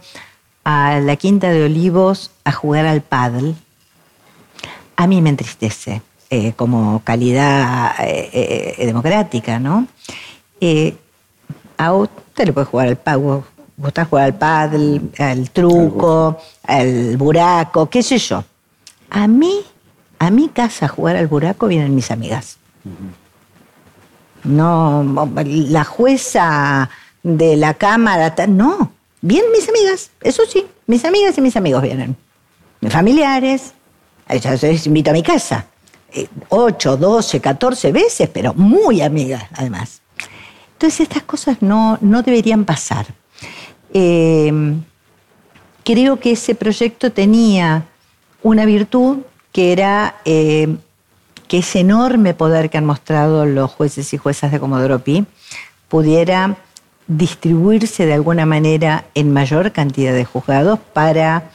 a 0.64 1.00
la 1.00 1.16
Quinta 1.16 1.50
de 1.50 1.66
Olivos 1.66 2.32
a 2.44 2.52
jugar 2.52 2.86
al 2.86 3.02
paddle, 3.02 3.56
a 4.96 5.08
mí 5.08 5.22
me 5.22 5.30
entristece 5.30 6.02
eh, 6.30 6.54
como 6.56 7.02
calidad 7.04 7.96
democrática, 8.78 9.60
¿no? 9.60 9.88
a 11.78 11.94
usted 11.94 12.46
le 12.46 12.54
puede 12.54 12.68
jugar 12.68 12.88
al 12.90 12.98
paddle, 12.98 13.42
gusta 13.82 14.06
jugar 14.06 14.26
al 14.26 14.36
paddle, 14.36 15.02
al 15.18 15.50
truco, 15.50 16.38
al 16.64 17.18
buraco, 17.18 17.90
qué 17.90 18.04
sé 18.04 18.18
yo. 18.18 18.44
A 19.10 19.28
mí, 19.28 19.62
a 20.22 20.30
mi 20.30 20.50
casa 20.50 20.86
a 20.86 20.88
jugar 20.88 21.16
al 21.16 21.26
buraco 21.26 21.66
vienen 21.68 21.96
mis 21.96 22.12
amigas. 22.12 22.58
No, 24.44 25.04
la 25.44 25.84
jueza 25.84 26.92
de 27.24 27.56
la 27.58 27.74
cámara, 27.74 28.36
no, 28.48 28.92
vienen 29.20 29.52
mis 29.52 29.68
amigas, 29.68 30.12
eso 30.22 30.44
sí, 30.48 30.68
mis 30.86 31.06
amigas 31.06 31.36
y 31.40 31.42
mis 31.42 31.58
amigos 31.58 31.82
vienen. 31.82 32.16
Mis 32.82 32.94
familiares, 32.94 33.74
yo 34.30 34.52
les 34.62 34.86
invito 34.86 35.10
a 35.10 35.14
mi 35.14 35.24
casa. 35.24 35.66
8, 36.50 36.98
12, 36.98 37.42
14 37.42 37.92
veces, 37.92 38.30
pero 38.32 38.54
muy 38.54 39.02
amigas 39.02 39.46
además. 39.54 40.04
Entonces 40.74 41.00
estas 41.00 41.24
cosas 41.24 41.64
no, 41.64 41.98
no 42.00 42.22
deberían 42.22 42.64
pasar. 42.64 43.08
Eh, 43.92 44.54
creo 45.84 46.20
que 46.20 46.34
ese 46.34 46.54
proyecto 46.54 47.12
tenía 47.12 47.86
una 48.44 48.66
virtud 48.66 49.22
que 49.52 49.72
era 49.72 50.16
eh, 50.26 50.76
que 51.48 51.60
ese 51.60 51.80
enorme 51.82 52.34
poder 52.34 52.70
que 52.70 52.78
han 52.78 52.86
mostrado 52.86 53.46
los 53.46 53.70
jueces 53.72 54.14
y 54.14 54.18
juezas 54.18 54.52
de 54.52 54.60
Comodoro 54.60 55.00
Pi 55.00 55.26
pudiera 55.90 56.58
distribuirse 57.08 58.06
de 58.06 58.14
alguna 58.14 58.46
manera 58.46 59.06
en 59.16 59.34
mayor 59.34 59.72
cantidad 59.72 60.14
de 60.14 60.24
juzgados 60.24 60.80
para 60.94 61.52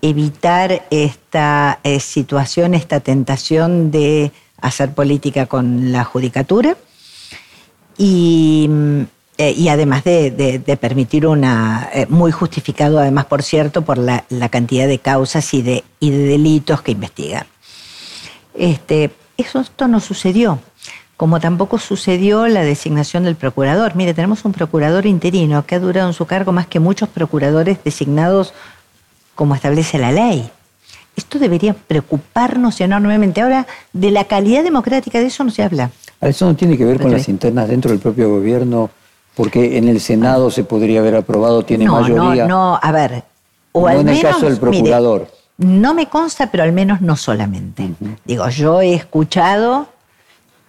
evitar 0.00 0.86
esta 0.90 1.80
eh, 1.82 2.00
situación, 2.00 2.74
esta 2.74 3.00
tentación 3.00 3.90
de 3.90 4.32
hacer 4.60 4.94
política 4.94 5.46
con 5.46 5.92
la 5.92 6.04
judicatura. 6.04 6.76
Y 7.98 8.70
eh, 9.40 9.52
y 9.52 9.68
además 9.68 10.02
de, 10.02 10.78
permitir 10.80 11.24
una, 11.24 11.88
eh, 11.92 12.06
muy 12.08 12.32
justificado 12.32 12.98
además, 12.98 13.26
por 13.26 13.44
cierto, 13.44 13.82
por 13.82 13.96
la, 13.96 14.24
cantidad 14.50 14.88
de 14.88 14.98
causas 14.98 15.54
y 15.54 15.62
de, 15.62 15.84
y 16.00 16.10
de 16.10 16.18
delitos 16.26 16.82
que 16.82 16.90
investigan. 16.90 17.46
Este, 18.54 19.12
eso 19.36 19.60
esto 19.60 19.86
no 19.86 20.00
sucedió, 20.00 20.58
como 21.16 21.38
tampoco 21.38 21.78
sucedió 21.78 22.48
la 22.48 22.62
designación 22.62 23.22
del 23.22 23.36
procurador. 23.36 23.94
Mire, 23.94 24.12
tenemos 24.12 24.44
un 24.44 24.50
procurador 24.50 25.06
interino 25.06 25.64
que 25.64 25.76
ha 25.76 25.78
durado 25.78 26.08
en 26.08 26.14
su 26.14 26.26
cargo 26.26 26.50
más 26.50 26.66
que 26.66 26.80
muchos 26.80 27.08
procuradores 27.08 27.78
designados 27.84 28.52
como 29.36 29.54
establece 29.54 29.98
la 29.98 30.10
ley. 30.10 30.50
Esto 31.14 31.38
debería 31.38 31.74
preocuparnos 31.74 32.80
enormemente. 32.80 33.40
Ahora, 33.40 33.68
de 33.92 34.10
la 34.10 34.24
calidad 34.24 34.64
democrática 34.64 35.20
de 35.20 35.26
eso 35.26 35.44
no 35.44 35.52
se 35.52 35.62
habla. 35.62 35.92
Eso 36.20 36.46
no 36.46 36.56
tiene 36.56 36.76
que 36.76 36.84
ver 36.84 37.00
con 37.00 37.12
las 37.12 37.28
internas 37.28 37.68
dentro 37.68 37.92
del 37.92 38.00
propio 38.00 38.28
gobierno, 38.28 38.90
porque 39.38 39.78
en 39.78 39.86
el 39.86 40.00
Senado 40.00 40.50
se 40.50 40.64
podría 40.64 40.98
haber 40.98 41.14
aprobado, 41.14 41.62
tiene 41.62 41.88
mayoría. 41.88 42.48
No, 42.48 42.72
no, 42.72 42.80
a 42.82 42.90
ver. 42.90 43.22
O 43.70 43.82
no 43.82 43.86
al 43.86 44.00
en 44.00 44.08
el 44.08 44.20
caso 44.20 44.46
del 44.46 44.58
procurador. 44.58 45.28
no 45.58 45.94
me 45.94 46.08
consta, 46.08 46.50
pero 46.50 46.64
al 46.64 46.72
menos 46.72 47.00
no 47.02 47.14
solamente. 47.14 47.88
Digo, 48.24 48.48
yo 48.48 48.80
he 48.80 48.94
escuchado 48.94 49.86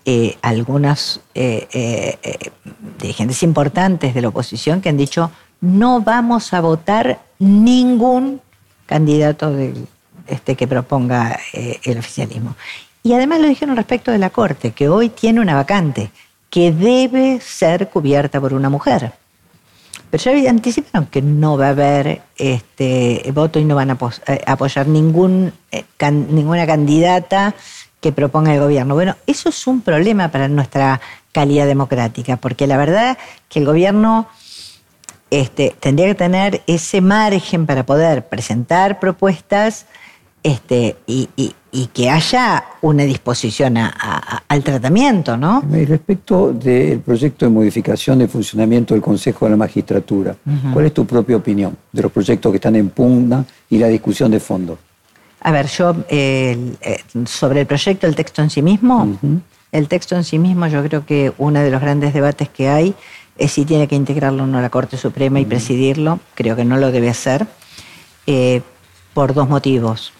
eh, 0.05 0.37
algunas 0.43 1.19
eh, 1.33 1.67
eh, 1.73 2.51
dirigentes 3.01 3.41
importantes 3.41 4.13
de 4.13 4.21
la 4.21 4.27
oposición 4.27 4.81
que 4.81 4.89
han 4.89 4.97
dicho 4.97 5.31
no 5.61 6.01
vamos 6.01 6.53
a 6.53 6.61
votar 6.61 7.21
ningún 7.39 8.39
candidato 8.85 9.51
este, 10.27 10.55
que 10.55 10.67
proponga 10.67 11.39
el 11.53 11.97
oficialismo. 11.97 12.55
Y 13.01 13.13
además 13.13 13.39
lo 13.39 13.47
dijeron 13.47 13.75
respecto 13.75 14.11
de 14.11 14.19
la 14.19 14.29
Corte, 14.29 14.73
que 14.73 14.89
hoy 14.89 15.09
tiene 15.09 15.41
una 15.41 15.55
vacante 15.55 16.11
que 16.49 16.71
debe 16.71 17.39
ser 17.41 17.89
cubierta 17.89 18.39
por 18.41 18.53
una 18.53 18.69
mujer. 18.69 19.13
Pero 20.09 20.35
ya 20.35 20.49
anticiparon 20.49 21.07
que 21.07 21.21
no 21.21 21.57
va 21.57 21.67
a 21.67 21.69
haber 21.69 22.21
este, 22.37 23.29
voto 23.33 23.59
y 23.59 23.65
no 23.65 23.75
van 23.75 23.91
a 23.91 23.97
apoyar 24.47 24.87
ningún, 24.87 25.53
ninguna 26.31 26.65
candidata 26.65 27.53
que 28.01 28.11
proponga 28.11 28.53
el 28.53 28.59
gobierno. 28.59 28.95
Bueno, 28.95 29.15
eso 29.27 29.49
es 29.49 29.67
un 29.67 29.81
problema 29.81 30.29
para 30.29 30.47
nuestra 30.47 30.99
calidad 31.31 31.67
democrática, 31.67 32.37
porque 32.37 32.65
la 32.65 32.77
verdad 32.77 33.17
que 33.49 33.59
el 33.59 33.65
gobierno 33.65 34.27
este, 35.29 35.75
tendría 35.79 36.07
que 36.07 36.15
tener 36.15 36.63
ese 36.65 37.01
margen 37.01 37.67
para 37.67 37.85
poder 37.85 38.27
presentar 38.27 38.99
propuestas 38.99 39.85
este, 40.43 40.97
y, 41.07 41.53
que 41.93 42.09
haya 42.09 42.63
una 42.81 43.03
disposición 43.03 43.77
al 43.77 44.63
tratamiento, 44.63 45.37
¿no? 45.37 45.63
Y 45.71 45.85
respecto 45.85 46.51
del 46.51 46.99
proyecto 46.99 47.45
de 47.45 47.51
modificación 47.51 48.19
de 48.19 48.27
funcionamiento 48.27 48.93
del 48.93 49.03
Consejo 49.03 49.45
de 49.45 49.51
la 49.51 49.57
Magistratura, 49.57 50.35
¿cuál 50.73 50.85
es 50.85 50.93
tu 50.93 51.05
propia 51.05 51.37
opinión 51.37 51.77
de 51.91 52.01
los 52.01 52.11
proyectos 52.11 52.51
que 52.51 52.55
están 52.55 52.75
en 52.75 52.89
pugna 52.89 53.45
y 53.69 53.77
la 53.77 53.87
discusión 53.87 54.31
de 54.31 54.39
fondo? 54.39 54.79
A 55.41 55.51
ver, 55.51 55.67
yo 55.67 55.95
eh, 56.09 56.75
sobre 57.25 57.61
el 57.61 57.67
proyecto, 57.67 58.07
el 58.07 58.15
texto 58.15 58.41
en 58.41 58.49
sí 58.49 58.61
mismo, 58.61 59.17
el 59.71 59.87
texto 59.87 60.15
en 60.15 60.23
sí 60.23 60.39
mismo 60.39 60.67
yo 60.67 60.83
creo 60.83 61.05
que 61.05 61.31
uno 61.37 61.59
de 61.59 61.69
los 61.69 61.81
grandes 61.81 62.13
debates 62.13 62.49
que 62.49 62.69
hay 62.69 62.95
es 63.37 63.51
si 63.53 63.65
tiene 63.65 63.87
que 63.87 63.95
integrarlo 63.95 64.43
o 64.43 64.47
no 64.47 64.59
la 64.61 64.69
Corte 64.69 64.97
Suprema 64.97 65.39
y 65.39 65.45
presidirlo. 65.45 66.19
Creo 66.35 66.55
que 66.55 66.65
no 66.65 66.77
lo 66.77 66.91
debe 66.91 67.09
hacer 67.09 67.47
eh, 68.27 68.61
por 69.13 69.33
dos 69.33 69.47
motivos. 69.47 70.13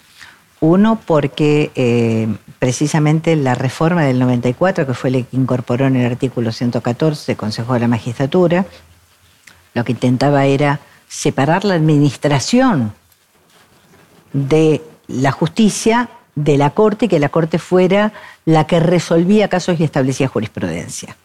Uno, 0.62 0.99
porque 1.05 1.72
eh, 1.76 2.28
precisamente 2.60 3.36
la 3.36 3.55
reforma 3.55 4.03
del 4.03 4.20
94, 4.20 4.86
que 4.86 4.93
fue 4.93 5.12
la 5.12 5.22
que 5.22 5.38
incorporó 5.38 5.88
en 5.88 5.95
el 5.95 6.12
artículo 6.12 6.51
114 6.51 7.36
Consejo 7.36 7.74
de 7.74 7.80
la 7.80 7.88
Magistratura, 7.88 8.66
lo 9.74 9.84
que 9.86 9.93
intentaba 9.93 10.45
era 10.45 10.80
separar 11.07 11.64
la 11.64 11.76
administración 11.76 12.93
de 14.34 14.82
la 15.07 15.32
justicia 15.32 16.10
de 16.36 16.57
la 16.57 16.72
Corte 16.72 17.05
y 17.05 17.07
que 17.07 17.20
la 17.20 17.30
Corte 17.30 17.57
fuera 17.57 18.14
la 18.45 18.68
que 18.68 18.80
resolvía 18.80 19.47
casos 19.47 19.80
y 19.80 19.84
establecía 19.84 20.28
jurisprudencia. 20.28 21.16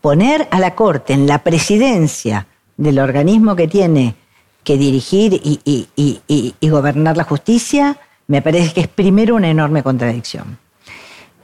Poner 0.00 0.48
a 0.50 0.58
la 0.58 0.74
Corte 0.74 1.12
en 1.12 1.26
la 1.26 1.38
presidencia 1.38 2.46
del 2.76 2.98
organismo 2.98 3.54
que 3.54 3.68
tiene 3.68 4.16
que 4.64 4.76
dirigir 4.76 5.40
y, 5.44 6.68
gobernar 6.68 7.16
la 7.16 7.24
justicia, 7.24 7.98
me 8.26 8.42
parece 8.42 8.72
que 8.72 8.80
es 8.80 8.88
primero 8.88 9.34
una 9.34 9.50
enorme 9.50 9.82
contradicción. 9.82 10.58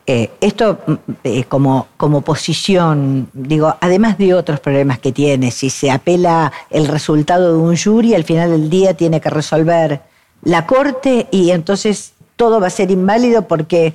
Eh, 0.06 0.30
esto 0.40 0.78
mm, 0.86 0.94
eh, 1.22 1.44
como, 1.44 1.88
como 1.98 2.22
posición, 2.22 3.28
digo, 3.34 3.76
además 3.80 4.16
de 4.16 4.32
otros 4.32 4.58
problemas 4.58 4.98
que 4.98 5.12
tiene, 5.12 5.50
si 5.50 5.68
se 5.68 5.90
apela 5.90 6.50
el 6.70 6.88
resultado 6.88 7.52
de 7.52 7.58
un 7.58 7.76
jury, 7.76 8.14
al 8.14 8.24
final 8.24 8.50
del 8.50 8.70
día 8.70 8.94
tiene 8.94 9.20
que 9.20 9.28
resolver 9.28 10.00
la 10.42 10.66
Corte 10.66 11.28
y 11.30 11.50
entonces 11.50 12.14
todo 12.36 12.58
va 12.58 12.68
a 12.68 12.70
ser 12.70 12.90
inválido 12.90 13.46
porque 13.46 13.94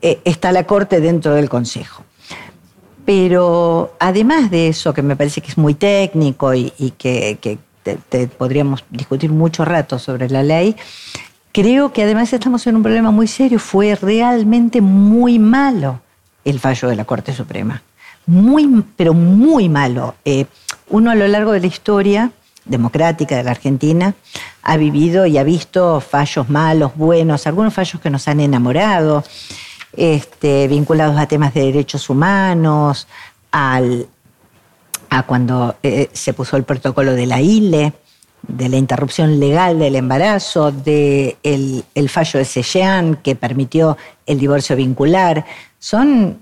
eh, 0.00 0.20
está 0.24 0.50
la 0.52 0.64
Corte 0.64 1.00
dentro 1.00 1.34
del 1.34 1.50
Consejo. 1.50 2.04
Pero 3.04 3.94
además 3.98 4.50
de 4.50 4.68
eso, 4.68 4.94
que 4.94 5.02
me 5.02 5.16
parece 5.16 5.42
que 5.42 5.48
es 5.48 5.58
muy 5.58 5.74
técnico 5.74 6.54
y, 6.54 6.70
que, 6.96 7.58
podríamos 8.38 8.84
discutir 8.88 9.30
mucho 9.30 9.64
rato 9.64 9.98
sobre 9.98 10.30
la 10.30 10.42
ley, 10.42 10.76
creo 11.52 11.92
que 11.92 12.02
además 12.02 12.32
estamos 12.32 12.66
en 12.66 12.76
un 12.76 12.82
problema 12.82 13.10
muy 13.10 13.26
serio. 13.26 13.58
Fue 13.58 13.94
realmente 13.94 14.80
muy 14.80 15.38
malo 15.38 16.00
el 16.44 16.60
fallo 16.60 16.88
de 16.88 16.96
la 16.96 17.04
Corte 17.04 17.32
Suprema. 17.32 17.82
Muy, 18.26 18.84
pero 18.96 19.14
muy 19.14 19.68
malo. 19.68 20.14
Eh, 20.24 20.46
uno 20.88 21.10
a 21.10 21.14
lo 21.14 21.26
largo 21.28 21.52
de 21.52 21.60
la 21.60 21.66
historia 21.66 22.30
democrática 22.64 23.36
de 23.36 23.42
la 23.42 23.52
Argentina 23.52 24.14
ha 24.62 24.76
vivido 24.76 25.26
y 25.26 25.38
ha 25.38 25.44
visto 25.44 26.00
fallos 26.00 26.48
malos, 26.48 26.92
buenos, 26.94 27.46
algunos 27.46 27.74
fallos 27.74 28.00
que 28.00 28.10
nos 28.10 28.28
han 28.28 28.40
enamorado, 28.40 29.24
este, 29.96 30.68
vinculados 30.68 31.16
a 31.18 31.26
temas 31.26 31.54
de 31.54 31.62
derechos 31.62 32.10
humanos, 32.10 33.08
al, 33.50 34.06
a 35.08 35.22
cuando 35.24 35.76
eh, 35.82 36.08
se 36.12 36.32
puso 36.32 36.56
el 36.56 36.64
protocolo 36.64 37.12
de 37.12 37.26
la 37.26 37.40
ILE, 37.40 37.92
de 38.46 38.68
la 38.68 38.76
interrupción 38.76 39.38
legal 39.40 39.78
del 39.78 39.96
embarazo, 39.96 40.72
del 40.72 41.34
de 41.42 41.84
el 41.94 42.08
fallo 42.08 42.38
de 42.38 42.44
Sejean 42.44 43.16
que 43.16 43.36
permitió 43.36 43.96
el 44.26 44.38
divorcio 44.38 44.76
vincular. 44.76 45.44
Son 45.78 46.38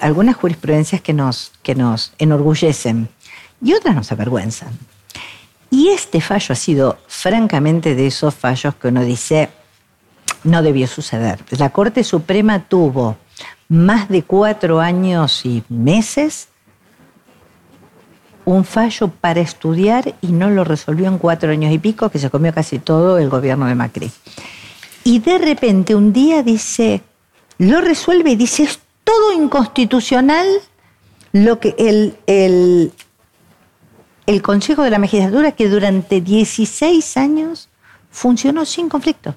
algunas 0.00 0.36
jurisprudencias 0.36 1.00
que 1.00 1.12
nos, 1.12 1.52
que 1.62 1.74
nos 1.74 2.12
enorgullecen 2.18 3.08
y 3.62 3.74
otras 3.74 3.94
nos 3.94 4.12
avergüenzan. 4.12 4.70
Y 5.70 5.88
este 5.88 6.20
fallo 6.20 6.52
ha 6.52 6.56
sido 6.56 6.98
francamente 7.08 7.94
de 7.94 8.06
esos 8.06 8.34
fallos 8.34 8.74
que 8.76 8.88
uno 8.88 9.02
dice 9.02 9.50
no 10.44 10.62
debió 10.62 10.86
suceder. 10.86 11.40
La 11.58 11.70
Corte 11.70 12.04
Suprema 12.04 12.60
tuvo 12.68 13.16
más 13.68 14.08
de 14.08 14.22
cuatro 14.22 14.80
años 14.80 15.44
y 15.44 15.64
meses 15.68 16.48
un 18.44 18.64
fallo 18.64 19.08
para 19.08 19.40
estudiar 19.40 20.14
y 20.20 20.28
no 20.28 20.50
lo 20.50 20.64
resolvió 20.64 21.08
en 21.08 21.18
cuatro 21.18 21.50
años 21.50 21.72
y 21.72 21.78
pico, 21.78 22.10
que 22.10 22.18
se 22.18 22.30
comió 22.30 22.52
casi 22.52 22.78
todo 22.78 23.18
el 23.18 23.28
gobierno 23.28 23.66
de 23.66 23.74
Macri. 23.74 24.10
Y 25.04 25.18
de 25.18 25.38
repente 25.38 25.94
un 25.94 26.12
día 26.12 26.42
dice, 26.42 27.02
lo 27.58 27.80
resuelve 27.80 28.30
y 28.30 28.36
dice, 28.36 28.64
es 28.64 28.80
todo 29.04 29.32
inconstitucional 29.32 30.46
lo 31.32 31.60
que 31.60 31.74
el, 31.78 32.16
el, 32.26 32.92
el 34.26 34.42
Consejo 34.42 34.82
de 34.82 34.90
la 34.90 34.98
Magistratura 34.98 35.52
que 35.52 35.68
durante 35.68 36.20
16 36.20 37.16
años 37.16 37.68
funcionó 38.10 38.64
sin 38.64 38.88
conflicto. 38.88 39.34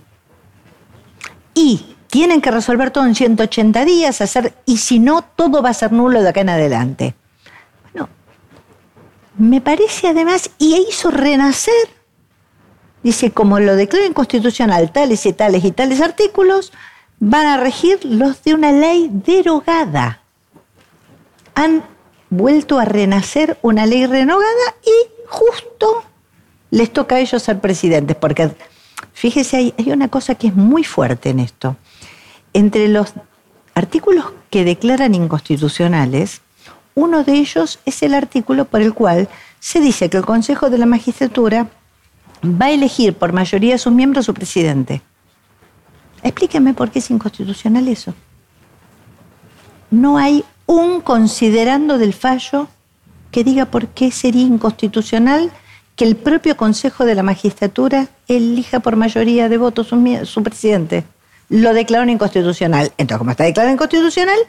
Y 1.54 1.96
tienen 2.08 2.42
que 2.42 2.52
resolver 2.52 2.92
todo 2.92 3.06
en 3.06 3.16
180 3.16 3.84
días, 3.84 4.22
hacer, 4.22 4.54
y 4.66 4.78
si 4.78 5.00
no, 5.00 5.24
todo 5.24 5.62
va 5.62 5.70
a 5.70 5.74
ser 5.74 5.92
nulo 5.92 6.22
de 6.22 6.30
acá 6.30 6.42
en 6.42 6.50
adelante. 6.50 7.16
Me 9.38 9.62
parece 9.62 10.08
además, 10.08 10.50
y 10.58 10.76
hizo 10.90 11.12
renacer, 11.12 11.74
dice, 13.04 13.32
como 13.32 13.60
lo 13.60 13.76
declara 13.76 14.08
inconstitucional 14.08 14.92
tales 14.92 15.26
y 15.28 15.34
tales 15.34 15.64
y 15.64 15.72
tales 15.72 16.02
artículos, 16.02 16.74
van 17.20 17.46
a 17.46 17.58
regir 17.58 18.04
los 18.04 18.44
de 18.44 18.56
una 18.56 18.72
ley 18.72 19.10
derogada. 19.12 20.22
Han 21.54 21.84
vuelto 22.30 22.80
a 22.80 22.86
renacer 22.86 23.60
una 23.62 23.86
ley 23.86 24.08
renovada 24.08 24.76
y 24.84 25.28
justo 25.28 26.04
les 26.72 26.92
toca 26.92 27.16
a 27.16 27.20
ellos 27.20 27.42
ser 27.44 27.60
presidentes, 27.60 28.18
porque 28.18 28.52
fíjese, 29.14 29.58
hay, 29.58 29.74
hay 29.78 29.92
una 29.92 30.08
cosa 30.08 30.36
que 30.36 30.48
es 30.48 30.56
muy 30.56 30.84
fuerte 30.84 31.30
en 31.30 31.40
esto. 31.40 31.76
Entre 32.54 32.88
los 32.88 33.14
artículos 33.76 34.26
que 34.50 34.64
declaran 34.64 35.14
inconstitucionales, 35.14 36.42
uno 36.98 37.24
de 37.24 37.34
ellos 37.34 37.80
es 37.86 38.02
el 38.02 38.16
artículo 38.16 38.66
por 38.66 38.82
el 38.82 38.96
cual 38.96 39.30
se 39.60 39.80
dice 39.80 40.10
que 40.10 40.18
el 40.18 40.26
Consejo 40.26 40.72
de 40.72 40.80
la 40.80 40.88
Magistratura 40.88 41.68
va 42.44 42.66
a 42.66 42.72
elegir 42.72 43.14
por 43.14 43.34
mayoría 43.34 43.74
de 43.74 43.78
sus 43.78 43.94
miembros 43.94 44.26
su 44.26 44.34
presidente. 44.34 45.04
Explíqueme 46.24 46.74
por 46.74 46.90
qué 46.90 46.98
es 46.98 47.12
inconstitucional 47.12 47.88
eso. 47.88 48.16
No 49.92 50.18
hay 50.18 50.44
un 50.66 51.02
considerando 51.02 52.00
del 52.00 52.16
fallo 52.16 52.68
que 53.30 53.44
diga 53.44 53.66
por 53.66 53.90
qué 53.90 54.10
sería 54.10 54.42
inconstitucional 54.42 55.52
que 55.96 56.04
el 56.04 56.16
propio 56.16 56.58
Consejo 56.58 57.06
de 57.06 57.14
la 57.14 57.22
Magistratura 57.22 58.08
elija 58.28 58.80
por 58.80 58.96
mayoría 58.96 59.50
de 59.50 59.58
votos 59.60 59.90
su, 60.24 60.42
presidente. 60.42 61.04
Lo 61.48 61.76
declararon 61.76 62.10
inconstitucional. 62.10 62.92
Entonces, 62.98 63.20
como 63.20 63.30
está 63.32 63.44
declarado 63.44 63.72
inconstitucional, 63.72 64.40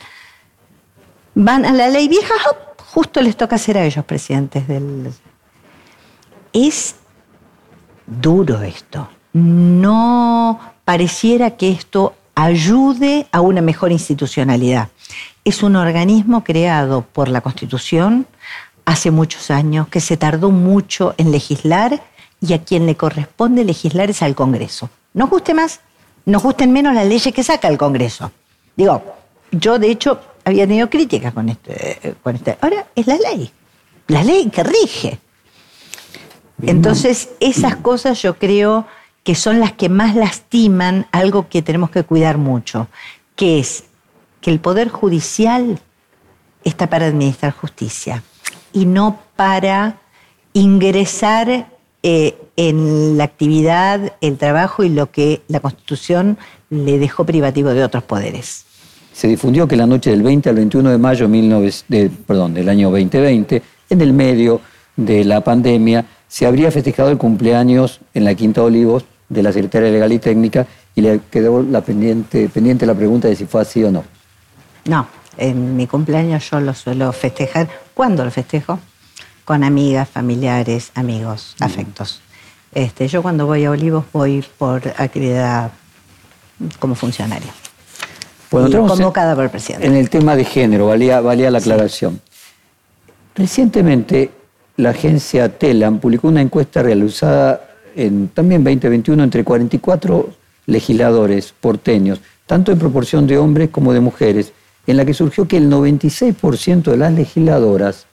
van 1.38 1.64
a 1.64 1.72
la 1.72 1.88
ley 1.88 2.08
vieja, 2.08 2.34
justo 2.92 3.20
les 3.20 3.36
toca 3.36 3.58
ser 3.58 3.78
a 3.78 3.84
ellos 3.84 4.04
presidentes 4.04 4.66
del... 4.66 5.12
Es 6.52 6.96
duro 8.06 8.62
esto. 8.62 9.08
No 9.34 10.58
pareciera 10.84 11.52
que 11.52 11.70
esto 11.70 12.14
ayude 12.34 13.28
a 13.30 13.40
una 13.40 13.60
mejor 13.60 13.92
institucionalidad. 13.92 14.88
Es 15.44 15.62
un 15.62 15.76
organismo 15.76 16.42
creado 16.42 17.02
por 17.02 17.28
la 17.28 17.40
Constitución 17.40 18.26
hace 18.84 19.12
muchos 19.12 19.52
años, 19.52 19.86
que 19.88 20.00
se 20.00 20.16
tardó 20.16 20.50
mucho 20.50 21.14
en 21.18 21.30
legislar 21.30 22.02
y 22.40 22.52
a 22.54 22.64
quien 22.64 22.84
le 22.86 22.96
corresponde 22.96 23.64
legislar 23.64 24.10
es 24.10 24.22
al 24.22 24.34
Congreso. 24.34 24.90
Nos 25.14 25.30
guste 25.30 25.54
más, 25.54 25.80
nos 26.24 26.42
gusten 26.42 26.72
menos 26.72 26.94
las 26.94 27.06
leyes 27.06 27.32
que 27.32 27.44
saca 27.44 27.68
el 27.68 27.78
Congreso. 27.78 28.32
Digo, 28.76 29.02
yo 29.52 29.78
de 29.78 29.90
hecho 29.90 30.20
había 30.48 30.66
tenido 30.66 30.88
críticas 30.88 31.32
con 31.32 31.48
este, 31.48 32.14
con 32.22 32.34
este. 32.34 32.56
Ahora 32.60 32.86
es 32.94 33.06
la 33.06 33.16
ley, 33.16 33.50
la 34.06 34.24
ley 34.24 34.48
que 34.50 34.64
rige. 34.64 35.18
Entonces, 36.62 37.30
esas 37.38 37.76
cosas 37.76 38.20
yo 38.20 38.36
creo 38.38 38.86
que 39.22 39.34
son 39.34 39.60
las 39.60 39.72
que 39.72 39.88
más 39.88 40.16
lastiman 40.16 41.06
algo 41.12 41.48
que 41.48 41.62
tenemos 41.62 41.90
que 41.90 42.02
cuidar 42.02 42.38
mucho, 42.38 42.88
que 43.36 43.58
es 43.58 43.84
que 44.40 44.50
el 44.50 44.58
Poder 44.58 44.88
Judicial 44.88 45.78
está 46.64 46.88
para 46.88 47.06
administrar 47.06 47.52
justicia 47.52 48.22
y 48.72 48.86
no 48.86 49.20
para 49.36 49.98
ingresar 50.52 51.68
eh, 52.02 52.38
en 52.56 53.18
la 53.18 53.24
actividad, 53.24 54.14
el 54.20 54.38
trabajo 54.38 54.82
y 54.82 54.88
lo 54.88 55.10
que 55.10 55.42
la 55.46 55.60
Constitución 55.60 56.38
le 56.70 56.98
dejó 56.98 57.24
privativo 57.24 57.70
de 57.70 57.84
otros 57.84 58.02
poderes. 58.02 58.64
Se 59.18 59.26
difundió 59.26 59.66
que 59.66 59.74
la 59.74 59.84
noche 59.84 60.10
del 60.10 60.22
20 60.22 60.48
al 60.48 60.54
21 60.54 60.90
de 60.90 60.98
mayo 60.98 61.26
de, 61.26 62.08
perdón, 62.24 62.54
del 62.54 62.68
año 62.68 62.88
2020, 62.88 63.62
en 63.90 64.00
el 64.00 64.12
medio 64.12 64.60
de 64.94 65.24
la 65.24 65.40
pandemia, 65.40 66.04
se 66.28 66.46
habría 66.46 66.70
festejado 66.70 67.10
el 67.10 67.18
cumpleaños 67.18 67.98
en 68.14 68.22
la 68.22 68.36
Quinta 68.36 68.62
Olivos 68.62 69.04
de 69.28 69.42
la 69.42 69.52
Secretaria 69.52 69.90
Legal 69.90 70.12
y 70.12 70.20
Técnica 70.20 70.68
y 70.94 71.00
le 71.00 71.20
quedó 71.32 71.64
la 71.64 71.80
pendiente, 71.80 72.48
pendiente 72.48 72.86
la 72.86 72.94
pregunta 72.94 73.26
de 73.26 73.34
si 73.34 73.46
fue 73.46 73.62
así 73.62 73.82
o 73.82 73.90
no. 73.90 74.04
No, 74.84 75.08
en 75.36 75.74
mi 75.74 75.88
cumpleaños 75.88 76.48
yo 76.48 76.60
lo 76.60 76.72
suelo 76.72 77.12
festejar. 77.12 77.68
¿Cuándo 77.94 78.24
lo 78.24 78.30
festejo? 78.30 78.78
Con 79.44 79.64
amigas, 79.64 80.08
familiares, 80.08 80.92
amigos, 80.94 81.56
afectos. 81.58 82.20
Este, 82.72 83.08
yo 83.08 83.20
cuando 83.20 83.46
voy 83.46 83.64
a 83.64 83.72
Olivos 83.72 84.04
voy 84.12 84.44
por 84.58 84.86
actividad 84.96 85.72
como 86.78 86.94
funcionaria. 86.94 87.52
Bueno, 88.50 88.86
convocada 88.86 89.34
por 89.34 89.44
el 89.44 89.50
presidente. 89.50 89.86
En 89.86 89.94
el 89.94 90.08
tema 90.08 90.34
de 90.36 90.44
género, 90.44 90.86
valía, 90.86 91.20
valía 91.20 91.50
la 91.50 91.58
aclaración. 91.58 92.20
Recientemente, 93.34 94.30
la 94.76 94.90
agencia 94.90 95.48
TELAM 95.58 95.98
publicó 95.98 96.28
una 96.28 96.40
encuesta 96.40 96.82
realizada 96.82 97.68
en 97.94 98.28
también 98.28 98.64
2021 98.64 99.22
entre 99.22 99.44
44 99.44 100.28
legisladores 100.66 101.54
porteños, 101.60 102.20
tanto 102.46 102.72
en 102.72 102.78
proporción 102.78 103.26
de 103.26 103.38
hombres 103.38 103.70
como 103.70 103.92
de 103.92 104.00
mujeres, 104.00 104.52
en 104.86 104.96
la 104.96 105.04
que 105.04 105.14
surgió 105.14 105.46
que 105.46 105.56
el 105.56 105.68
96% 105.70 106.82
de 106.90 106.96
las 106.96 107.12
legisladoras 107.12 108.06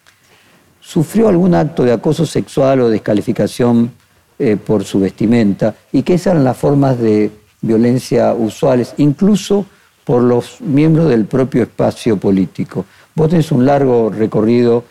sufrió 0.81 1.29
algún 1.29 1.55
acto 1.55 1.83
de 1.83 1.93
acoso 1.93 2.25
sexual 2.25 2.81
o 2.81 2.89
descalificación 2.89 3.91
eh, 4.37 4.57
por 4.57 4.83
su 4.83 4.99
vestimenta 4.99 5.75
y 5.91 6.03
que 6.03 6.15
esas 6.15 6.33
eran 6.33 6.43
las 6.43 6.57
formas 6.57 6.99
de 6.99 7.31
violencia 7.61 8.33
usuales, 8.33 8.93
incluso 8.97 9.65
por 10.05 10.21
los 10.21 10.61
miembros 10.61 11.09
del 11.09 11.25
propio 11.25 11.63
espacio 11.63 12.17
político. 12.17 12.85
Vos 13.15 13.29
tenés 13.29 13.51
un 13.51 13.65
largo 13.65 14.09
recorrido, 14.09 14.85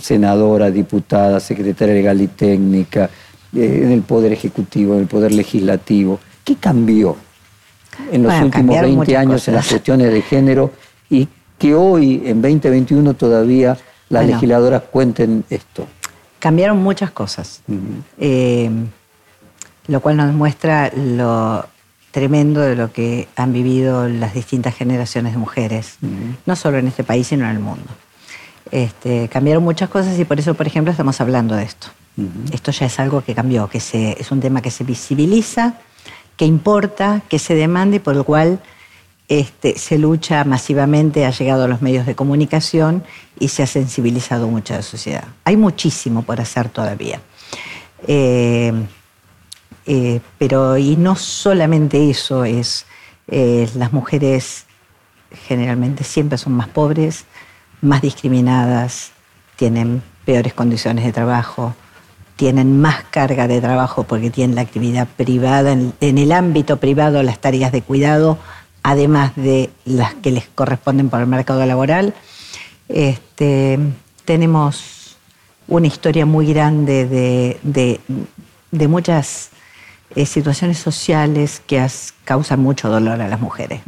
senadora, 0.00 0.70
diputada, 0.70 1.40
secretaria 1.40 1.94
legal 1.94 2.20
y 2.20 2.28
técnica, 2.28 3.10
en 3.54 3.90
el 3.90 4.02
Poder 4.02 4.32
Ejecutivo, 4.32 4.94
en 4.94 5.00
el 5.00 5.06
Poder 5.08 5.32
Legislativo. 5.32 6.20
¿Qué 6.44 6.56
cambió 6.56 7.16
en 8.10 8.22
los 8.22 8.40
últimos 8.40 8.80
20 8.80 9.16
años 9.16 9.46
en 9.48 9.54
las 9.54 9.66
cuestiones 9.68 10.12
de 10.12 10.22
género 10.22 10.70
y 11.10 11.28
que 11.58 11.74
hoy, 11.74 12.22
en 12.24 12.40
2021, 12.40 13.14
todavía 13.14 13.76
las 14.08 14.26
legisladoras 14.26 14.82
cuenten 14.90 15.44
esto? 15.50 15.86
Cambiaron 16.38 16.82
muchas 16.82 17.10
cosas, 17.10 17.62
eh, 18.18 18.70
lo 19.88 20.00
cual 20.00 20.16
nos 20.16 20.32
muestra 20.32 20.90
lo 20.94 21.64
tremendo 22.12 22.60
de 22.60 22.76
lo 22.76 22.92
que 22.92 23.26
han 23.34 23.52
vivido 23.52 24.06
las 24.06 24.34
distintas 24.34 24.76
generaciones 24.76 25.32
de 25.32 25.38
mujeres, 25.38 25.96
no 26.46 26.54
solo 26.54 26.78
en 26.78 26.86
este 26.86 27.02
país, 27.02 27.26
sino 27.26 27.46
en 27.46 27.50
el 27.50 27.58
mundo. 27.58 27.88
Este, 28.70 29.28
cambiaron 29.28 29.64
muchas 29.64 29.88
cosas 29.88 30.18
y 30.18 30.24
por 30.24 30.38
eso, 30.38 30.54
por 30.54 30.66
ejemplo, 30.66 30.90
estamos 30.92 31.20
hablando 31.20 31.56
de 31.56 31.64
esto. 31.64 31.88
Esto 32.52 32.70
ya 32.70 32.86
es 32.86 33.00
algo 33.00 33.22
que 33.22 33.34
cambió, 33.34 33.66
que 33.68 33.80
se, 33.80 34.20
es 34.20 34.30
un 34.30 34.40
tema 34.40 34.60
que 34.60 34.70
se 34.70 34.84
visibiliza, 34.84 35.74
que 36.36 36.44
importa, 36.44 37.22
que 37.28 37.38
se 37.38 37.54
demanda 37.54 37.96
y 37.96 37.98
por 37.98 38.14
el 38.14 38.24
cual 38.24 38.60
este, 39.28 39.78
se 39.78 39.96
lucha 39.96 40.44
masivamente, 40.44 41.24
ha 41.24 41.30
llegado 41.30 41.64
a 41.64 41.68
los 41.68 41.80
medios 41.80 42.04
de 42.04 42.14
comunicación 42.14 43.04
y 43.38 43.48
se 43.48 43.62
ha 43.62 43.66
sensibilizado 43.66 44.48
mucho 44.48 44.74
a 44.74 44.78
la 44.78 44.82
sociedad. 44.82 45.24
Hay 45.44 45.56
muchísimo 45.56 46.22
por 46.22 46.38
hacer 46.42 46.68
todavía. 46.68 47.20
Eh, 48.06 48.74
eh, 49.86 50.20
pero, 50.38 50.76
y 50.76 50.96
no 50.96 51.16
solamente 51.16 52.10
eso, 52.10 52.44
es 52.44 52.86
eh, 53.28 53.68
las 53.76 53.92
mujeres 53.92 54.66
generalmente 55.46 56.04
siempre 56.04 56.38
son 56.38 56.52
más 56.52 56.68
pobres, 56.68 57.24
más 57.80 58.02
discriminadas, 58.02 59.12
tienen 59.56 60.02
peores 60.24 60.54
condiciones 60.54 61.04
de 61.04 61.12
trabajo, 61.12 61.74
tienen 62.36 62.80
más 62.80 63.04
carga 63.10 63.46
de 63.46 63.60
trabajo 63.60 64.04
porque 64.04 64.30
tienen 64.30 64.56
la 64.56 64.62
actividad 64.62 65.08
privada, 65.08 65.72
en, 65.72 65.94
el 66.00 66.32
ámbito 66.32 66.78
privado 66.78 67.22
las 67.22 67.38
tareas 67.38 67.72
de 67.72 67.82
cuidado, 67.82 68.38
además 68.82 69.32
de 69.36 69.70
las 69.84 70.14
que 70.14 70.30
les 70.30 70.48
corresponden 70.48 71.08
por 71.08 71.20
el 71.20 71.26
mercado 71.26 71.64
laboral. 71.66 72.14
Este, 72.88 73.78
tenemos 74.24 75.16
una 75.68 75.86
historia 75.86 76.26
muy 76.26 76.46
grande 76.52 77.06
de, 77.70 78.88
muchas 78.88 79.50
eh, 80.14 80.26
situaciones 80.26 80.78
sociales 80.78 81.62
que 81.66 81.86
causan 82.24 82.60
mucho 82.60 82.88
dolor 82.88 83.20
a 83.20 83.28
las 83.28 83.40
mujeres. 83.40 83.80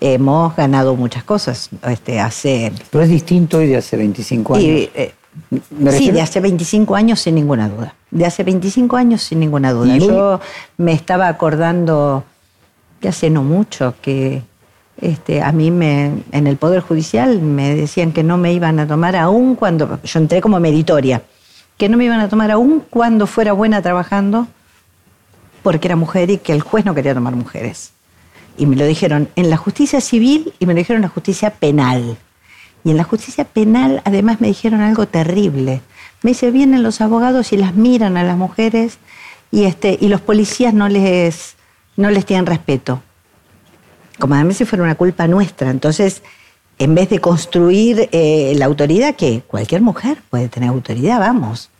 Hemos 0.00 0.54
ganado 0.56 0.94
muchas 0.96 1.24
cosas. 1.24 1.70
Este, 1.86 2.20
hace, 2.20 2.72
Pero 2.90 3.04
es 3.04 3.10
distinto 3.10 3.58
hoy 3.58 3.66
de 3.66 3.76
hace 3.76 3.96
25 3.96 4.54
años. 4.54 4.88
Eh, 4.94 5.14
Sí, 5.90 6.10
de 6.10 6.22
hace 6.22 6.40
25 6.40 6.96
años 6.96 7.20
sin 7.20 7.34
ninguna 7.34 7.68
duda. 7.68 7.94
De 8.10 8.24
hace 8.24 8.42
25 8.42 8.96
años 8.96 9.22
sin 9.22 9.40
ninguna 9.40 9.72
duda. 9.72 9.96
Yo 9.96 10.40
me 10.76 10.92
estaba 10.92 11.28
acordando, 11.28 12.24
ya 13.02 13.10
hace 13.10 13.30
no 13.30 13.42
mucho, 13.42 13.94
que 14.00 14.42
este, 15.00 15.42
a 15.42 15.52
mí 15.52 15.70
me, 15.70 16.22
en 16.32 16.46
el 16.46 16.56
Poder 16.56 16.80
Judicial 16.80 17.40
me 17.42 17.74
decían 17.74 18.12
que 18.12 18.22
no 18.22 18.38
me 18.38 18.52
iban 18.52 18.80
a 18.80 18.86
tomar 18.86 19.14
aún 19.14 19.56
cuando, 19.56 20.00
yo 20.02 20.18
entré 20.18 20.40
como 20.40 20.58
meritoria, 20.58 21.22
que 21.76 21.88
no 21.88 21.98
me 21.98 22.04
iban 22.04 22.20
a 22.20 22.28
tomar 22.28 22.50
aún 22.50 22.82
cuando 22.88 23.26
fuera 23.26 23.52
buena 23.52 23.82
trabajando 23.82 24.48
porque 25.66 25.88
era 25.88 25.96
mujer 25.96 26.30
y 26.30 26.38
que 26.38 26.52
el 26.52 26.60
juez 26.60 26.84
no 26.84 26.94
quería 26.94 27.12
tomar 27.12 27.34
mujeres. 27.34 27.90
Y 28.56 28.66
me 28.66 28.76
lo 28.76 28.86
dijeron 28.86 29.28
en 29.34 29.50
la 29.50 29.56
justicia 29.56 30.00
civil 30.00 30.54
y 30.60 30.66
me 30.66 30.74
lo 30.74 30.78
dijeron 30.78 30.98
en 30.98 31.08
la 31.08 31.12
justicia 31.12 31.50
penal. 31.50 32.16
Y 32.84 32.92
en 32.92 32.96
la 32.96 33.02
justicia 33.02 33.42
penal 33.42 34.00
además 34.04 34.40
me 34.40 34.46
dijeron 34.46 34.80
algo 34.80 35.08
terrible. 35.08 35.80
Me 36.22 36.30
dice, 36.30 36.52
vienen 36.52 36.84
los 36.84 37.00
abogados 37.00 37.52
y 37.52 37.56
las 37.56 37.74
miran 37.74 38.16
a 38.16 38.22
las 38.22 38.36
mujeres 38.36 38.98
y, 39.50 39.64
este, 39.64 39.98
y 40.00 40.06
los 40.06 40.20
policías 40.20 40.72
no 40.72 40.88
les, 40.88 41.56
no 41.96 42.10
les 42.10 42.24
tienen 42.24 42.46
respeto. 42.46 43.02
Como 44.20 44.36
además 44.36 44.58
si 44.58 44.66
fuera 44.66 44.84
una 44.84 44.94
culpa 44.94 45.26
nuestra. 45.26 45.72
Entonces, 45.72 46.22
en 46.78 46.94
vez 46.94 47.10
de 47.10 47.18
construir 47.18 48.08
eh, 48.12 48.52
la 48.54 48.66
autoridad, 48.66 49.16
que 49.16 49.42
cualquier 49.44 49.80
mujer 49.80 50.18
puede 50.30 50.46
tener 50.48 50.68
autoridad, 50.68 51.18
vamos. 51.18 51.70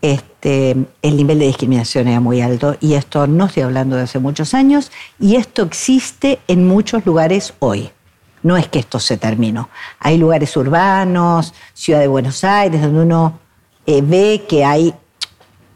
Este, 0.00 0.31
el 0.42 1.16
nivel 1.16 1.38
de 1.38 1.46
discriminación 1.46 2.08
era 2.08 2.20
muy 2.20 2.40
alto 2.40 2.76
y 2.80 2.94
esto 2.94 3.26
no 3.26 3.46
estoy 3.46 3.62
hablando 3.62 3.96
de 3.96 4.02
hace 4.02 4.18
muchos 4.18 4.54
años 4.54 4.90
y 5.20 5.36
esto 5.36 5.62
existe 5.62 6.40
en 6.48 6.66
muchos 6.66 7.06
lugares 7.06 7.54
hoy. 7.60 7.90
No 8.42 8.56
es 8.56 8.66
que 8.66 8.80
esto 8.80 8.98
se 8.98 9.16
terminó. 9.16 9.68
Hay 10.00 10.18
lugares 10.18 10.56
urbanos, 10.56 11.54
Ciudad 11.74 12.00
de 12.00 12.08
Buenos 12.08 12.42
Aires, 12.42 12.82
donde 12.82 13.00
uno 13.00 13.38
eh, 13.86 14.02
ve 14.02 14.44
que 14.48 14.64
hay 14.64 14.94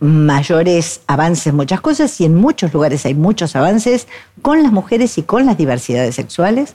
mayores 0.01 1.01
avances 1.07 1.55
muchas 1.55 1.81
cosas 1.81 2.21
y 2.21 2.25
en 2.25 2.35
muchos 2.35 2.73
lugares 2.75 3.07
hay 3.07 3.15
muchos 3.15 3.57
avances 3.57 4.09
con 4.43 4.63
las 4.63 4.73
mujeres 4.73 5.17
y 5.17 5.23
con 5.23 5.47
las 5.47 5.57
diversidades 5.57 6.15
sexuales, 6.17 6.75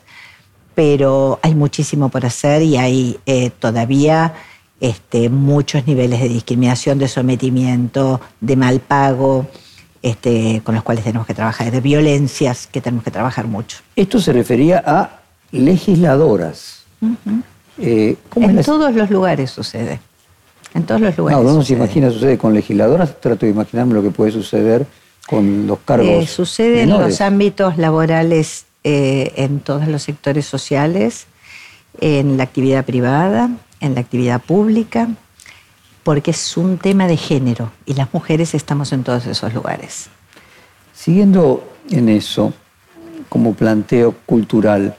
pero 0.75 1.39
hay 1.43 1.53
muchísimo 1.53 2.09
por 2.09 2.25
hacer 2.25 2.61
y 2.61 2.77
hay 2.77 3.19
eh, 3.25 3.51
todavía 3.51 4.33
este, 4.81 5.29
muchos 5.29 5.87
niveles 5.87 6.19
de 6.19 6.27
discriminación, 6.27 6.97
de 6.97 7.07
sometimiento, 7.07 8.19
de 8.41 8.55
mal 8.57 8.81
pago. 8.81 9.47
Este, 10.03 10.63
con 10.63 10.73
los 10.73 10.83
cuales 10.83 11.03
tenemos 11.03 11.27
que 11.27 11.35
trabajar, 11.35 11.69
de 11.69 11.79
violencias 11.79 12.65
que 12.65 12.81
tenemos 12.81 13.03
que 13.03 13.11
trabajar 13.11 13.45
mucho. 13.45 13.77
Esto 13.95 14.19
se 14.19 14.33
refería 14.33 14.83
a 14.83 15.21
legisladoras. 15.51 16.85
Eh, 17.77 18.15
en 18.35 18.63
todos 18.63 18.95
los 18.95 19.11
lugares 19.11 19.51
sucede. 19.51 19.99
En 20.73 20.87
todos 20.87 21.01
los 21.01 21.15
lugares. 21.15 21.43
No, 21.43 21.51
uno 21.51 21.61
se 21.61 21.73
imagina 21.73 22.09
sucede 22.09 22.39
con 22.39 22.51
legisladoras, 22.55 23.21
trato 23.21 23.45
de 23.45 23.51
imaginarme 23.51 23.93
lo 23.93 24.01
que 24.01 24.09
puede 24.09 24.31
suceder 24.31 24.87
con 25.27 25.67
los 25.67 25.77
cargos. 25.85 26.23
Eh, 26.23 26.25
sucede 26.25 26.81
en 26.81 26.89
los 26.89 27.21
ámbitos 27.21 27.77
laborales 27.77 28.65
eh, 28.83 29.33
en 29.35 29.59
todos 29.59 29.87
los 29.87 30.01
sectores 30.01 30.47
sociales, 30.47 31.27
en 31.99 32.37
la 32.37 32.43
actividad 32.43 32.85
privada, 32.85 33.51
en 33.81 33.95
la 33.95 34.01
actividad 34.01 34.41
pública, 34.41 35.09
porque 36.03 36.31
es 36.31 36.57
un 36.57 36.77
tema 36.77 37.07
de 37.07 37.17
género 37.17 37.71
y 37.85 37.95
las 37.95 38.13
mujeres 38.13 38.55
estamos 38.55 38.93
en 38.93 39.03
todos 39.03 39.27
esos 39.27 39.53
lugares. 39.53 40.07
Siguiendo 40.93 41.67
en 41.89 42.09
eso, 42.09 42.53
como 43.29 43.53
planteo 43.53 44.15
cultural, 44.25 44.95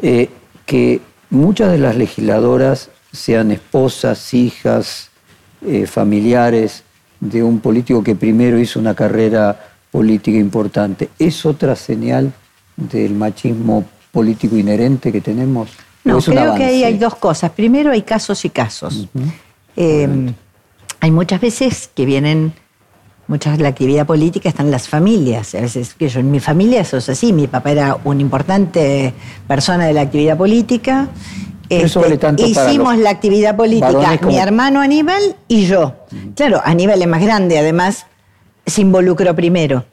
eh, 0.00 0.30
que 0.66 1.00
muchas 1.30 1.72
de 1.72 1.78
las 1.78 1.96
legisladoras 1.96 2.90
sean 3.12 3.50
esposas, 3.50 4.34
hijas, 4.34 5.10
eh, 5.66 5.86
familiares 5.86 6.82
de 7.20 7.42
un 7.42 7.60
político 7.60 8.02
que 8.02 8.14
primero 8.14 8.58
hizo 8.58 8.78
una 8.78 8.94
carrera 8.94 9.74
política 9.90 10.36
importante, 10.38 11.10
¿es 11.18 11.46
otra 11.46 11.76
señal 11.76 12.32
del 12.76 13.14
machismo 13.14 13.84
político 14.10 14.56
inherente 14.56 15.12
que 15.12 15.20
tenemos? 15.20 15.70
No, 16.04 16.20
creo 16.20 16.54
que 16.54 16.64
ahí 16.64 16.84
hay 16.84 16.98
dos 16.98 17.14
cosas. 17.16 17.50
Primero 17.50 17.90
hay 17.90 18.02
casos 18.02 18.44
y 18.44 18.50
casos. 18.50 19.08
Eh, 19.76 20.32
hay 21.00 21.10
muchas 21.10 21.40
veces 21.40 21.90
que 21.94 22.04
vienen, 22.04 22.52
muchas 23.26 23.58
la 23.58 23.68
actividad 23.68 24.06
política 24.06 24.48
están 24.48 24.70
las 24.70 24.88
familias. 24.88 25.54
A 25.54 25.62
veces 25.62 25.94
que 25.94 26.08
yo 26.08 26.20
en 26.20 26.30
mi 26.30 26.40
familia 26.40 26.82
eso 26.82 26.98
es 26.98 27.08
así. 27.08 27.32
Mi 27.32 27.46
papá 27.46 27.72
era 27.72 27.98
una 28.04 28.20
importante 28.20 29.14
persona 29.48 29.86
de 29.86 29.94
la 29.94 30.02
actividad 30.02 30.36
política. 30.36 31.08
Este, 31.70 31.98
hicimos 32.46 32.98
la 32.98 33.08
actividad 33.08 33.56
política 33.56 34.18
mi 34.22 34.36
hermano 34.36 34.82
Aníbal 34.82 35.36
y 35.48 35.64
yo. 35.64 35.94
Claro, 36.36 36.60
Aníbal 36.62 37.00
es 37.00 37.08
más 37.08 37.22
grande, 37.22 37.58
además 37.58 38.06
se 38.66 38.82
involucró 38.82 39.34
primero. 39.34 39.84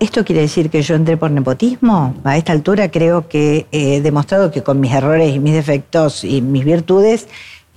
¿Esto 0.00 0.24
quiere 0.24 0.42
decir 0.42 0.70
que 0.70 0.82
yo 0.82 0.96
entré 0.96 1.16
por 1.16 1.30
nepotismo? 1.30 2.14
A 2.24 2.36
esta 2.36 2.52
altura 2.52 2.90
creo 2.90 3.28
que 3.28 3.66
he 3.70 4.00
demostrado 4.00 4.50
que 4.50 4.62
con 4.62 4.80
mis 4.80 4.92
errores 4.92 5.34
y 5.34 5.38
mis 5.38 5.54
defectos 5.54 6.24
y 6.24 6.42
mis 6.42 6.64
virtudes, 6.64 7.28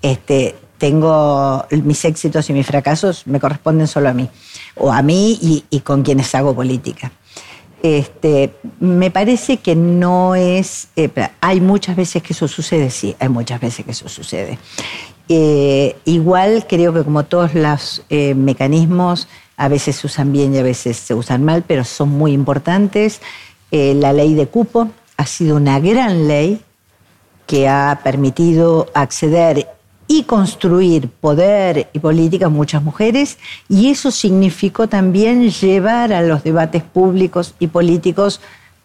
este, 0.01 0.55
tengo 0.78 1.65
mis 1.84 2.03
éxitos 2.05 2.49
y 2.49 2.53
mis 2.53 2.65
fracasos 2.65 3.26
me 3.28 3.39
corresponden 3.39 3.88
solo 3.88 4.09
a 4.09 4.13
mí, 4.13 4.30
o 4.76 4.91
a 4.91 5.01
mí 5.01 5.63
y, 5.70 5.80
con 5.82 6.03
quienes 6.03 6.34
hago 6.36 6.55
política. 6.55 7.11
Este, 7.84 8.55
me 8.80 9.11
parece 9.11 9.57
que 9.57 9.76
no 9.76 10.34
es... 10.34 10.88
Eh, 10.95 11.09
hay 11.39 11.61
muchas 11.61 11.95
veces 11.95 12.24
que 12.24 12.34
eso 12.34 12.47
sucede, 12.47 12.89
sí, 12.89 13.15
hay 13.20 13.30
muchas 13.30 13.61
veces 13.61 13.86
que 13.86 13.91
eso 13.91 14.09
sucede. 14.09 14.57
Eh, 15.30 15.95
igual 16.05 16.65
creo 16.68 16.93
que 16.93 17.03
como 17.03 17.26
todos 17.26 17.53
los 17.53 18.03
eh, 18.09 18.34
mecanismos, 18.34 19.28
a 19.58 19.68
veces 19.68 19.97
se 19.97 20.08
usan 20.08 20.32
bien 20.32 20.53
y 20.53 20.60
a 20.60 20.64
veces 20.64 20.97
se 20.97 21.14
usan 21.14 21.43
mal, 21.43 21.64
pero 21.68 21.84
son 21.84 22.10
muy 22.10 22.32
importantes. 22.32 23.22
la 23.72 24.14
ley 24.14 24.34
de 24.36 24.47
cupo 24.47 24.89
ha 25.18 25.26
sido 25.26 25.58
una 25.58 25.80
gran 25.80 26.28
ley 26.28 26.62
que 27.47 27.68
ha 27.68 28.01
permitido 28.03 28.88
acceder 28.93 29.68
y 30.08 30.24
construir 30.24 31.10
poder 31.10 31.89
y 31.91 31.99
política 31.99 32.45
a 32.45 32.49
muchas 32.49 32.82
mujeres, 32.82 33.38
y 33.68 33.89
eso 33.89 34.12
significó 34.12 34.88
también 34.88 35.49
llevar 35.49 36.14
a 36.14 36.22
los 36.22 36.43
debates 36.43 36.84
públicos 36.84 37.55
y 37.60 37.68
políticos 37.68 38.39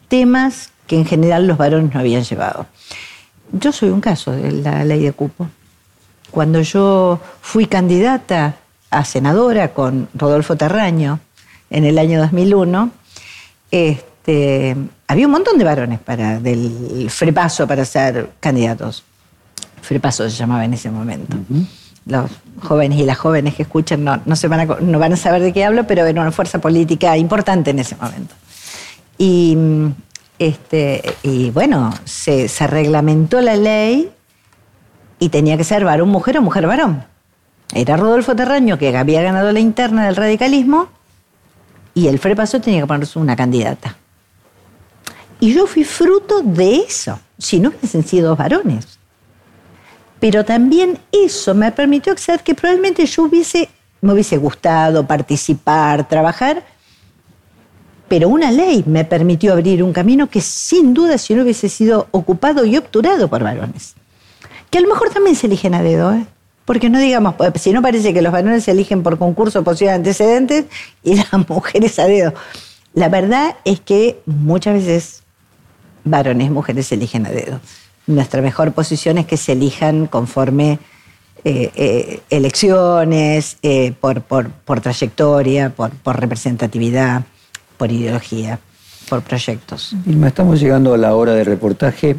temas 0.08 0.70
que 0.86 0.96
en 0.96 1.04
general 1.04 1.46
los 1.46 1.58
varones 1.58 1.94
no 1.94 2.00
habían 2.00 2.24
llevado. 2.24 2.66
Yo 3.52 3.70
soy 3.70 3.90
un 3.90 4.00
caso 4.00 4.32
de 4.32 4.50
la 4.50 4.84
ley 4.84 5.00
de 5.00 5.12
cupo. 5.12 5.48
Cuando 6.30 6.60
yo 6.62 7.20
fui 7.40 7.66
candidata 7.66 8.56
a 8.92 9.04
senadora 9.04 9.72
con 9.72 10.08
Rodolfo 10.14 10.56
Terraño 10.56 11.18
en 11.70 11.84
el 11.84 11.98
año 11.98 12.20
2001, 12.20 12.90
este, 13.70 14.76
había 15.08 15.26
un 15.26 15.32
montón 15.32 15.58
de 15.58 15.64
varones 15.64 15.98
para, 15.98 16.38
del 16.38 17.08
frepaso 17.10 17.66
para 17.66 17.84
ser 17.84 18.30
candidatos. 18.38 19.02
Frepaso 19.80 20.28
se 20.28 20.36
llamaba 20.36 20.64
en 20.64 20.74
ese 20.74 20.90
momento. 20.90 21.36
Los 22.04 22.30
jóvenes 22.62 22.98
y 22.98 23.04
las 23.04 23.18
jóvenes 23.18 23.54
que 23.54 23.62
escuchan 23.62 24.04
no, 24.04 24.36
se 24.36 24.48
van 24.48 24.60
a, 24.60 24.76
no 24.80 24.98
van 24.98 25.14
a 25.14 25.16
saber 25.16 25.42
de 25.42 25.52
qué 25.52 25.64
hablo, 25.64 25.86
pero 25.86 26.04
era 26.04 26.20
una 26.20 26.30
fuerza 26.30 26.60
política 26.60 27.16
importante 27.16 27.70
en 27.70 27.78
ese 27.78 27.96
momento. 27.96 28.34
Y, 29.16 29.56
este, 30.38 31.02
y 31.22 31.50
bueno, 31.50 31.92
se, 32.04 32.48
se 32.48 32.66
reglamentó 32.66 33.40
la 33.40 33.56
ley 33.56 34.10
y 35.18 35.28
tenía 35.30 35.56
que 35.56 35.64
ser 35.64 35.84
varón 35.84 36.10
mujer 36.10 36.36
o 36.38 36.42
mujer 36.42 36.66
varón. 36.66 37.11
Era 37.74 37.96
Rodolfo 37.96 38.36
Terraño 38.36 38.78
que 38.78 38.96
había 38.96 39.22
ganado 39.22 39.50
la 39.52 39.60
interna 39.60 40.06
del 40.06 40.16
radicalismo 40.16 40.88
y 41.94 42.08
el 42.08 42.18
Frepaso 42.18 42.60
tenía 42.60 42.80
que 42.80 42.86
ponerse 42.86 43.18
una 43.18 43.36
candidata. 43.36 43.96
Y 45.40 45.54
yo 45.54 45.66
fui 45.66 45.84
fruto 45.84 46.42
de 46.42 46.76
eso, 46.76 47.18
si 47.38 47.58
no 47.58 47.70
hubiesen 47.70 48.04
sido 48.04 48.36
varones. 48.36 48.98
Pero 50.20 50.44
también 50.44 50.98
eso 51.10 51.54
me 51.54 51.72
permitió 51.72 52.12
acceder 52.12 52.42
que 52.42 52.54
probablemente 52.54 53.04
yo 53.06 53.24
hubiese, 53.24 53.68
me 54.00 54.12
hubiese 54.12 54.36
gustado 54.36 55.04
participar, 55.04 56.06
trabajar, 56.08 56.62
pero 58.06 58.28
una 58.28 58.52
ley 58.52 58.84
me 58.86 59.04
permitió 59.04 59.52
abrir 59.52 59.82
un 59.82 59.92
camino 59.92 60.28
que 60.28 60.40
sin 60.40 60.92
duda 60.92 61.18
si 61.18 61.34
no 61.34 61.42
hubiese 61.42 61.68
sido 61.68 62.08
ocupado 62.10 62.64
y 62.64 62.76
obturado 62.76 63.28
por 63.28 63.42
varones. 63.42 63.94
Que 64.70 64.78
a 64.78 64.80
lo 64.82 64.88
mejor 64.88 65.10
también 65.10 65.34
se 65.34 65.46
eligen 65.46 65.74
a 65.74 65.82
dedo, 65.82 66.12
¿eh? 66.12 66.26
Porque 66.64 66.90
no 66.90 66.98
digamos, 66.98 67.34
pues, 67.34 67.52
si 67.56 67.72
no 67.72 67.82
parece 67.82 68.14
que 68.14 68.22
los 68.22 68.32
varones 68.32 68.64
se 68.64 68.70
eligen 68.70 69.02
por 69.02 69.18
concurso 69.18 69.64
posible 69.64 69.92
antecedentes 69.92 70.66
y 71.02 71.16
las 71.32 71.48
mujeres 71.48 71.98
a 71.98 72.06
dedo. 72.06 72.34
La 72.94 73.08
verdad 73.08 73.56
es 73.64 73.80
que 73.80 74.20
muchas 74.26 74.74
veces 74.74 75.22
varones 76.04 76.50
mujeres 76.50 76.86
se 76.86 76.96
eligen 76.96 77.26
a 77.26 77.30
dedo 77.30 77.60
nuestra 78.06 78.42
mejor 78.42 78.72
posición 78.72 79.18
es 79.18 79.26
que 79.26 79.36
se 79.36 79.52
elijan 79.52 80.06
conforme 80.06 80.78
eh, 81.44 81.70
eh, 81.74 82.20
elecciones, 82.30 83.56
eh, 83.62 83.92
por, 83.92 84.80
trayectoria, 84.80 85.70
por, 85.70 85.92
representatividad, 86.04 87.22
por 87.76 87.90
ideología, 87.90 88.58
por 89.08 89.22
proyectos. 89.22 89.94
Vilma, 90.04 90.28
estamos 90.28 90.60
llegando 90.60 90.94
a 90.94 90.98
la 90.98 91.14
hora 91.14 91.34
de 91.34 91.44
reportaje 91.44 92.16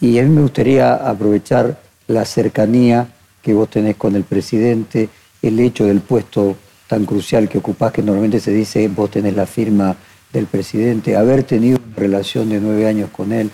y 0.00 0.18
a 0.18 0.22
mí 0.22 0.30
me 0.30 0.42
gustaría 0.42 0.94
aprovechar 0.94 1.78
la 2.06 2.24
cercanía 2.24 3.08
que 3.42 3.54
vos 3.54 3.68
tenés 3.70 3.96
con 3.96 4.14
el 4.16 4.24
presidente, 4.24 5.08
el 5.42 5.58
hecho 5.60 5.84
del 5.84 6.00
puesto 6.00 6.56
tan 6.86 7.04
crucial 7.04 7.48
que 7.48 7.58
ocupás, 7.58 7.92
que 7.92 8.02
normalmente 8.02 8.40
se 8.40 8.52
dice 8.52 8.88
vos 8.88 9.10
tenés 9.10 9.34
la 9.34 9.46
firma 9.46 9.96
del 10.32 10.46
presidente, 10.46 11.16
haber 11.16 11.42
tenido 11.44 11.78
una 11.84 11.96
relación 11.96 12.48
de 12.48 12.60
nueve 12.60 12.86
años 12.86 13.10
con 13.10 13.32
él, 13.32 13.50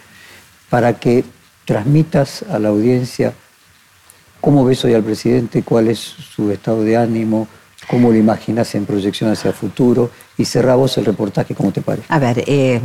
para 0.69 0.99
que 0.99 1.25
transmitas 1.65 2.43
a 2.51 2.59
la 2.59 2.69
audiencia 2.69 3.35
cómo 4.41 4.65
ves 4.65 4.85
hoy 4.85 4.95
al 4.95 5.03
presidente, 5.03 5.63
cuál 5.63 5.89
es 5.89 5.99
su 5.99 6.51
estado 6.51 6.83
de 6.83 6.97
ánimo, 6.97 7.49
cómo 7.89 8.11
lo 8.11 8.17
imaginas 8.17 8.75
en 8.75 8.87
proyección 8.87 9.31
hacia 9.31 9.49
el 9.49 9.55
futuro 9.55 10.11
y 10.37 10.45
cerrá 10.45 10.75
vos 10.75 10.97
el 10.99 11.05
reportaje 11.05 11.55
como 11.55 11.73
te 11.73 11.83
parece. 11.83 12.07
A 12.09 12.19
ver, 12.19 12.45
eh, 12.47 12.81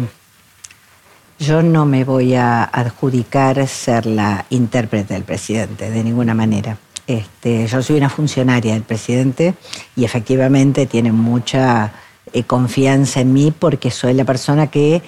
yo 1.40 1.62
no 1.64 1.86
me 1.86 2.04
voy 2.04 2.36
a 2.36 2.64
adjudicar 2.64 3.68
ser 3.68 4.06
la 4.06 4.46
intérprete 4.50 5.14
del 5.14 5.24
presidente 5.24 5.90
de 5.90 6.04
ninguna 6.04 6.34
manera. 6.34 6.78
Este, 7.12 7.68
yo 7.68 7.82
soy 7.82 7.98
una 7.98 8.10
funcionaria 8.10 8.74
del 8.74 8.84
presidente 8.84 9.54
y 9.98 10.06
efectivamente 10.06 10.86
tiene 10.86 11.12
mucha 11.12 11.92
eh, 12.32 12.44
confianza 12.44 13.20
en 13.20 13.34
mí 13.34 13.52
porque 13.58 13.92
soy 13.92 14.14
la 14.14 14.24
persona 14.24 14.68
que 14.68 15.02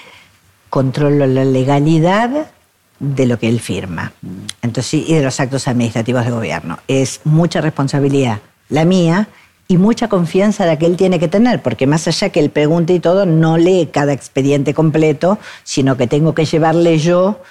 controlo 0.70 1.26
la 1.28 1.46
legalidad 1.46 2.48
de 3.00 3.26
lo 3.26 3.40
que 3.40 3.48
él 3.48 3.62
firma. 3.62 4.12
Entonces, 4.62 5.06
y 5.08 5.14
de 5.14 5.24
los 5.24 5.40
actos 5.40 5.68
administrativos 5.68 6.26
de 6.26 6.32
gobierno. 6.32 6.80
Es 6.90 7.22
mucha 7.24 7.62
responsabilidad 7.62 8.40
la 8.68 8.84
mía 8.84 9.30
y 9.70 9.78
mucha 9.78 10.10
confianza 10.10 10.66
la 10.66 10.78
que 10.78 10.86
él 10.86 10.98
tiene 10.98 11.20
que 11.20 11.30
tener, 11.30 11.62
porque 11.62 11.88
más 11.88 12.06
allá 12.08 12.30
que 12.30 12.42
él 12.42 12.50
pregunte 12.50 12.94
y 12.94 13.00
todo, 13.00 13.26
no 13.26 13.58
lee 13.58 13.90
cada 13.94 14.12
expediente 14.12 14.74
completo, 14.74 15.40
sino 15.64 15.96
que 15.96 16.08
tengo 16.08 16.34
que 16.34 16.44
llevarle 16.44 16.98
yo 16.98 17.42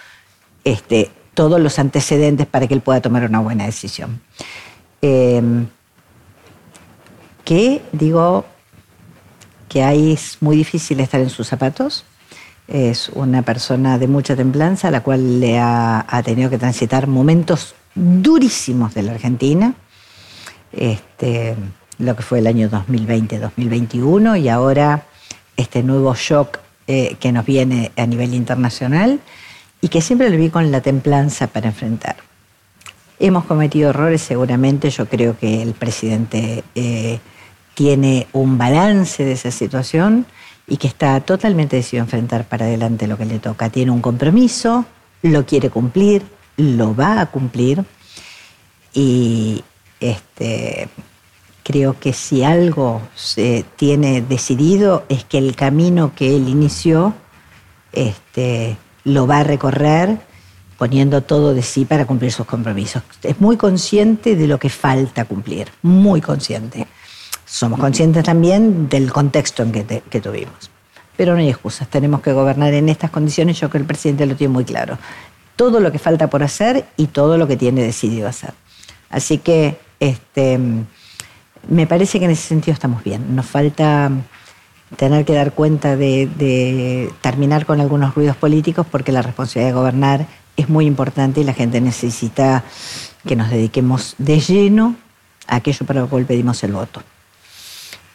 este, 0.65 1.11
todos 1.35 1.61
los 1.61 1.79
antecedentes 1.79 2.47
para 2.47 2.67
que 2.67 2.75
él 2.75 2.81
pueda 2.81 3.01
tomar 3.01 3.25
una 3.25 3.41
buena 3.41 3.65
decisión. 3.65 4.21
Em, 5.01 5.67
que 7.45 7.83
digo 7.93 8.45
que 9.69 9.83
ahí 9.83 10.13
es 10.13 10.39
muy 10.41 10.57
difícil 10.57 11.01
estar 11.01 11.21
en 11.21 11.31
sus 11.31 11.49
zapatos, 11.49 12.05
es 12.69 13.09
una 13.09 13.43
persona 13.43 13.99
de 13.99 14.07
mucha 14.07 14.37
templanza, 14.37 14.91
la 14.91 15.03
cual 15.03 15.41
le 15.41 15.59
ha, 15.59 16.23
tenido 16.25 16.51
que 16.51 16.59
transitar 16.59 17.07
momentos 17.07 17.75
durísimos 17.95 18.95
de 18.95 19.03
la 19.03 19.13
Argentina, 19.13 19.75
este, 20.73 21.57
lo 21.99 22.17
que 22.17 22.23
fue 22.23 22.39
el 22.39 22.47
año 22.47 22.71
2020-2021 22.71 24.41
y 24.41 24.49
ahora 24.49 25.05
este 25.57 25.83
nuevo 25.83 26.15
shock 26.15 26.59
eh, 26.87 27.17
que 27.21 27.33
nos 27.33 27.45
viene 27.45 27.93
a 27.97 28.07
nivel 28.07 28.35
internacional 28.35 29.21
y 29.83 29.89
que 29.89 30.01
siempre 30.01 30.31
lo 30.31 30.39
vi 30.39 30.49
con 30.49 30.71
la 30.71 30.81
templanza 30.81 31.49
para 31.49 31.69
enfrentar. 31.69 32.17
Hemos 33.19 33.45
cometido 33.45 33.91
errores, 33.91 34.23
seguramente 34.23 34.89
yo 34.91 35.07
creo 35.07 35.37
que 35.37 35.61
el 35.61 35.75
presidente 35.75 36.65
eh, 36.75 37.19
tiene 37.75 38.29
un 38.33 38.57
balance 38.57 39.25
de 39.25 39.33
esa 39.33 39.51
situación 39.51 40.25
y 40.69 40.77
que 40.77 40.87
está 40.87 41.21
totalmente 41.21 41.77
decidido 41.77 42.05
a 42.05 42.07
enfrentar 42.07 42.45
para 42.45 42.65
adelante 42.65 43.09
lo 43.09 43.19
que 43.19 43.25
le 43.25 43.41
toca. 43.41 43.71
Tiene 43.71 43.91
un 43.91 44.01
compromiso, 44.01 44.87
lo 45.21 45.45
quiere 45.45 45.69
cumplir, 45.69 46.23
lo 46.57 46.95
va 46.95 47.21
a 47.21 47.27
cumplir 47.27 47.85
y 48.95 49.65
este, 49.99 50.89
creo 51.65 51.99
que 51.99 52.13
si 52.13 52.45
algo 52.45 53.03
se 53.17 53.65
tiene 53.75 54.23
decidido 54.23 55.05
es 55.09 55.25
que 55.25 55.39
el 55.39 55.57
camino 55.57 56.13
que 56.15 56.37
él 56.37 56.49
inició 56.49 57.15
este, 57.93 58.77
lo 59.05 59.27
va 59.27 59.39
a 59.39 59.45
recorrer 59.45 60.19
poniendo 60.79 61.23
todo 61.23 61.55
de 61.55 61.63
sí 61.63 61.85
para 61.85 62.07
cumplir 62.07 62.33
sus 62.33 62.47
compromisos. 62.47 63.03
Es 63.23 63.41
muy 63.41 63.57
consciente 63.57 64.35
de 64.35 64.49
lo 64.49 64.59
que 64.59 64.69
falta 64.69 65.25
cumplir, 65.25 65.69
muy 65.83 66.21
consciente. 66.21 66.87
Somos 67.45 67.79
conscientes 67.79 68.25
también 68.25 68.89
del 68.89 69.13
contexto 69.13 69.63
en 69.63 69.73
que, 69.73 70.21
tuvimos. 70.21 70.71
Pero 71.17 71.35
no 71.35 71.41
hay 71.41 71.51
excusas, 71.51 71.87
tenemos 71.89 72.21
que 72.23 72.33
gobernar 72.33 72.73
en 72.75 72.89
estas 72.89 73.11
condiciones, 73.11 73.61
yo 73.61 73.69
creo 73.69 73.71
que 73.71 73.79
el 73.79 73.87
presidente 73.87 74.27
lo 74.27 74.35
tiene 74.35 74.53
muy 74.53 74.65
claro. 74.65 74.99
Todo 75.55 75.79
lo 75.79 75.93
que 75.93 75.99
falta 75.99 76.29
por 76.29 76.43
hacer 76.43 76.87
y 76.97 77.09
todo 77.09 77.37
lo 77.39 77.47
que 77.47 77.57
tiene 77.57 77.83
decidido 77.83 78.27
hacer. 78.27 78.55
Así 79.11 79.39
que 79.39 79.79
este, 80.01 80.59
me 81.69 81.87
parece 81.87 82.19
que 82.19 82.25
en 82.25 82.33
ese 82.33 82.49
sentido 82.49 82.73
estamos 82.73 83.05
bien. 83.05 83.37
Nos 83.37 83.47
falta 83.47 84.11
tener 84.97 85.25
que 85.25 85.35
dar 85.35 85.53
cuenta 85.53 85.97
de, 85.97 87.11
terminar 87.21 87.67
con 87.67 87.81
algunos 87.81 88.15
ruidos 88.15 88.37
políticos 88.37 88.87
porque 88.91 89.13
la 89.13 89.23
responsabilidad 89.23 89.71
de 89.71 89.75
gobernar 89.75 90.27
es 90.57 90.69
muy 90.69 90.87
importante 90.87 91.41
y 91.41 91.45
la 91.45 91.55
gente 91.55 91.81
necesita 91.81 92.65
que 93.27 93.37
nos 93.37 93.51
dediquemos 93.51 94.15
de 94.19 94.41
lleno 94.41 94.97
a 95.47 95.57
aquello 95.57 95.87
para 95.87 96.01
lo 96.01 96.09
cual 96.09 96.25
pedimos 96.25 96.63
el 96.65 96.73
voto. 96.73 97.03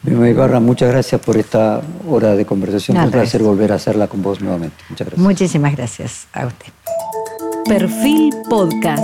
Ibarra, 0.06 0.60
muchas 0.60 0.90
gracias 0.90 1.20
por 1.20 1.38
esta 1.38 1.82
hora 2.08 2.36
de 2.36 2.46
conversación. 2.46 2.98
un 2.98 3.12
placer 3.12 3.42
volver 3.42 3.72
a 3.72 3.76
hacerla 3.76 4.08
con 4.08 4.22
vos 4.22 4.40
nuevamente. 4.42 4.78
Muchas 4.90 5.08
gracias. 5.08 5.26
Muchísimas 5.26 5.76
gracias 5.76 6.28
a 6.34 6.46
usted. 6.46 6.72
Perfil 7.66 8.34
Podcast. 8.50 9.04